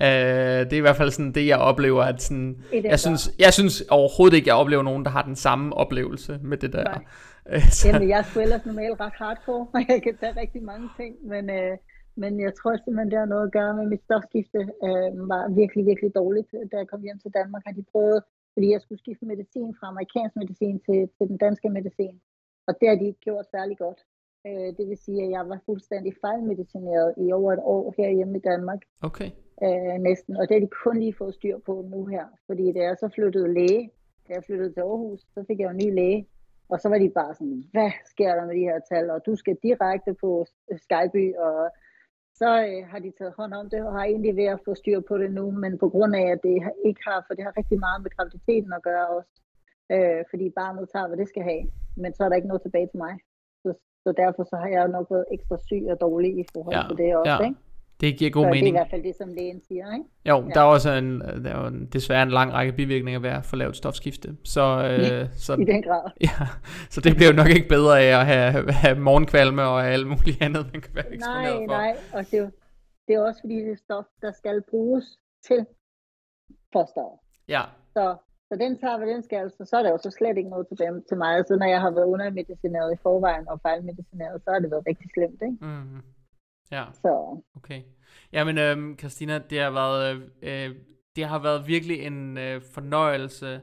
[0.00, 0.06] Uh,
[0.68, 3.74] det er i hvert fald sådan det, jeg oplever, at sådan, jeg synes, jeg synes
[3.80, 6.84] overhovedet ikke, jeg oplever nogen, der har den samme oplevelse med det der.
[6.84, 7.04] Nej.
[7.52, 10.62] Øh, så, Jamen, jeg er sgu ellers normalt ret hardcore, og jeg kan tage rigtig
[10.62, 11.76] mange ting, men, øh,
[12.20, 14.60] men jeg tror simpelthen, det har noget at gøre med mit stofskifte.
[14.86, 17.62] Øh, var virkelig, virkelig dårligt, da jeg kom hjem til Danmark.
[17.66, 18.20] Har de prøvet,
[18.54, 22.16] fordi jeg skulle skifte medicin fra amerikansk medicin til, til den danske medicin.
[22.66, 24.00] Og det har de ikke gjort særlig godt.
[24.46, 28.46] Øh, det vil sige, at jeg var fuldstændig fejlmedicineret i over et år herhjemme i
[28.50, 28.80] Danmark.
[29.08, 29.30] okay.
[29.64, 30.36] øh, næsten.
[30.36, 32.26] Og det har de kun lige fået styr på nu her.
[32.46, 33.90] Fordi da jeg så flyttede læge,
[34.28, 36.28] da jeg flyttede til Aarhus, så fik jeg jo en ny læge.
[36.68, 39.10] Og så var de bare sådan, hvad sker der med de her tal?
[39.10, 40.46] Og du skal direkte på
[40.84, 41.34] Skyby.
[41.36, 41.70] Og
[42.40, 45.00] så øh, har de taget hånd om det, og har egentlig ved at få styr
[45.08, 45.44] på det nu.
[45.50, 46.54] Men på grund af, at det
[46.88, 49.32] ikke har, for det har rigtig meget med graviditeten at gøre også.
[49.94, 51.62] Øh, fordi barnet tager, hvad det skal have.
[52.02, 53.14] Men så er der ikke noget tilbage til mig.
[53.62, 53.70] Så,
[54.04, 56.96] så derfor så har jeg nok været ekstra syg og dårlig i forhold Ja, til
[57.02, 57.32] det også.
[57.32, 57.48] ja.
[57.48, 57.60] Ikke?
[58.02, 58.76] Det giver god så det er i mening.
[58.76, 59.86] hvert fald det, som lægen siger.
[59.96, 60.04] Ikke?
[60.30, 60.50] Jo, Ja.
[60.54, 63.56] der er også en, der er en, desværre en lang række bivirkninger ved at få
[63.56, 64.28] lavet stofskifte.
[64.44, 66.10] Så, øh, så, I den grad.
[66.28, 66.38] ja,
[66.90, 70.42] så det bliver jo nok ikke bedre af at have, have morgenkvalme og alt muligt
[70.42, 71.72] andet, man kan være eksponeret Nej, for.
[71.82, 72.50] nej, og det er,
[73.06, 75.04] det er også fordi, det er stof, der skal bruges
[75.46, 75.66] til
[76.72, 77.16] fosteret.
[77.48, 77.62] Ja,
[77.96, 78.04] Så,
[78.48, 80.66] så den tager, hvad den skal, så, så er der jo så slet ikke noget
[80.68, 81.32] tilbage til mig.
[81.48, 85.08] Så når jeg har været undermedicineret i forvejen og fejlmedicineret, så har det været rigtig
[85.14, 85.56] slemt, ikke?
[85.66, 86.00] mm,
[86.72, 86.84] ja.
[86.92, 87.82] Så Okay.
[88.32, 90.76] Jamen, øhm, Christina, det har været, øh, øh,
[91.16, 93.60] det har været virkelig en øh, fornøjelse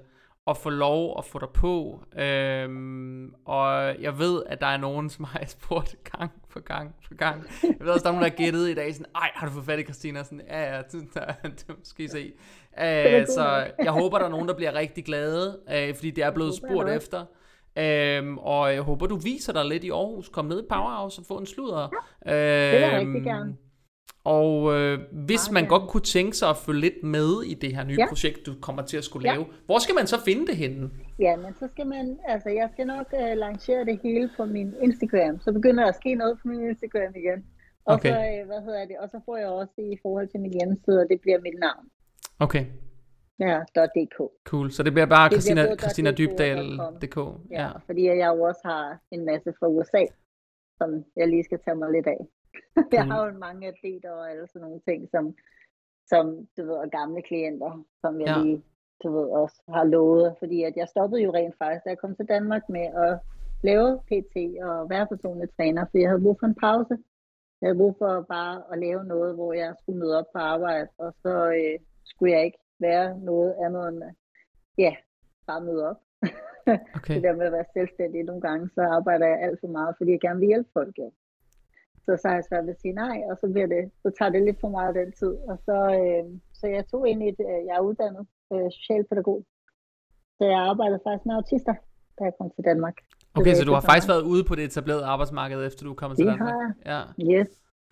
[0.47, 2.03] at få lov at få dig på.
[2.17, 7.13] Øhm, og jeg ved, at der er nogen, som har spurgt gang på gang på
[7.13, 7.43] gang.
[7.63, 9.53] Jeg ved også, der er nogen, der har gættet i dag, sådan, ej, har du
[9.53, 10.23] fået fat i Christina?
[10.23, 12.33] Sådan, ja, ja, det, skal I se.
[12.79, 16.31] Øh, så jeg håber, der er nogen, der bliver rigtig glade, øh, fordi det er
[16.31, 17.25] blevet spurgt efter.
[17.79, 20.29] Øhm, og jeg håber, du viser dig lidt i Aarhus.
[20.29, 21.89] Kom ned i Powerhouse og få en sludder.
[22.25, 22.31] Ja,
[22.71, 23.55] det vil jeg rigtig gerne.
[24.23, 27.75] og øh, hvis Meget man godt kunne tænke sig at følge lidt med i det
[27.75, 28.07] her nye ja.
[28.09, 29.33] Projekt, du kommer til at skulle Ja.
[29.35, 30.89] lave, hvor skal man så finde det henne?
[31.19, 34.73] Ja, men så skal man, altså jeg skal nok uh, lancere det hele på min
[34.83, 35.39] Instagram.
[35.41, 37.39] Så begynder der at ske noget på min Instagram igen.
[37.85, 38.09] Og Okay.
[38.09, 40.99] så, uh, hvad hedder det, og så får jeg også i forhold til min hjemmeside,
[41.01, 41.85] og det bliver mit navn.
[42.39, 42.65] Okay,
[43.39, 43.57] Ja,
[43.95, 44.17] .dk.
[44.49, 44.71] cool.
[44.71, 47.17] Så det bliver bare Det bliver Christina, Christina Dybdal.dk.
[47.51, 47.71] Ja, Ja.
[47.85, 50.03] fordi jeg jo også har en masse fra USA,
[50.77, 52.21] som jeg lige skal tage mig lidt af.
[52.97, 55.35] jeg har jo mange atleter og alle sådan nogle ting, som,
[56.07, 56.25] som
[56.57, 58.43] du ved, og gamle klienter, som jeg ja.
[58.43, 58.63] lige,
[59.03, 60.35] du ved, også har lovet.
[60.39, 63.19] Fordi at jeg stoppede jo rent faktisk, da jeg kom til Danmark med at
[63.63, 64.35] lave PT
[64.67, 66.95] og være personlig træner, for jeg havde brug for en pause.
[67.61, 70.87] Jeg havde brug for bare at lave noget, hvor jeg skulle møde op på arbejde,
[70.97, 74.11] og så øh, skulle jeg ikke være noget andet end, øh,
[74.77, 74.93] ja,
[75.47, 75.99] bare møde op.
[76.97, 77.15] Okay.
[77.15, 80.11] Det der med at være selvstændig nogle gange, så arbejder jeg alt for meget, fordi
[80.11, 80.93] jeg gerne vil hjælpe folk.
[80.97, 81.07] Jo.
[82.05, 84.31] Så så har jeg svært ved at sige nej, og så, bliver det, så tager
[84.35, 85.33] det lidt for meget den tid.
[85.51, 86.23] Og så, øh,
[86.59, 88.23] så jeg tog ind i øh, jeg er uddannet
[88.53, 89.39] øh, socialpædagog.
[90.37, 91.75] Så jeg arbejdede faktisk med autister,
[92.17, 92.95] da jeg kom til Danmark.
[93.37, 96.17] Okay, så du har faktisk været ude på det etablerede arbejdsmarked, efter du er kommet
[96.17, 96.53] til Det Danmark?
[96.53, 97.01] har Ja.
[97.33, 97.49] Yes.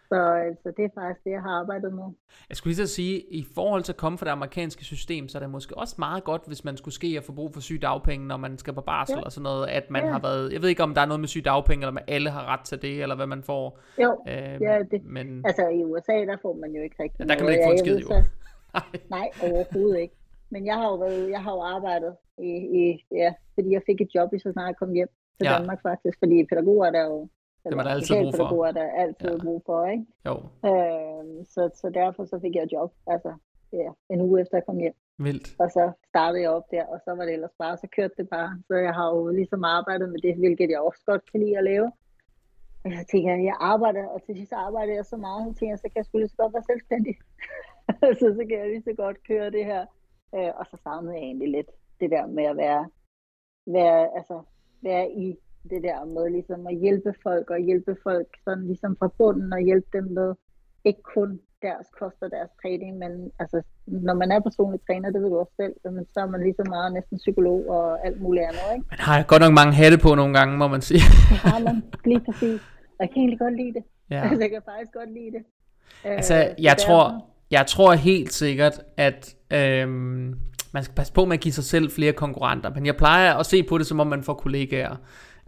[0.09, 2.03] Så, øh, så det er faktisk det, jeg har arbejdet med.
[2.49, 5.37] Jeg skulle lige så sige, i forhold til at komme fra det amerikanske system, så
[5.37, 8.27] er det måske også meget godt, hvis man skulle ske at få brug for sygedagpenge,
[8.27, 9.21] når man skal på barsel Ja.
[9.25, 10.11] og sådan noget, at man Ja.
[10.11, 12.45] har været, jeg ved ikke om der er noget med sygedagpenge, eller om alle har
[12.53, 13.79] ret til det, eller hvad man får.
[14.03, 17.25] Jo, Øh, ja, det, men altså i USA, der får man jo ikke rigtig Ja,
[17.25, 18.09] der kan man ikke få en skid, jo.
[19.17, 19.27] Nej.
[19.43, 20.15] Overhovedet ikke.
[20.49, 22.51] Men jeg har jo, været, jeg har jo arbejdet i,
[22.81, 25.07] i, ja, fordi jeg fik et job i så snart jeg kom hjem
[25.39, 25.53] til Ja.
[25.57, 27.27] Danmark faktisk, fordi pædagoger der er jo,
[27.69, 28.65] Dem er der altid brug for.
[28.65, 29.43] der er altid Ja.
[29.43, 30.05] brug for, ikke?
[30.25, 30.33] jo,
[30.69, 33.33] Øh, så, så derfor så fik jeg job, altså
[33.73, 34.93] ja, en uge efter jeg kom hjem.
[35.17, 35.55] vildt.
[35.59, 38.29] Og så startede jeg op der, og så var det ellers bare, så kørte det
[38.29, 38.63] bare.
[38.67, 41.63] Så jeg har jo ligesom arbejdet med det, hvilket jeg også godt kan lide at
[41.63, 41.91] lave.
[42.85, 45.79] Og jeg tænker, jeg arbejder, og til sidst arbejder jeg så meget, så tænker jeg,
[45.79, 47.15] så kan jeg sgu lige så godt være selvstændig.
[48.19, 49.85] så, så kan jeg lige så godt køre det her.
[50.35, 51.69] Øh, og så savnede jeg egentlig lidt
[51.99, 52.89] det der med at være,
[53.67, 54.41] være, altså,
[54.81, 55.37] være i
[55.73, 59.59] det der med ligesom at hjælpe folk, og hjælpe folk sådan ligesom fra bunden, og
[59.59, 60.29] hjælpe dem med
[60.85, 65.21] ikke kun deres kost og deres træning, men altså, når man er personlig træner, det
[65.21, 68.21] ved du også selv, men så er man lige så meget næsten psykolog og alt
[68.21, 68.85] muligt andet, ikke?
[68.89, 70.99] Man har godt nok mange hatte på nogle gange, må man sige.
[71.31, 72.61] Det har man lige præcis.
[72.97, 73.83] Og jeg kan egentlig godt lide det.
[74.09, 74.21] ja.
[74.23, 75.43] Altså, jeg kan faktisk godt lide det.
[76.03, 80.35] Altså, Øh, jeg tror, jeg tror helt sikkert, at øhm,
[80.73, 83.45] man skal passe på med at give sig selv flere konkurrenter, men jeg plejer at
[83.45, 84.95] se på det, som om man får kollegaer.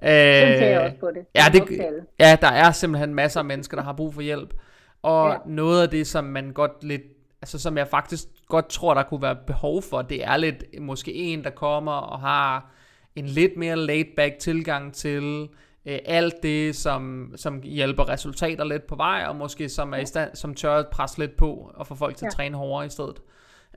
[0.03, 1.25] Øh, jeg også på det.
[1.35, 1.81] Ja, det,
[2.19, 4.53] ja, der er simpelthen masser af mennesker, der har brug for hjælp.
[5.01, 5.37] Og ja.
[5.45, 7.01] noget af det, som man godt lidt,
[7.41, 11.13] altså som jeg faktisk godt tror, der kunne være behov for, det er lidt måske
[11.13, 12.71] en, der kommer og har
[13.15, 15.49] en lidt mere laid back tilgang til
[15.85, 20.05] øh, alt det, som, som hjælper resultater lidt på vej, og måske som, er i
[20.05, 22.27] stand, som tør at presse lidt på og få folk til ja.
[22.27, 23.21] at træne hårdere i stedet.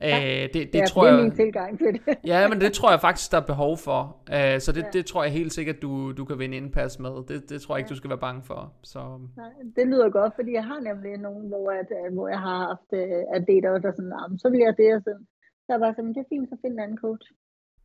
[0.01, 0.44] Ja.
[0.44, 2.02] Øh, det, det, tror det er jeg, min tilgang til det.
[2.32, 4.01] ja, men det tror jeg faktisk, der er behov for.
[4.36, 4.90] Øh, så det, ja.
[4.97, 7.14] det tror jeg helt sikkert, du, du kan vinde indpas med.
[7.28, 8.60] Det, det tror jeg ikke, du skal være bange for.
[8.82, 9.01] Så.
[9.36, 12.59] Nej, det lyder godt, fordi jeg har nemlig nogen, hvor, at, øh, hvor jeg har
[12.69, 15.27] haft uh, atleter, der sådan, så vil jeg det, og sådan.
[15.64, 17.27] Så jeg bare sådan, det er fint, så find en anden coach.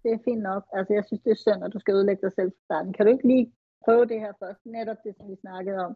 [0.03, 0.63] Det er fint nok.
[0.77, 2.93] Altså, jeg synes, det er synd, at du skal udlægge dig selv fra starten.
[2.93, 3.47] Kan du ikke lige
[3.85, 4.59] prøve det her først?
[4.65, 5.93] Netop det, som vi snakkede om.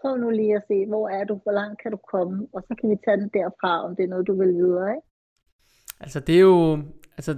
[0.00, 2.72] Prøv nu lige at se, hvor er du, hvor langt kan du komme, og så
[2.78, 5.11] kan vi tage den derfra, om det er noget, du vil videre, ikke?
[6.02, 6.78] Altså det er jo,
[7.16, 7.32] altså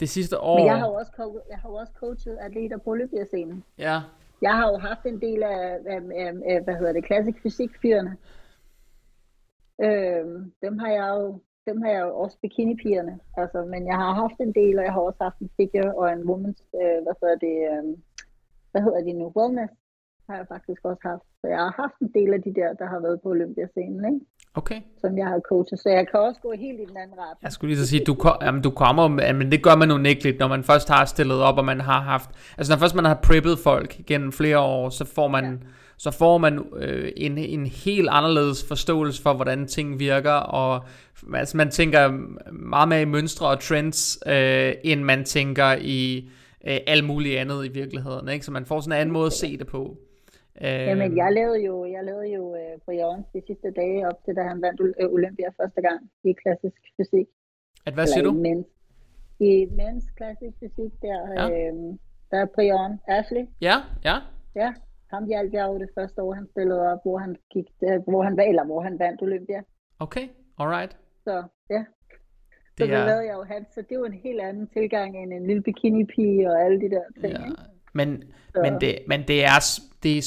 [0.00, 0.58] det sidste år...
[0.58, 3.64] Men jeg har jo også, coachet, jeg har jo også coachet atleter på Olympiascenen.
[3.78, 3.96] Ja.
[4.42, 8.16] Jeg har jo haft en del af, af, af, af hvad hedder det, klassisk fysik-fyrene.
[9.82, 13.14] Øhm, dem har jeg jo dem har jeg jo også bikini-pigerne.
[13.36, 16.06] Altså, men jeg har haft en del, og jeg har også haft en figure og
[16.12, 17.84] en women's, øh, hvad hedder det, øh,
[18.70, 19.72] hvad hedder de nu, wellness,
[20.28, 21.26] har jeg faktisk også haft.
[21.40, 24.26] Så jeg har haft en del af de der, der har været på Olympiascenen, ikke?
[24.58, 24.80] Okay.
[25.00, 27.36] Som jeg har coachet, så jeg kan også gå helt i den anden ret.
[27.42, 30.38] Jeg skulle lige så sige, du, kom, jamen, du kommer, men det gør man unægteligt,
[30.38, 33.14] når man først har stillet op, og man har haft, altså når først man har
[33.22, 35.68] preppet folk gennem flere år, så får man, ja.
[35.98, 40.84] så får man øh, en, en helt anderledes forståelse for, hvordan ting virker, og
[41.34, 42.08] altså, man tænker
[42.52, 46.30] meget mere i mønstre og trends, øh, end man tænker i
[46.66, 48.44] øh, alt muligt andet i virkeligheden, ikke?
[48.44, 49.96] så man får sådan en anden måde at se det på.
[50.60, 54.36] Jamen, jeg lavede jo, jeg lavede jo øh, på Jørgens de sidste dage op til,
[54.36, 57.26] da han vandt øh, Olympia første gang i klassisk fysik.
[57.86, 58.34] At hvad siger du?
[58.34, 58.66] I mens,
[59.40, 61.46] I mens klassisk fysik, der, ja.
[61.50, 61.74] øh,
[62.30, 63.44] der er Brian Ashley.
[63.60, 64.16] Ja, ja.
[64.54, 64.74] Ja,
[65.12, 68.22] ham hjalp jeg jo det første år, han stillede op, hvor han, gik, øh, hvor
[68.22, 69.60] han, eller hvor han vandt Olympia.
[69.98, 70.28] Okay,
[70.58, 70.96] alright.
[71.24, 71.84] Så ja,
[72.78, 73.06] så det, er...
[73.06, 76.50] lavede jeg jo han, så det var en helt anden tilgang end en lille bikini-pige
[76.50, 77.32] og alle de der ting.
[77.32, 77.52] Ja.
[77.92, 78.08] Men,
[78.54, 80.22] men, det, men det er, det er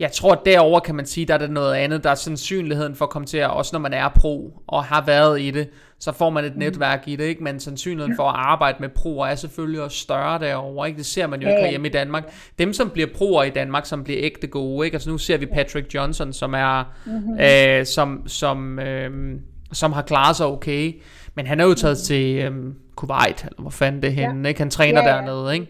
[0.00, 2.04] jeg tror derover kan man sige, der er der noget andet.
[2.04, 5.04] Der er sandsynligheden for at komme til at, også når man er pro og har
[5.04, 5.68] været i det,
[5.98, 6.58] så får man et mm.
[6.58, 7.44] netværk i det, ikke?
[7.44, 10.96] Men sandsynligheden for at arbejde med proer er selvfølgelig også større derover, ikke?
[10.96, 12.32] Det ser man jo ikke hjemme i Danmark.
[12.58, 14.94] Dem, som bliver proer i Danmark, som bliver ægte gode, ikke?
[14.94, 17.40] Altså nu ser vi Patrick Johnson, som er, mm-hmm.
[17.40, 19.40] øh, som, som, øh,
[19.72, 21.00] som har klaret sig okay.
[21.34, 22.04] Men han er jo taget mm.
[22.06, 22.52] til øh,
[22.96, 24.60] Kuwait, eller hvor fanden det er henne, ikke?
[24.60, 25.66] Han træner dernede, ikke?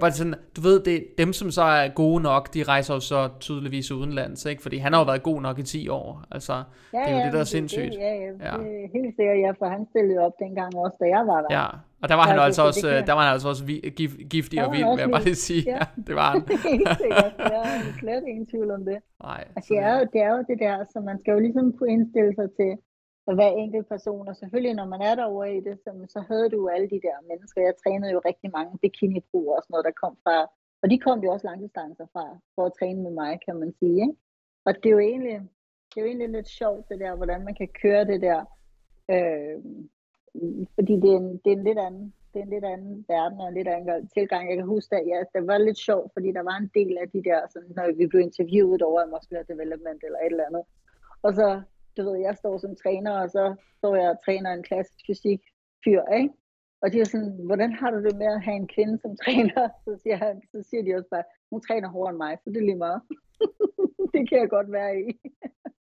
[0.00, 3.28] Det sådan, du ved, det, dem som så er gode nok, de rejser jo så
[3.40, 4.62] tydeligvis udenlands, ikke?
[4.62, 6.24] Fordi han har jo været god nok i 10 år.
[6.30, 6.52] Altså,
[6.92, 7.92] ja, det er jo ja, det, der er sindssygt.
[7.92, 8.56] Det, ja, ja, ja.
[8.62, 11.50] Det er helt sikkert, ja, for han stillede op dengang også, da jeg var der.
[11.58, 11.66] Ja,
[12.02, 13.64] og der var han altså også, der var han altså også
[13.98, 15.62] gif, giftig og vild, vil jeg bare lige sige.
[15.66, 16.42] Ja, ja det var han.
[16.72, 18.98] helt sikkert, der er slet ingen tvivl om det.
[19.22, 19.44] Nej.
[19.56, 21.92] Altså, det, er jo, det er jo det der, så man skal jo ligesom kunne
[21.96, 22.72] indstille sig til,
[23.32, 26.68] hver enkelt person, og selvfølgelig når man er derovre i det, så, så havde du
[26.68, 27.60] alle de der mennesker.
[27.62, 30.36] Jeg trænede jo rigtig mange bikini og sådan noget, der kom fra,
[30.82, 34.00] og de kom jo også langdistancer fra, for at træne med mig, kan man sige.
[34.04, 34.16] Ikke?
[34.66, 35.36] Og det er jo egentlig,
[35.88, 38.40] det er jo egentlig lidt sjovt, det der, hvordan man kan køre det der,
[39.14, 39.56] øh,
[40.74, 43.40] fordi det er, en, det er en lidt anden, det er en lidt anden verden
[43.40, 44.48] og en lidt anden tilgang.
[44.48, 47.08] Jeg kan huske, at ja, det var lidt sjovt, fordi der var en del af
[47.14, 50.64] de der, sådan, når vi blev interviewet over Muscular Development eller et eller andet.
[51.22, 51.62] Og så
[51.96, 55.40] du ved, jeg står som træner, og så står jeg og træner en klassisk fysik
[55.84, 56.34] fyr, ikke?
[56.82, 59.68] Og de er sådan, hvordan har du det med at have en kvinde som træner?
[59.84, 62.56] Så siger, han, så siger de også bare, hun træner hårdere end mig, så det
[62.56, 63.00] er lige meget.
[64.14, 65.06] det kan jeg godt være i.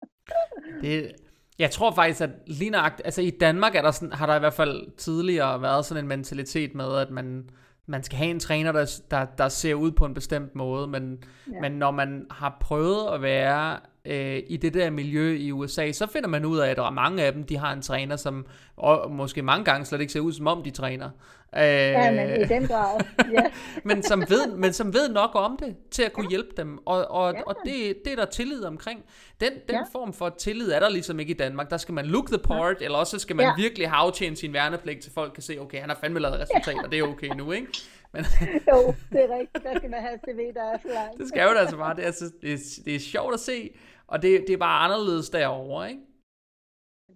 [0.82, 1.12] det,
[1.58, 4.38] jeg tror faktisk, at lige nøjagtigt, altså i Danmark er der sådan, har der i
[4.38, 7.50] hvert fald tidligere været sådan en mentalitet med, at man,
[7.88, 11.18] man skal have en træner, der, der, der ser ud på en bestemt måde, men,
[11.52, 11.60] ja.
[11.60, 16.06] men når man har prøvet at være øh, i det der miljø i USA, så
[16.06, 18.46] finder man ud af, at der er mange af dem, de har en træner, som
[18.76, 21.10] og måske mange gange slet ikke ser ud, som om de træner.
[21.56, 23.00] Øh, ja, men i den grad,
[23.32, 23.44] ja.
[23.84, 26.30] men, som ved, men som ved nok om det, til at kunne ja.
[26.30, 27.42] hjælpe dem, og, og, ja.
[27.42, 29.04] og det, det er der tillid omkring.
[29.40, 29.82] Den, den ja.
[29.92, 31.70] form for tillid er der ligesom ikke i Danmark.
[31.70, 32.84] Der skal man look the part, ja.
[32.84, 33.52] eller også skal man ja.
[33.56, 36.82] virkelig have aftjent sin værnepligt, til folk kan se, okay, han har fandme lavet resultater,
[36.82, 36.88] ja.
[36.88, 37.66] det er okay nu, ikke?
[38.12, 38.24] Men
[38.72, 39.64] jo, det er rigtigt.
[39.64, 41.18] Der skal man have CV, der er så langt.
[41.18, 41.96] det skal jo da altså bare.
[41.96, 43.70] Det er, altså, det, er, det er sjovt at se,
[44.06, 46.02] og det, det er bare anderledes derovre, ikke?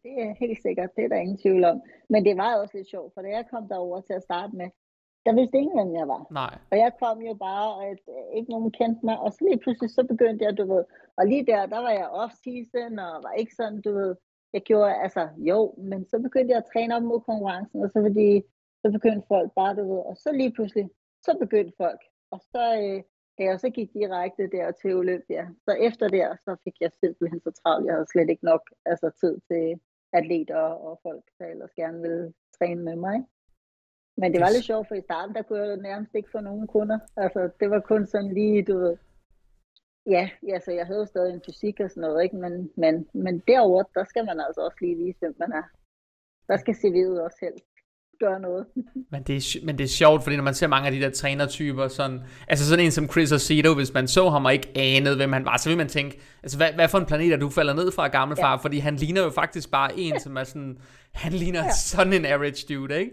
[0.05, 1.81] Det er helt sikkert, det er der ingen tvivl om.
[2.09, 4.69] Men det var også lidt sjovt, for da jeg kom derover til at starte med,
[5.27, 6.23] der vidste ingen, hvem jeg var.
[6.31, 6.55] Nej.
[6.70, 8.01] Og jeg kom jo bare, og et,
[8.37, 10.85] ikke nogen kendte mig, og så lige pludselig så begyndte jeg, du ved,
[11.19, 14.15] og lige der, der var jeg off-season, og var ikke sådan, du ved,
[14.53, 17.99] jeg gjorde, altså jo, men så begyndte jeg at træne op mod konkurrencen, og så
[18.07, 18.43] fordi,
[18.83, 20.91] så begyndte folk bare, du ved, og så lige pludselig,
[21.27, 22.01] så begyndte folk,
[22.31, 23.03] og så, øh,
[23.39, 27.41] da jeg så gik direkte der til Olympia, så efter der, så fik jeg simpelthen
[27.41, 29.81] så travlt, jeg havde slet ikke nok altså, tid til
[30.12, 33.24] atleter og folk, der ellers gerne ville træne med mig.
[34.16, 36.66] Men det var lidt sjovt, for i starten, der kunne jeg nærmest ikke få nogen
[36.66, 36.98] kunder.
[37.16, 38.97] Altså, det var kun sådan lige, du ved,
[40.06, 42.36] Ja, ja, så jeg havde jo stadig en fysik og sådan noget, ikke?
[42.36, 45.62] Men, men, men derover der skal man altså også lige vise, hvem man er.
[46.48, 47.72] Der skal CV'et også helst
[48.27, 48.66] gøre noget.
[49.12, 51.11] men, det er, men det er sjovt, fordi når man ser mange af de der
[51.11, 55.16] trænertyper, sådan, altså sådan en som Chris Aceto, hvis man så ham og ikke anede,
[55.16, 57.51] hvem han var, så vil man tænke, altså hvad, hvad for en planet er du
[57.51, 58.51] falder ned fra gammelfar?
[58.51, 58.57] Ja.
[58.57, 60.78] Fordi han ligner jo faktisk bare en, som er sådan,
[61.12, 61.70] han ligner ja.
[61.73, 63.12] sådan en average dude, ikke?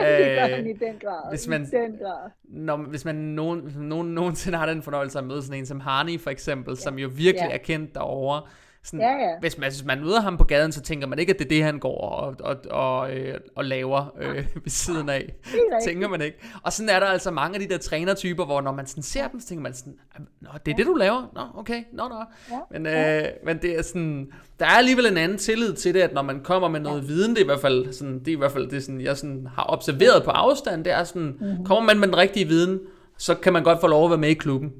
[0.00, 1.30] Ja, det gør han i den grad.
[1.30, 2.30] Hvis man, I den grad.
[2.44, 6.20] Når, hvis man nogen, nogen, nogensinde har den fornøjelse at møde sådan en som Harney
[6.20, 6.80] for eksempel, ja.
[6.80, 7.54] som jo virkelig ja.
[7.54, 8.42] er kendt derovre,
[8.84, 9.38] sådan, ja, ja.
[9.40, 11.48] Hvis, man, hvis man møder ham på gaden, så tænker man ikke, at det er
[11.48, 15.34] det, han går og, og, og, øh, og laver øh, ved siden af.
[15.86, 16.38] Tænker man ikke.
[16.62, 19.28] Og sådan er der altså mange af de der trænertyper, hvor når man sådan ser
[19.28, 19.94] dem, så tænker man sådan,
[20.40, 20.72] Nå, det er ja.
[20.76, 21.30] det, du laver?
[21.34, 22.24] Nå, okay, nå, nå.
[22.50, 22.58] Ja.
[22.70, 26.12] Men, øh, men det er sådan, der er alligevel en anden tillid til det, at
[26.14, 27.06] når man kommer med noget ja.
[27.06, 29.16] viden, det er i hvert fald sådan, det er i hvert fald det, sådan, jeg
[29.16, 31.64] sådan har observeret på afstand, det er sådan, mm-hmm.
[31.64, 32.80] kommer man med den rigtige viden,
[33.18, 34.72] så kan man godt få lov at være med i klubben.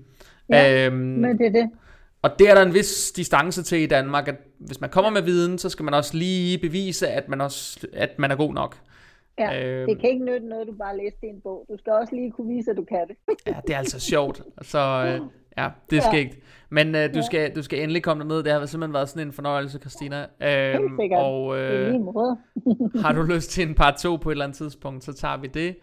[0.49, 1.71] Ja, øhm, men det er det.
[2.23, 5.23] Og det er der en vis distance til i Danmark, at hvis man kommer med
[5.23, 8.77] viden, så skal man også lige bevise, at man, også, at man er god nok.
[9.39, 11.67] Ja, øhm, det kan ikke nytte noget, du bare læser i en bog.
[11.71, 13.17] Du skal også lige kunne vise, at du kan det.
[13.47, 14.43] ja, det er altså sjovt.
[14.63, 15.21] Så øh,
[15.59, 16.39] ja, det er skægt.
[16.71, 18.43] Men øh, du, skal, du skal endelig komme derned.
[18.43, 20.27] Det har simpelthen været sådan en fornøjelse, Christina.
[20.43, 21.95] Øhm, og øh,
[23.05, 25.47] har du lyst til en part 2 på et eller andet tidspunkt, så tager vi
[25.47, 25.77] det.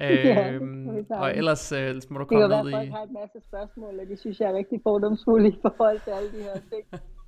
[0.00, 2.72] Øhm, ja, og ellers øh, må du komme ned i...
[2.72, 6.00] Det kan har en masse spørgsmål, og det synes jeg er rigtig fordomsfulde i forhold
[6.04, 6.84] til alle de her ting.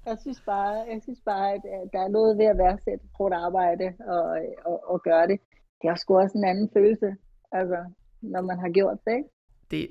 [0.07, 1.62] Jeg synes bare, jeg synes bare at,
[1.93, 4.24] der er noget ved at værdsætte hårdt arbejde og,
[4.65, 5.40] og, og gøre det.
[5.82, 7.16] Det er sgu også en anden følelse,
[7.53, 7.78] altså,
[8.20, 9.28] når man har gjort det, ikke?
[9.70, 9.89] Det,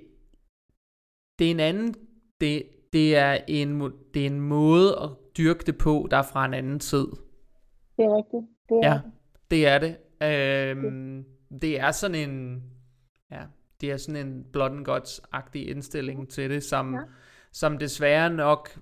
[1.39, 1.93] det er en anden...
[2.41, 2.63] Det,
[2.93, 3.81] det, er en,
[4.13, 7.07] det er en måde at dyrke det på, der er fra en anden tid.
[7.97, 8.45] Det er rigtigt.
[8.69, 8.99] Det er ja,
[9.51, 9.97] det er det.
[10.21, 11.25] Øhm, det.
[11.61, 12.63] Det er sådan en
[13.31, 13.41] Ja,
[13.81, 16.99] det er sådan en blood and guts-agtig indstilling til det, som, ja.
[17.51, 18.79] som desværre nok,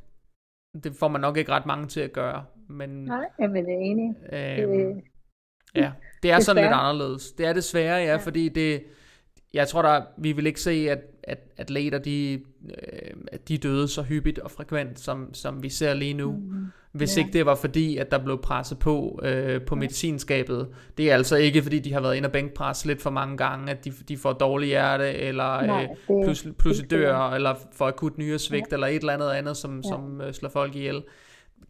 [0.84, 2.46] det får man nok ikke ret mange til at gøre.
[2.70, 4.16] Men, Nej, jeg er enig.
[4.34, 5.04] Øhm, det,
[5.76, 5.92] ja,
[6.24, 6.42] det er desværre.
[6.42, 7.32] sådan lidt anderledes.
[7.32, 8.16] Det er desværre, ja, ja.
[8.16, 8.84] fordi det,
[9.54, 14.02] jeg tror da, vi vil ikke se, at, at atleter, de, øh, de døde så
[14.02, 16.32] hyppigt og frekvent, som, som vi ser lige nu.
[16.32, 16.66] Mm-hmm.
[16.92, 17.22] Hvis ja.
[17.24, 20.68] ikke det var fordi, at der blev presset på øh, på medicinskabet.
[20.98, 23.72] Det er altså ikke fordi, de har været inde og bænkpresse lidt for mange gange,
[23.72, 28.18] at de, de får dårlig hjerte, eller Nej, øh, pludselig, pludselig dør, eller får akut
[28.18, 28.76] nyresvigt, ja.
[28.76, 29.90] eller et eller andet andet, som, ja.
[29.90, 31.04] som øh, slår folk ihjel.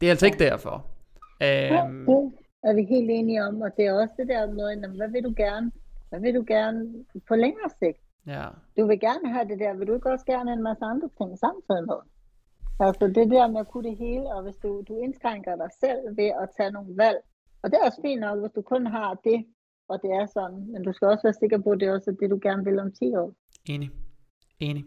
[0.02, 0.32] Det er altså ja.
[0.32, 0.86] ikke derfor.
[1.42, 4.96] Ja, øhm, det er vi helt enige om, og det er også det der med,
[4.98, 5.72] hvad vil du gerne?
[6.10, 8.02] Hvad vil du gerne på længere sigt?
[8.28, 8.46] Ja.
[8.78, 11.38] Du vil gerne have det der, vil du ikke også gerne en masse andre ting
[11.46, 12.02] samtidig med?
[12.80, 16.02] Altså det der med at kunne det hele, og hvis du, du indskrænker dig selv
[16.18, 17.18] ved at tage nogle valg,
[17.62, 19.46] og det er også fint nok, hvis du kun har det,
[19.90, 22.16] og det er sådan, men du skal også være sikker på, at det er også
[22.20, 23.34] det, du gerne vil om 10 år.
[23.66, 23.90] Enig.
[24.60, 24.86] Enig.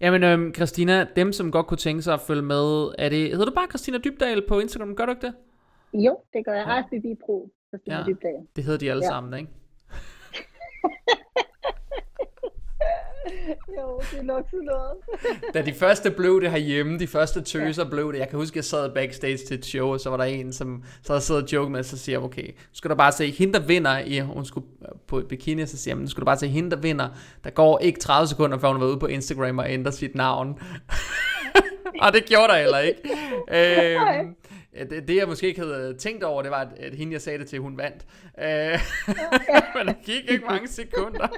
[0.00, 3.44] Jamen, øhm, Christina, dem som godt kunne tænke sig at følge med, er det, hedder
[3.44, 5.34] du bare Christina Dybdal på Instagram, gør du ikke det?
[5.94, 6.66] Jo, det gør jeg.
[6.92, 6.96] Ja.
[6.96, 8.46] IFBB Pro, Christina ja, Dybdal.
[8.56, 9.08] det hedder de alle ja.
[9.08, 9.52] sammen, ikke?
[13.78, 14.92] jo, det er nok sådan noget.
[15.54, 17.90] da de første blev det herhjemme, de første tøser ja.
[17.90, 20.24] blev det, jeg kan huske, jeg sad backstage til et show, og så var der
[20.24, 23.12] en, som så havde siddet og joke med, så siger okay, så skal du bare
[23.12, 24.66] se, hende der vinder, i, hun skulle
[25.06, 27.08] på bikini, så siger jeg, skal du bare se, hende der vinder,
[27.44, 30.58] der går ikke 30 sekunder, før hun var ude på Instagram og ændrer sit navn.
[32.02, 33.00] og det gjorde der heller ikke.
[33.50, 34.34] øhm,
[34.90, 37.38] det, det jeg måske ikke havde tænkt over, det var, at, at hende jeg sagde
[37.38, 38.04] det til, hun vandt.
[38.38, 38.78] Øh,
[39.76, 41.28] men det gik ikke mange sekunder.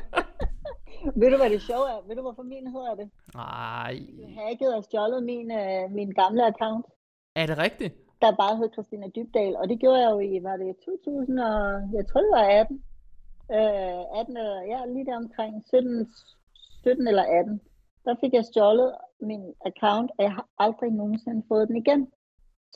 [1.15, 2.01] Ved du, hvad det sjove er?
[2.07, 3.11] Ved du, hvorfor min hedder det?
[3.35, 3.95] Nej.
[4.19, 6.87] Du hacket og stjålet min, uh, min gamle account.
[7.35, 7.95] Er det rigtigt?
[8.23, 11.63] Der bare hed Christina Dybdal, og det gjorde jeg jo i, var det 2000 og,
[11.97, 12.83] jeg tror det var 18.
[13.49, 14.37] Uh, 18,
[14.73, 16.13] ja, lige der omkring 17,
[16.83, 17.61] 17 eller 18.
[18.05, 22.09] Der fik jeg stjålet min account, og jeg har aldrig nogensinde fået den igen.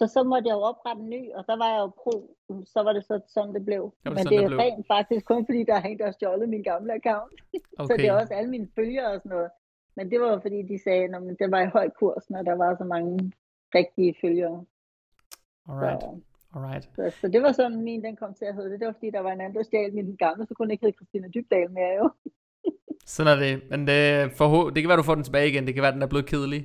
[0.01, 2.14] Så så måtte jeg jo oprette en ny, og så var jeg jo pro.
[2.74, 3.82] Så var det så sådan, det blev.
[4.05, 6.62] Det Men det er rent faktisk kun fordi, der er en, der har stjålet min
[6.62, 7.35] gamle account.
[7.78, 7.86] Okay.
[7.89, 9.51] så det er også alle mine følgere og sådan noget.
[9.97, 12.56] Men det var jo fordi, de sagde, at det var i høj kurs, når der
[12.62, 13.32] var så mange
[13.74, 14.64] rigtige følgere.
[15.68, 16.02] Alright.
[16.02, 16.20] Så,
[16.55, 16.85] Alright.
[16.97, 18.81] Så, så, det var sådan, min den kom til at hedde det.
[18.81, 20.97] Det var fordi, der var en anden, der stjal min gamle, så kunne ikke hedde
[20.97, 22.10] Christina Dybdal mere jo.
[23.14, 23.55] sådan er det.
[23.70, 25.66] Men det, for, det kan være, du får den tilbage igen.
[25.66, 26.62] Det kan være, den er blevet kedelig.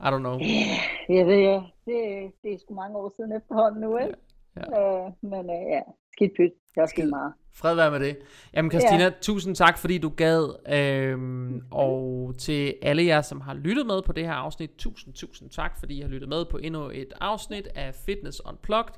[0.00, 0.38] I don't know.
[0.38, 1.62] Ja, jeg ved ja.
[1.86, 4.14] Det, det er sgu mange år siden efterhånden nu, ikke?
[4.56, 5.06] Ja.
[5.06, 5.80] Øh, men øh, ja,
[6.12, 6.52] skidt pyt.
[6.74, 7.32] Det er skidt meget.
[7.54, 8.18] Fred være med det.
[8.54, 9.10] Jamen Christina, ja.
[9.20, 10.72] tusind tak, fordi du gad.
[10.74, 15.50] Øhm, og til alle jer, som har lyttet med på det her afsnit, tusind, tusind
[15.50, 18.94] tak, fordi I har lyttet med på endnu et afsnit af Fitness Unplugged.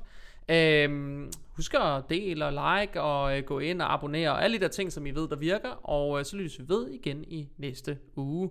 [0.49, 4.61] Øhm, husk at dele og like og øh, gå ind og abonnere og alle de
[4.61, 5.69] der ting, som I ved, der virker.
[5.83, 8.49] Og øh, så lyttes vi ved igen i næste uge.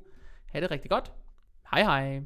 [0.53, 1.13] Ha' det rigtig godt.
[1.71, 2.21] Hej hej.